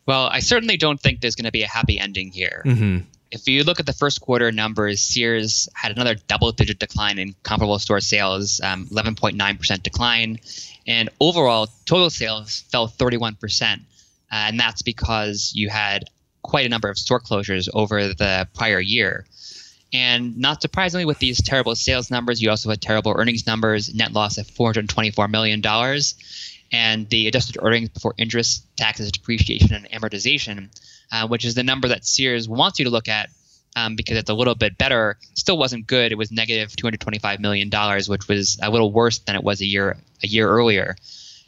Well, 0.05 0.27
I 0.27 0.39
certainly 0.39 0.77
don't 0.77 0.99
think 0.99 1.21
there's 1.21 1.35
going 1.35 1.45
to 1.45 1.51
be 1.51 1.63
a 1.63 1.67
happy 1.67 1.97
ending 1.97 2.31
here. 2.31 2.61
Mm-hmm. 2.65 3.05
If 3.31 3.47
you 3.47 3.63
look 3.63 3.79
at 3.79 3.85
the 3.85 3.93
first 3.93 4.21
quarter 4.21 4.51
numbers, 4.51 5.01
Sears 5.01 5.67
had 5.73 5.91
another 5.91 6.15
double-digit 6.27 6.77
decline 6.77 7.17
in 7.17 7.33
comparable 7.41 7.79
store 7.79 7.99
sales, 7.99 8.61
um, 8.61 8.85
11.9% 8.87 9.81
decline, 9.81 10.39
and 10.87 11.09
overall 11.19 11.67
total 11.85 12.09
sales 12.09 12.61
fell 12.71 12.87
31%, 12.87 13.73
uh, 13.73 13.77
and 14.31 14.59
that's 14.59 14.81
because 14.81 15.51
you 15.55 15.69
had 15.69 16.05
quite 16.41 16.65
a 16.65 16.69
number 16.69 16.89
of 16.89 16.97
store 16.97 17.19
closures 17.19 17.69
over 17.73 18.09
the 18.09 18.47
prior 18.53 18.79
year. 18.79 19.25
And 19.93 20.37
not 20.39 20.61
surprisingly, 20.61 21.05
with 21.05 21.19
these 21.19 21.41
terrible 21.41 21.75
sales 21.75 22.09
numbers, 22.09 22.41
you 22.41 22.49
also 22.49 22.69
had 22.69 22.81
terrible 22.81 23.13
earnings 23.15 23.45
numbers, 23.45 23.93
net 23.93 24.11
loss 24.11 24.39
of 24.39 24.47
$424 24.47 25.29
million, 25.29 25.61
and 26.71 27.07
the 27.09 27.27
adjusted 27.27 27.57
earnings 27.61 27.89
before 27.89 28.15
interest, 28.17 28.65
taxes, 28.75 29.11
depreciation, 29.11 29.73
and 29.73 29.89
amortization, 29.91 30.69
uh, 31.11 31.27
which 31.27 31.45
is 31.45 31.53
the 31.53 31.63
number 31.63 31.89
that 31.89 32.05
Sears 32.05 32.49
wants 32.49 32.79
you 32.79 32.85
to 32.85 32.91
look 32.91 33.07
at 33.07 33.29
um, 33.75 33.95
because 33.95 34.17
it's 34.17 34.29
a 34.29 34.33
little 34.33 34.55
bit 34.55 34.77
better, 34.77 35.17
still 35.33 35.57
wasn't 35.57 35.87
good. 35.87 36.11
It 36.11 36.17
was 36.17 36.31
negative 36.31 36.69
$225 36.71 37.39
million, 37.39 37.69
which 38.07 38.27
was 38.27 38.57
a 38.61 38.69
little 38.69 38.91
worse 38.91 39.19
than 39.19 39.35
it 39.35 39.43
was 39.43 39.61
a 39.61 39.65
year 39.65 39.97
a 40.23 40.27
year 40.27 40.47
earlier. 40.47 40.95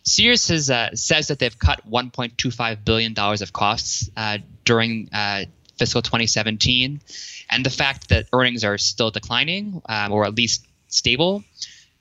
Sears 0.04 0.48
has, 0.50 0.70
uh, 0.70 0.96
says 0.96 1.30
that 1.30 1.40
they've 1.40 1.58
cut 1.58 1.90
$1.25 1.90 2.86
billion 2.86 3.18
of 3.18 3.54
costs 3.54 4.10
uh, 4.16 4.38
during 4.64 5.10
uh, 5.12 5.46
fiscal 5.78 6.02
2017. 6.02 7.02
And 7.50 7.66
the 7.66 7.70
fact 7.72 8.10
that 8.10 8.28
earnings 8.32 8.64
are 8.64 8.78
still 8.78 9.10
declining, 9.10 9.82
um, 9.88 10.12
or 10.12 10.26
at 10.26 10.36
least 10.36 10.68
stable, 10.90 11.44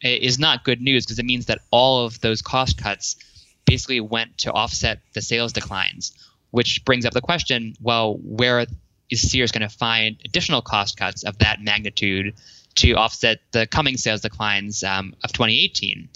is 0.02 0.38
not 0.38 0.64
good 0.64 0.82
news 0.82 1.06
because 1.06 1.18
it 1.18 1.24
means 1.24 1.46
that 1.46 1.60
all 1.70 2.04
of 2.04 2.20
those 2.20 2.42
cost 2.42 2.76
cuts 2.76 3.16
basically 3.64 4.00
went 4.00 4.36
to 4.38 4.52
offset 4.52 5.00
the 5.14 5.22
sales 5.22 5.52
declines, 5.52 6.12
which 6.50 6.84
brings 6.84 7.06
up 7.06 7.14
the 7.14 7.22
question 7.22 7.74
well, 7.80 8.14
where 8.22 8.66
is 9.10 9.30
Sears 9.30 9.52
going 9.52 9.68
to 9.68 9.74
find 9.74 10.16
additional 10.24 10.62
cost 10.62 10.96
cuts 10.96 11.24
of 11.24 11.38
that 11.38 11.60
magnitude 11.60 12.34
to 12.76 12.92
offset 12.92 13.40
the 13.52 13.66
coming 13.66 13.96
sales 13.96 14.22
declines 14.22 14.82
um, 14.82 15.14
of 15.22 15.32
2018? 15.32 16.08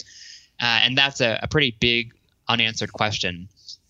Uh, 0.61 0.65
and 0.83 0.97
that's 0.97 1.21
a, 1.21 1.39
a, 1.41 1.47
pretty 1.47 1.75
big 1.79 2.13
unanswered 2.49 2.91
question. 2.91 3.47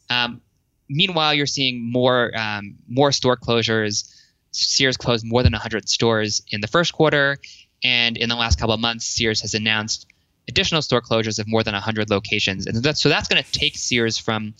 Um, 0.09 0.41
meanwhile, 0.87 1.33
you're 1.33 1.47
seeing 1.47 1.91
more 1.91 2.31
um, 2.37 2.75
more 2.87 3.11
store 3.11 3.37
closures. 3.37 4.13
Sears 4.51 4.97
closed 4.97 5.25
more 5.25 5.43
than 5.43 5.53
100 5.53 5.89
stores 5.89 6.41
in 6.51 6.61
the 6.61 6.67
first 6.67 6.93
quarter, 6.93 7.37
and 7.83 8.17
in 8.17 8.29
the 8.29 8.35
last 8.35 8.59
couple 8.59 8.73
of 8.73 8.79
months, 8.79 9.05
Sears 9.05 9.41
has 9.41 9.53
announced 9.53 10.05
additional 10.47 10.81
store 10.81 11.01
closures 11.01 11.39
of 11.39 11.47
more 11.47 11.63
than 11.63 11.73
100 11.73 12.09
locations. 12.09 12.65
And 12.65 12.83
that's, 12.83 13.01
so 13.01 13.07
that's 13.07 13.27
going 13.27 13.41
to 13.41 13.51
take 13.51 13.77
Sears 13.77 14.17
from 14.17 14.55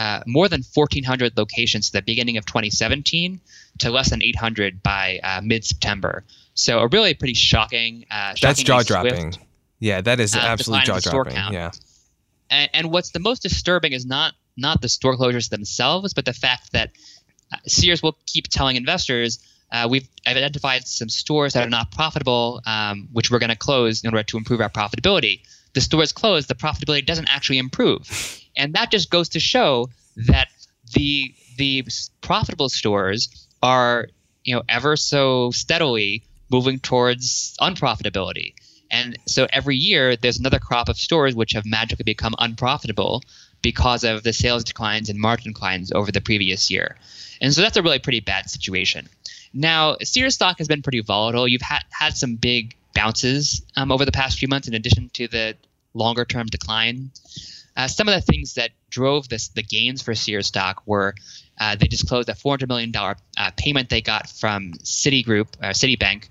uh, 0.00 0.22
more 0.26 0.48
than 0.48 0.62
1,400 0.72 1.36
locations 1.36 1.90
at 1.90 1.92
the 1.92 2.00
beginning 2.00 2.38
of 2.38 2.46
2017 2.46 3.38
to 3.80 3.90
less 3.90 4.08
than 4.08 4.22
800 4.22 4.82
by 4.82 5.20
uh, 5.22 5.42
mid 5.44 5.62
September. 5.62 6.24
So 6.54 6.78
a 6.78 6.88
really 6.88 7.12
pretty 7.12 7.34
shocking. 7.34 8.06
Uh, 8.10 8.32
that's 8.40 8.62
jaw 8.62 8.82
dropping. 8.82 9.34
Yeah, 9.78 10.00
that 10.00 10.18
is 10.18 10.34
uh, 10.34 10.38
absolutely 10.38 10.86
jaw 10.86 11.00
dropping. 11.00 11.34
Yeah. 11.34 11.72
And, 12.48 12.70
and, 12.72 12.90
what's 12.90 13.10
the 13.10 13.20
most 13.20 13.42
disturbing 13.42 13.92
is 13.92 14.06
not 14.06 14.32
not 14.56 14.80
the 14.80 14.88
store 14.88 15.18
closures 15.18 15.50
themselves, 15.50 16.14
but 16.14 16.24
the 16.24 16.32
fact 16.32 16.72
that 16.72 16.92
uh, 17.52 17.56
Sears 17.66 18.02
will 18.02 18.16
keep 18.24 18.48
telling 18.48 18.76
investors 18.76 19.38
uh, 19.70 19.86
we've 19.88 20.08
identified 20.26 20.86
some 20.86 21.08
stores 21.08 21.52
that 21.52 21.66
are 21.66 21.70
not 21.70 21.92
profitable, 21.92 22.60
um, 22.66 23.08
which 23.12 23.30
we're 23.30 23.38
going 23.38 23.50
to 23.50 23.56
close 23.56 24.02
in 24.02 24.10
order 24.10 24.22
to 24.24 24.36
improve 24.36 24.60
our 24.60 24.70
profitability. 24.70 25.42
The 25.72 25.80
stores 25.80 26.12
closed, 26.12 26.48
the 26.48 26.54
profitability 26.54 27.06
doesn't 27.06 27.28
actually 27.28 27.58
improve, 27.58 28.40
and 28.56 28.74
that 28.74 28.90
just 28.90 29.10
goes 29.10 29.30
to 29.30 29.40
show 29.40 29.88
that 30.26 30.48
the 30.94 31.34
the 31.56 31.84
profitable 32.20 32.68
stores 32.68 33.48
are 33.62 34.08
you 34.44 34.54
know 34.54 34.62
ever 34.68 34.96
so 34.96 35.50
steadily 35.50 36.24
moving 36.50 36.78
towards 36.80 37.56
unprofitability. 37.60 38.54
And 38.90 39.16
so 39.26 39.46
every 39.52 39.76
year 39.76 40.16
there's 40.16 40.40
another 40.40 40.58
crop 40.58 40.88
of 40.88 40.98
stores 40.98 41.34
which 41.34 41.52
have 41.52 41.64
magically 41.64 42.02
become 42.02 42.34
unprofitable 42.38 43.22
because 43.62 44.04
of 44.04 44.22
the 44.22 44.32
sales 44.32 44.64
declines 44.64 45.08
and 45.08 45.18
margin 45.18 45.52
declines 45.52 45.92
over 45.92 46.10
the 46.10 46.20
previous 46.20 46.70
year. 46.70 46.96
And 47.40 47.54
so 47.54 47.62
that's 47.62 47.76
a 47.76 47.82
really 47.82 47.98
pretty 47.98 48.20
bad 48.20 48.50
situation. 48.50 49.08
Now, 49.52 49.96
Sears 50.02 50.34
stock 50.34 50.58
has 50.58 50.68
been 50.68 50.82
pretty 50.82 51.00
volatile. 51.00 51.46
You've 51.46 51.62
had, 51.62 51.84
had 51.90 52.16
some 52.16 52.36
big 52.36 52.74
bounces 52.94 53.62
um, 53.76 53.92
over 53.92 54.04
the 54.04 54.12
past 54.12 54.38
few 54.38 54.48
months, 54.48 54.68
in 54.68 54.74
addition 54.74 55.10
to 55.14 55.28
the 55.28 55.56
longer 55.94 56.24
term 56.24 56.46
decline. 56.46 57.10
Uh, 57.76 57.86
some 57.86 58.08
of 58.08 58.14
the 58.14 58.20
things 58.20 58.54
that 58.54 58.70
drove 58.90 59.28
this 59.28 59.48
the 59.48 59.62
gains 59.62 60.02
for 60.02 60.14
Sears 60.14 60.48
stock 60.48 60.82
were 60.86 61.14
uh, 61.60 61.76
they 61.76 61.86
disclosed 61.86 62.28
a 62.28 62.32
$400 62.32 62.68
million 62.68 62.92
uh, 62.96 63.14
payment 63.56 63.90
they 63.90 64.00
got 64.00 64.28
from 64.28 64.72
Citigroup, 64.82 65.48
uh, 65.62 65.68
Citibank, 65.68 66.28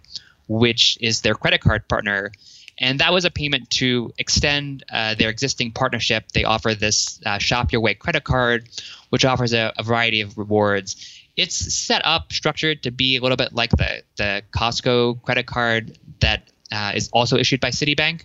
which 0.47 0.97
is 1.01 1.21
their 1.21 1.35
credit 1.35 1.61
card 1.61 1.87
partner. 1.87 2.31
And 2.79 2.99
that 2.99 3.13
was 3.13 3.25
a 3.25 3.31
payment 3.31 3.69
to 3.71 4.11
extend 4.17 4.83
uh, 4.91 5.13
their 5.15 5.29
existing 5.29 5.71
partnership. 5.71 6.31
They 6.31 6.45
offer 6.45 6.73
this 6.73 7.19
uh, 7.25 7.37
Shop 7.37 7.71
Your 7.71 7.81
Way 7.81 7.93
credit 7.93 8.23
card, 8.23 8.69
which 9.09 9.25
offers 9.25 9.53
a, 9.53 9.73
a 9.77 9.83
variety 9.83 10.21
of 10.21 10.37
rewards 10.37 11.18
it's 11.35 11.73
set 11.73 12.01
up 12.05 12.31
structured 12.33 12.83
to 12.83 12.91
be 12.91 13.17
a 13.17 13.21
little 13.21 13.37
bit 13.37 13.53
like 13.53 13.71
the 13.71 14.03
the 14.17 14.43
Costco 14.51 15.21
credit 15.21 15.45
card 15.45 15.97
that 16.19 16.49
uh, 16.71 16.93
is 16.95 17.09
also 17.09 17.37
issued 17.37 17.59
by 17.59 17.69
Citibank. 17.69 18.23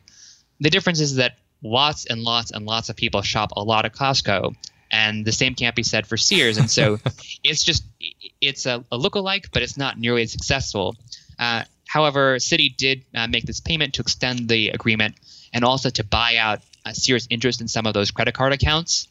The 0.61 0.71
difference 0.71 1.01
is 1.01 1.17
that 1.17 1.39
lots 1.63 2.07
and 2.07 2.23
lots 2.23 2.51
and 2.51 2.67
lots 2.67 2.89
of 2.89 2.97
people 2.97 3.23
shop 3.23 3.53
a 3.57 3.63
lot 3.63 3.85
of 3.85 3.93
Costco, 3.93 4.55
and 4.91 5.25
the 5.25 5.33
same 5.33 5.55
can't 5.55 5.75
be 5.75 5.83
said 5.83 6.07
for 6.07 6.17
Sears. 6.17 6.59
And 6.59 6.71
so 6.71 6.99
it's 7.45 7.65
just 7.65 7.85
it's 8.41 8.67
a, 8.67 8.85
a 8.91 8.99
lookalike, 8.99 9.47
but 9.53 9.63
it's 9.63 9.77
not 9.77 9.99
nearly 9.99 10.23
as 10.23 10.33
successful. 10.33 10.97
Uh, 11.39 11.65
however, 11.87 12.37
Citi 12.37 12.77
did 12.77 13.05
uh, 13.15 13.27
make 13.27 13.45
this 13.45 13.61
payment 13.61 13.95
to 13.95 14.03
extend 14.03 14.49
the 14.49 14.69
agreement 14.69 15.17
and 15.53 15.65
also 15.65 15.91
to 15.91 16.05
buy 16.05 16.37
out 16.37 16.61
uh, 16.85 16.93
Sears' 16.93 17.27
interest 17.31 17.61
in 17.61 17.69
some 17.69 17.87
of 17.87 17.95
those 17.95 18.11
credit 18.11 18.35
card 18.35 18.53
accounts 18.53 19.09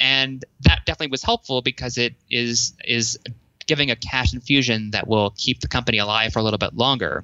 and 0.00 0.44
that 0.62 0.80
definitely 0.86 1.10
was 1.10 1.22
helpful 1.22 1.62
because 1.62 1.98
it 1.98 2.14
is 2.30 2.74
is 2.84 3.18
giving 3.66 3.90
a 3.90 3.96
cash 3.96 4.32
infusion 4.32 4.92
that 4.92 5.06
will 5.06 5.32
keep 5.36 5.60
the 5.60 5.68
company 5.68 5.98
alive 5.98 6.32
for 6.32 6.40
a 6.40 6.42
little 6.42 6.58
bit 6.58 6.74
longer. 6.74 7.22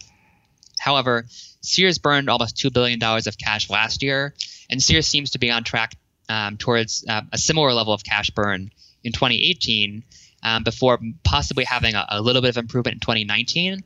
However, 0.78 1.24
Sears 1.62 1.98
burned 1.98 2.28
almost 2.28 2.56
two 2.56 2.70
billion 2.70 2.98
dollars 2.98 3.26
of 3.26 3.38
cash 3.38 3.70
last 3.70 4.02
year, 4.02 4.34
and 4.70 4.82
Sears 4.82 5.06
seems 5.06 5.30
to 5.30 5.38
be 5.38 5.50
on 5.50 5.64
track 5.64 5.94
um, 6.28 6.56
towards 6.58 7.04
uh, 7.08 7.22
a 7.32 7.38
similar 7.38 7.72
level 7.72 7.92
of 7.92 8.04
cash 8.04 8.30
burn 8.30 8.70
in 9.02 9.12
2018, 9.12 10.04
um, 10.42 10.62
before 10.64 10.98
possibly 11.24 11.64
having 11.64 11.94
a, 11.94 12.06
a 12.10 12.20
little 12.20 12.42
bit 12.42 12.50
of 12.50 12.58
improvement 12.58 12.94
in 12.94 13.00
2019 13.00 13.82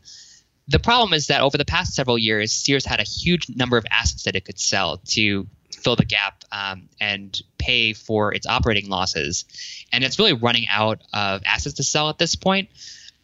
the 0.70 0.79
problem 0.79 1.12
is 1.12 1.26
that 1.26 1.40
over 1.40 1.59
the 1.59 1.64
past 1.64 1.94
several 1.94 2.16
years, 2.16 2.53
Sears 2.53 2.87
had 2.87 3.00
a 3.00 3.03
huge 3.03 3.48
number 3.48 3.76
of 3.76 3.85
assets 3.90 4.22
that 4.24 4.37
it 4.37 4.44
could 4.44 4.59
sell 4.59 4.98
to 5.09 5.48
fill 5.72 5.96
the 5.96 6.05
gap 6.05 6.44
um, 6.53 6.88
and 7.00 7.40
pay 7.61 7.92
for 7.92 8.35
its 8.35 8.46
operating 8.46 8.88
losses. 8.88 9.44
And 9.92 10.03
it's 10.03 10.18
really 10.18 10.33
running 10.33 10.66
out 10.68 11.03
of 11.12 11.42
assets 11.44 11.77
to 11.77 11.83
sell 11.83 12.09
at 12.09 12.18
this 12.18 12.35
point. 12.35 12.68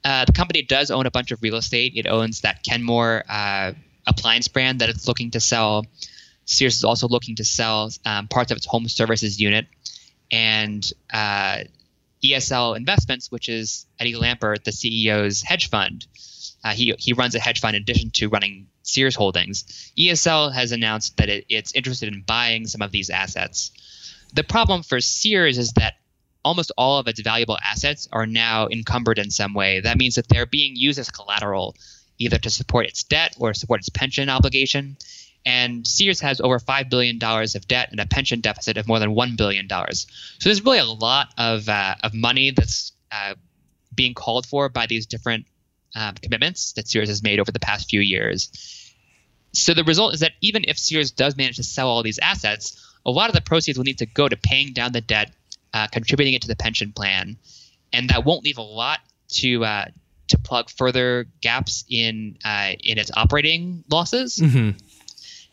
Uh, 0.04 0.24
the 0.24 0.32
company 0.32 0.62
does 0.62 0.90
own 0.90 1.06
a 1.06 1.10
bunch 1.10 1.32
of 1.32 1.42
real 1.42 1.56
estate. 1.56 1.94
It 1.96 2.06
owns 2.06 2.42
that 2.42 2.62
Kenmore 2.62 3.24
uh, 3.28 3.72
appliance 4.06 4.48
brand 4.48 4.80
that 4.80 4.88
it's 4.88 5.08
looking 5.08 5.32
to 5.32 5.40
sell. 5.40 5.84
Sears 6.44 6.76
is 6.76 6.84
also 6.84 7.08
looking 7.08 7.36
to 7.36 7.44
sell 7.44 7.90
um, 8.04 8.28
parts 8.28 8.52
of 8.52 8.56
its 8.56 8.66
home 8.66 8.86
services 8.86 9.40
unit. 9.40 9.66
And 10.30 10.88
uh, 11.12 11.64
ESL 12.24 12.76
Investments, 12.76 13.32
which 13.32 13.48
is 13.48 13.86
Eddie 13.98 14.14
Lampert, 14.14 14.64
the 14.64 14.70
CEO's 14.70 15.42
hedge 15.42 15.70
fund, 15.70 16.06
uh, 16.62 16.72
he, 16.72 16.94
he 16.98 17.12
runs 17.12 17.34
a 17.34 17.40
hedge 17.40 17.60
fund 17.60 17.76
in 17.76 17.82
addition 17.82 18.10
to 18.10 18.28
running 18.28 18.68
Sears 18.82 19.14
Holdings. 19.14 19.92
ESL 19.98 20.52
has 20.52 20.72
announced 20.72 21.16
that 21.16 21.28
it, 21.28 21.46
it's 21.48 21.72
interested 21.74 22.12
in 22.12 22.22
buying 22.22 22.66
some 22.66 22.82
of 22.82 22.92
these 22.92 23.10
assets. 23.10 23.72
The 24.36 24.44
problem 24.44 24.82
for 24.82 25.00
Sears 25.00 25.56
is 25.56 25.72
that 25.72 25.94
almost 26.44 26.70
all 26.76 26.98
of 26.98 27.08
its 27.08 27.20
valuable 27.20 27.56
assets 27.64 28.06
are 28.12 28.26
now 28.26 28.68
encumbered 28.68 29.18
in 29.18 29.30
some 29.30 29.54
way. 29.54 29.80
That 29.80 29.96
means 29.96 30.16
that 30.16 30.28
they're 30.28 30.44
being 30.44 30.76
used 30.76 30.98
as 30.98 31.10
collateral, 31.10 31.74
either 32.18 32.36
to 32.38 32.50
support 32.50 32.84
its 32.84 33.02
debt 33.02 33.34
or 33.38 33.54
support 33.54 33.80
its 33.80 33.88
pension 33.88 34.28
obligation. 34.28 34.98
And 35.46 35.86
Sears 35.86 36.20
has 36.20 36.42
over 36.42 36.58
$5 36.58 36.90
billion 36.90 37.18
of 37.22 37.66
debt 37.66 37.88
and 37.90 37.98
a 37.98 38.06
pension 38.06 38.42
deficit 38.42 38.76
of 38.76 38.86
more 38.86 38.98
than 38.98 39.14
$1 39.14 39.38
billion. 39.38 39.66
So 39.70 40.06
there's 40.44 40.62
really 40.62 40.80
a 40.80 40.84
lot 40.84 41.28
of, 41.38 41.66
uh, 41.70 41.94
of 42.04 42.12
money 42.12 42.50
that's 42.50 42.92
uh, 43.10 43.36
being 43.94 44.12
called 44.12 44.44
for 44.44 44.68
by 44.68 44.86
these 44.86 45.06
different 45.06 45.46
um, 45.94 46.14
commitments 46.14 46.74
that 46.74 46.88
Sears 46.88 47.08
has 47.08 47.22
made 47.22 47.40
over 47.40 47.52
the 47.52 47.60
past 47.60 47.88
few 47.88 48.00
years. 48.00 48.92
So 49.52 49.72
the 49.72 49.84
result 49.84 50.12
is 50.12 50.20
that 50.20 50.32
even 50.42 50.64
if 50.68 50.78
Sears 50.78 51.10
does 51.10 51.38
manage 51.38 51.56
to 51.56 51.62
sell 51.62 51.88
all 51.88 52.02
these 52.02 52.18
assets, 52.18 52.82
a 53.06 53.10
lot 53.10 53.30
of 53.30 53.34
the 53.34 53.40
proceeds 53.40 53.78
will 53.78 53.84
need 53.84 53.98
to 53.98 54.06
go 54.06 54.28
to 54.28 54.36
paying 54.36 54.72
down 54.72 54.92
the 54.92 55.00
debt, 55.00 55.32
uh, 55.72 55.86
contributing 55.86 56.34
it 56.34 56.42
to 56.42 56.48
the 56.48 56.56
pension 56.56 56.92
plan, 56.92 57.38
and 57.92 58.10
that 58.10 58.24
won't 58.24 58.44
leave 58.44 58.58
a 58.58 58.62
lot 58.62 58.98
to 59.28 59.64
uh, 59.64 59.84
to 60.28 60.38
plug 60.38 60.68
further 60.68 61.26
gaps 61.40 61.84
in 61.88 62.36
uh, 62.44 62.72
in 62.80 62.98
its 62.98 63.10
operating 63.16 63.84
losses. 63.88 64.36
Mm-hmm. 64.36 64.76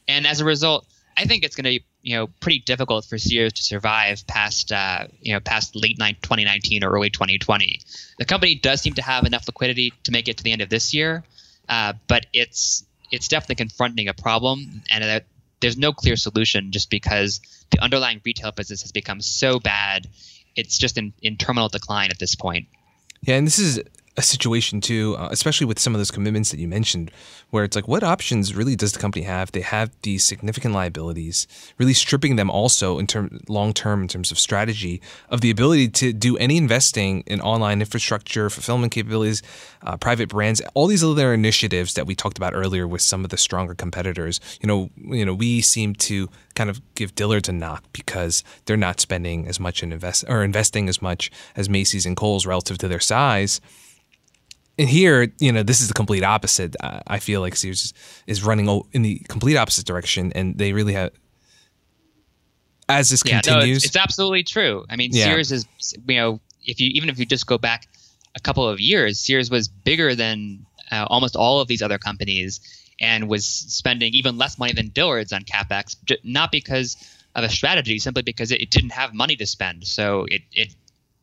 And 0.08 0.28
as 0.28 0.42
a 0.42 0.46
result, 0.46 0.86
I 1.16 1.26
think 1.26 1.44
it's 1.44 1.56
going 1.56 1.66
to 1.66 1.80
be 1.80 1.86
you 2.02 2.16
know 2.18 2.28
pretty 2.42 2.60
difficult 2.60 3.06
for 3.06 3.20
Sears 3.20 3.54
to 3.54 3.64
survive 3.64 4.26
past 4.26 4.72
uh, 4.72 5.08
you 5.22 5.34
know 5.34 5.40
past 5.40 5.76
late 5.76 5.98
2019 5.98 6.84
or 6.84 6.90
early 6.90 7.12
2020. 7.12 7.82
The 8.18 8.26
company 8.26 8.56
does 8.56 8.82
seem 8.82 8.96
to 8.96 9.04
have 9.04 9.26
enough 9.26 9.48
liquidity 9.48 9.94
to 10.06 10.12
make 10.12 10.28
it 10.28 10.38
to 10.38 10.44
the 10.44 10.52
end 10.52 10.62
of 10.62 10.70
this 10.70 10.94
year, 10.94 11.24
uh, 11.70 11.94
but 12.08 12.26
it's 12.34 12.84
it's 13.12 13.28
definitely 13.28 13.56
confronting 13.56 14.08
a 14.08 14.14
problem, 14.16 14.82
and 14.90 15.04
uh, 15.04 15.20
there's 15.64 15.78
no 15.78 15.94
clear 15.94 16.16
solution 16.16 16.72
just 16.72 16.90
because 16.90 17.40
the 17.72 17.80
underlying 17.80 18.22
retail 18.26 18.52
business 18.52 18.82
has 18.82 18.92
become 18.92 19.22
so 19.22 19.60
bad. 19.60 20.08
It's 20.56 20.78
just 20.78 20.98
in, 20.98 21.14
in 21.22 21.38
terminal 21.38 21.70
decline 21.70 22.12
at 22.12 22.20
this 22.20 22.36
point. 22.36 22.68
Yeah, 23.22 23.38
and 23.38 23.48
this 23.48 23.58
is 23.58 23.82
a 24.16 24.22
situation 24.22 24.80
too, 24.80 25.16
uh, 25.18 25.30
especially 25.32 25.66
with 25.66 25.80
some 25.80 25.96
of 25.96 26.00
those 26.00 26.12
commitments 26.12 26.52
that 26.52 26.60
you 26.60 26.68
mentioned, 26.68 27.10
where 27.50 27.64
it's 27.64 27.76
like, 27.76 27.88
what 27.88 28.04
options 28.04 28.56
really 28.56 28.76
does 28.76 28.94
the 28.94 29.00
company 29.00 29.26
have? 29.26 29.52
They 29.52 29.62
have 29.62 29.92
these 30.04 30.24
significant 30.24 30.74
liabilities, 30.74 31.48
really 31.80 31.94
stripping 31.94 32.36
them 32.36 32.50
also 32.50 33.00
in 33.00 33.08
term 33.08 33.40
long 33.48 33.74
term 33.74 34.04
in 34.04 34.08
terms 34.08 34.32
of 34.32 34.38
strategy 34.38 35.02
of 35.30 35.42
the 35.42 35.50
ability 35.50 35.90
to 35.90 36.14
do 36.14 36.38
any 36.38 36.58
investing 36.58 37.24
in 37.26 37.42
online 37.42 37.82
infrastructure, 37.82 38.50
fulfillment 38.50 38.92
capabilities, 38.92 39.42
uh, 39.82 39.98
private 39.98 40.30
brands, 40.30 40.62
all 40.76 40.86
these 40.86 41.04
other 41.04 41.34
initiatives 41.34 41.96
that 41.96 42.06
we 42.06 42.14
talked 42.14 42.38
about 42.38 42.54
earlier 42.54 42.88
with 42.88 43.02
some 43.02 43.24
of 43.24 43.32
the 43.32 43.38
stronger 43.38 43.74
competitors. 43.74 44.40
You 44.62 44.68
know, 44.68 44.90
you 44.98 45.26
know, 45.26 45.34
we 45.34 45.62
seem 45.62 45.96
to 45.96 46.30
kind 46.54 46.70
of 46.70 46.82
give 46.94 47.16
Dillard's 47.16 47.50
a 47.50 47.54
knock 47.54 47.84
because 47.94 48.44
they're 48.66 48.78
not 48.78 49.00
spending 49.00 49.48
as 49.48 49.60
much 49.60 49.82
in 49.82 49.92
invest 49.92 50.26
or 50.28 50.44
investing 50.44 50.88
as 50.88 51.02
much 51.02 51.32
as 51.56 51.68
Macy's 51.68 52.06
and 52.06 52.16
Kohl's 52.16 52.46
relative 52.46 52.78
to 52.78 52.88
their 52.88 53.00
size 53.00 53.60
and 54.84 54.90
here, 54.90 55.32
you 55.40 55.54
know, 55.54 55.64
this 55.64 55.80
is 55.80 55.88
the 55.88 55.94
complete 55.94 56.26
opposite. 56.26 56.76
I 56.82 57.20
feel 57.20 57.40
like 57.40 57.56
Sears 57.56 57.94
is 58.28 58.44
running 58.44 58.68
in 58.92 59.02
the 59.02 59.20
complete 59.30 59.56
opposite 59.56 59.86
direction, 59.86 60.34
and 60.36 60.58
they 60.58 60.74
really 60.74 60.92
have. 60.92 61.12
As 62.90 63.10
this 63.10 63.24
yeah, 63.26 63.40
continues, 63.40 63.66
no, 63.66 63.76
it's, 63.78 63.86
it's, 63.86 63.96
absolutely 63.96 64.44
true. 64.44 64.84
I 64.90 64.98
mean, 64.98 65.12
yeah. 65.14 65.24
Sears 65.24 65.54
is, 65.54 65.66
you 66.06 66.18
know, 66.18 66.42
if 66.66 66.82
you 66.82 66.90
even 66.96 67.08
if 67.08 67.18
you 67.18 67.26
just 67.26 67.48
go 67.48 67.58
back 67.58 67.88
a 68.36 68.42
couple 68.42 68.68
of 68.68 68.82
years, 68.82 69.22
Sears 69.22 69.50
was 69.50 69.70
bigger 69.70 70.16
than 70.16 70.66
uh, 70.92 71.06
almost 71.10 71.38
all 71.38 71.62
of 71.62 71.70
these 71.70 71.82
other 71.82 71.98
companies, 71.98 72.60
and 73.00 73.30
was 73.30 73.46
spending 73.46 74.14
even 74.14 74.38
less 74.38 74.60
money 74.60 74.74
than 74.74 74.90
Dillard's 74.90 75.32
on 75.32 75.44
capex, 75.44 75.96
not 76.26 76.52
because 76.52 76.98
of 77.36 77.46
a 77.46 77.50
strategy, 77.50 78.00
simply 78.00 78.24
because 78.24 78.52
it, 78.52 78.60
it 78.60 78.70
didn't 78.70 78.92
have 78.92 79.14
money 79.14 79.38
to 79.38 79.46
spend. 79.46 79.88
So 79.88 80.26
it, 80.28 80.42
it, 80.52 80.76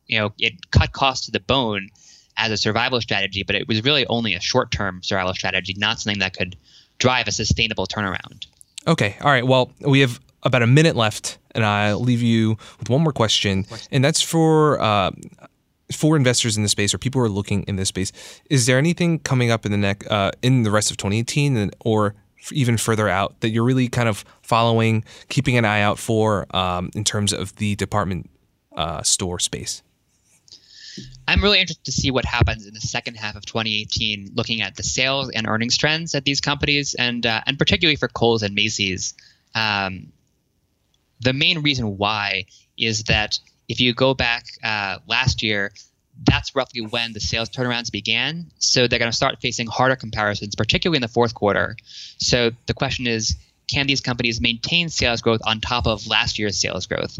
you 0.06 0.18
know, 0.18 0.32
it 0.38 0.70
cut 0.70 0.92
costs 0.92 1.26
to 1.26 1.30
the 1.30 1.40
bone 1.40 1.90
as 2.36 2.50
a 2.50 2.56
survival 2.56 3.00
strategy, 3.00 3.42
but 3.42 3.54
it 3.54 3.68
was 3.68 3.84
really 3.84 4.06
only 4.06 4.34
a 4.34 4.40
short 4.40 4.70
term 4.70 5.02
survival 5.02 5.34
strategy, 5.34 5.74
not 5.76 6.00
something 6.00 6.20
that 6.20 6.36
could 6.36 6.56
drive 6.98 7.28
a 7.28 7.32
sustainable 7.32 7.86
turnaround. 7.86 8.46
Okay. 8.86 9.16
All 9.20 9.30
right. 9.30 9.46
Well, 9.46 9.72
we 9.80 10.00
have 10.00 10.20
about 10.42 10.62
a 10.62 10.66
minute 10.66 10.96
left, 10.96 11.38
and 11.52 11.64
I'll 11.64 12.00
leave 12.00 12.22
you 12.22 12.56
with 12.78 12.88
one 12.88 13.02
more 13.02 13.12
question, 13.12 13.66
and 13.90 14.04
that's 14.04 14.22
for. 14.22 14.80
Uh, 14.80 15.10
for 15.92 16.16
investors 16.16 16.56
in 16.56 16.62
this 16.62 16.70
space 16.70 16.94
or 16.94 16.98
people 16.98 17.20
who 17.20 17.24
are 17.24 17.28
looking 17.28 17.64
in 17.64 17.74
this 17.74 17.88
space, 17.88 18.12
is 18.48 18.66
there 18.66 18.78
anything 18.78 19.18
coming 19.18 19.50
up 19.50 19.66
in 19.66 19.72
the 19.72 19.76
neck 19.76 20.08
uh, 20.08 20.30
in 20.40 20.62
the 20.62 20.70
rest 20.70 20.92
of 20.92 20.96
2018 20.98 21.72
or 21.80 22.14
even 22.52 22.76
further 22.76 23.08
out 23.08 23.40
that 23.40 23.50
you're 23.50 23.64
really 23.64 23.88
kind 23.88 24.08
of 24.08 24.24
following, 24.40 25.04
keeping 25.28 25.56
an 25.56 25.64
eye 25.64 25.80
out 25.80 25.98
for 25.98 26.46
um, 26.56 26.90
in 26.94 27.02
terms 27.02 27.32
of 27.32 27.56
the 27.56 27.74
department 27.74 28.30
uh, 28.76 29.02
store 29.02 29.40
space? 29.40 29.82
I'm 31.26 31.42
really 31.42 31.60
interested 31.60 31.84
to 31.84 31.92
see 31.92 32.10
what 32.10 32.24
happens 32.24 32.66
in 32.66 32.74
the 32.74 32.80
second 32.80 33.14
half 33.16 33.36
of 33.36 33.44
2018, 33.46 34.32
looking 34.34 34.62
at 34.62 34.76
the 34.76 34.82
sales 34.82 35.30
and 35.30 35.46
earnings 35.46 35.76
trends 35.76 36.14
at 36.14 36.24
these 36.24 36.40
companies, 36.40 36.94
and 36.94 37.24
uh, 37.24 37.40
and 37.46 37.58
particularly 37.58 37.96
for 37.96 38.08
Kohl's 38.08 38.42
and 38.42 38.54
Macy's. 38.54 39.14
Um, 39.54 40.12
the 41.20 41.32
main 41.32 41.60
reason 41.60 41.98
why 41.98 42.46
is 42.78 43.04
that 43.04 43.38
if 43.68 43.80
you 43.80 43.94
go 43.94 44.14
back 44.14 44.46
uh, 44.64 44.98
last 45.06 45.42
year, 45.42 45.72
that's 46.24 46.54
roughly 46.54 46.80
when 46.80 47.12
the 47.12 47.20
sales 47.20 47.48
turnarounds 47.48 47.90
began. 47.90 48.50
So 48.58 48.86
they're 48.86 48.98
going 48.98 49.10
to 49.10 49.16
start 49.16 49.40
facing 49.40 49.66
harder 49.66 49.96
comparisons, 49.96 50.54
particularly 50.54 50.96
in 50.96 51.02
the 51.02 51.08
fourth 51.08 51.34
quarter. 51.34 51.76
So 52.18 52.50
the 52.66 52.74
question 52.74 53.06
is, 53.06 53.36
can 53.68 53.86
these 53.86 54.00
companies 54.00 54.40
maintain 54.40 54.88
sales 54.88 55.20
growth 55.20 55.40
on 55.44 55.60
top 55.60 55.86
of 55.86 56.06
last 56.06 56.38
year's 56.38 56.60
sales 56.60 56.86
growth? 56.86 57.18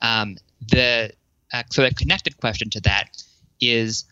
Um, 0.00 0.36
the 0.70 1.12
uh, 1.52 1.62
so 1.70 1.84
a 1.84 1.90
connected 1.90 2.36
question 2.36 2.70
to 2.70 2.80
that 2.82 3.22
is 3.60 4.04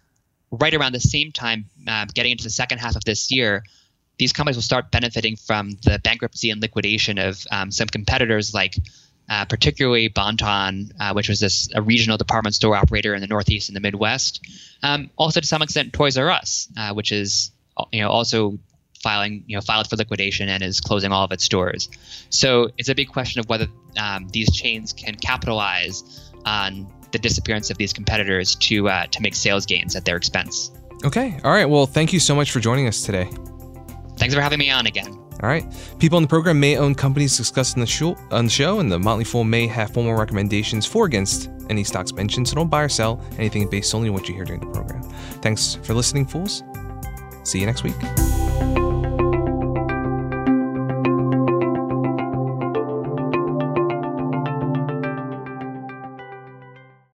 right 0.51 0.75
around 0.75 0.93
the 0.93 1.01
same 1.01 1.33
time, 1.33 1.67
uh, 1.87 2.07
getting 2.13 2.33
into 2.33 2.45
the 2.45 2.51
second 2.51 2.79
half 2.79 2.97
of 2.97 3.05
this 3.05 3.31
year, 3.31 3.65
these 4.19 4.33
companies 4.33 4.57
will 4.57 4.63
start 4.63 4.91
benefiting 4.91 5.37
from 5.37 5.73
the 5.85 5.99
bankruptcy 6.03 6.51
and 6.51 6.61
liquidation 6.61 7.19
of 7.19 7.45
um, 7.51 7.71
some 7.71 7.87
competitors 7.87 8.55
like 8.55 8.75
uh, 9.29 9.45
particularly 9.45 10.09
Bon-Ton, 10.09 10.93
uh, 11.01 11.13
which 11.13 11.29
was 11.29 11.41
this 11.41 11.69
a 11.75 11.83
regional 11.83 12.17
department 12.17 12.55
store 12.55 12.77
operator 12.77 13.15
in 13.15 13.21
the 13.21 13.27
Northeast 13.27 13.69
and 13.69 13.77
the 13.77 13.81
Midwest. 13.81 14.41
Um, 14.83 15.11
also, 15.17 15.41
to 15.41 15.47
some 15.47 15.63
extent, 15.63 15.93
Toys 15.93 16.17
R 16.17 16.31
Us, 16.31 16.69
uh, 16.77 16.95
which 16.95 17.11
is 17.13 17.51
you 17.91 18.03
know 18.03 18.09
also 18.09 18.59
filing 19.03 19.45
you 19.47 19.57
know 19.57 19.61
filed 19.61 19.89
for 19.91 19.97
liquidation 19.97 20.49
and 20.49 20.63
is 20.63 20.81
closing 20.81 21.13
all 21.13 21.25
of 21.25 21.33
its 21.33 21.45
stores. 21.45 21.89
So 22.31 22.71
it's 22.79 22.89
a 22.89 22.95
big 22.95 23.09
question 23.09 23.41
of 23.41 23.49
whether 23.49 23.67
um, 23.99 24.29
these 24.29 24.55
chains 24.55 24.93
can 24.93 25.17
capitalize 25.17 26.31
on 26.45 26.87
the 27.13 27.19
disappearance 27.19 27.71
of 27.71 27.79
these 27.79 27.93
competitors 27.93 28.55
to 28.57 28.89
uh, 28.89 29.07
to 29.07 29.23
make 29.23 29.35
sales 29.35 29.67
gains 29.67 29.97
at 29.97 30.05
their 30.05 30.17
expense. 30.17 30.73
Okay. 31.05 31.39
All 31.45 31.51
right. 31.51 31.69
Well, 31.69 31.87
thank 31.87 32.13
you 32.13 32.21
so 32.21 32.35
much 32.35 32.51
for 32.51 32.61
joining 32.61 32.89
us 32.89 33.03
today. 33.03 33.31
Thanks 34.17 34.35
for 34.35 34.41
having 34.41 34.59
me 34.59 34.71
on 34.71 34.87
again. 34.87 35.13
All 35.43 35.49
right. 35.49 35.65
People 35.99 36.17
on 36.17 36.23
the 36.23 36.29
program 36.29 36.59
may 36.59 36.79
own 36.79 36.95
companies 36.95 37.37
discussed 37.37 37.77
in 37.77 37.81
the 37.81 37.87
show, 37.87 38.17
on 38.31 38.47
the 38.47 38.51
show, 38.51 38.81
and 38.81 38.91
the 38.91 38.99
Motley 38.99 39.25
Fool 39.25 39.45
may 39.45 39.67
have 39.67 39.93
formal 39.93 40.15
recommendations 40.15 40.87
for 40.87 41.05
against 41.05 41.51
any 41.69 41.85
stocks 41.85 42.13
mentioned. 42.13 42.49
So 42.49 42.55
don't 42.55 42.71
buy 42.71 42.83
or 42.83 42.89
sell 42.89 43.23
anything 43.37 43.69
based 43.69 43.91
solely 43.91 44.09
on 44.09 44.15
what 44.15 44.29
you 44.29 44.35
hear 44.35 44.45
during 44.45 44.61
the 44.61 44.73
program. 44.73 45.03
Thanks 45.43 45.75
for 45.83 45.93
listening, 45.93 46.27
fools. 46.27 46.63
See 47.45 47.61
you 47.61 47.67
next 47.67 47.85
week. 47.85 47.97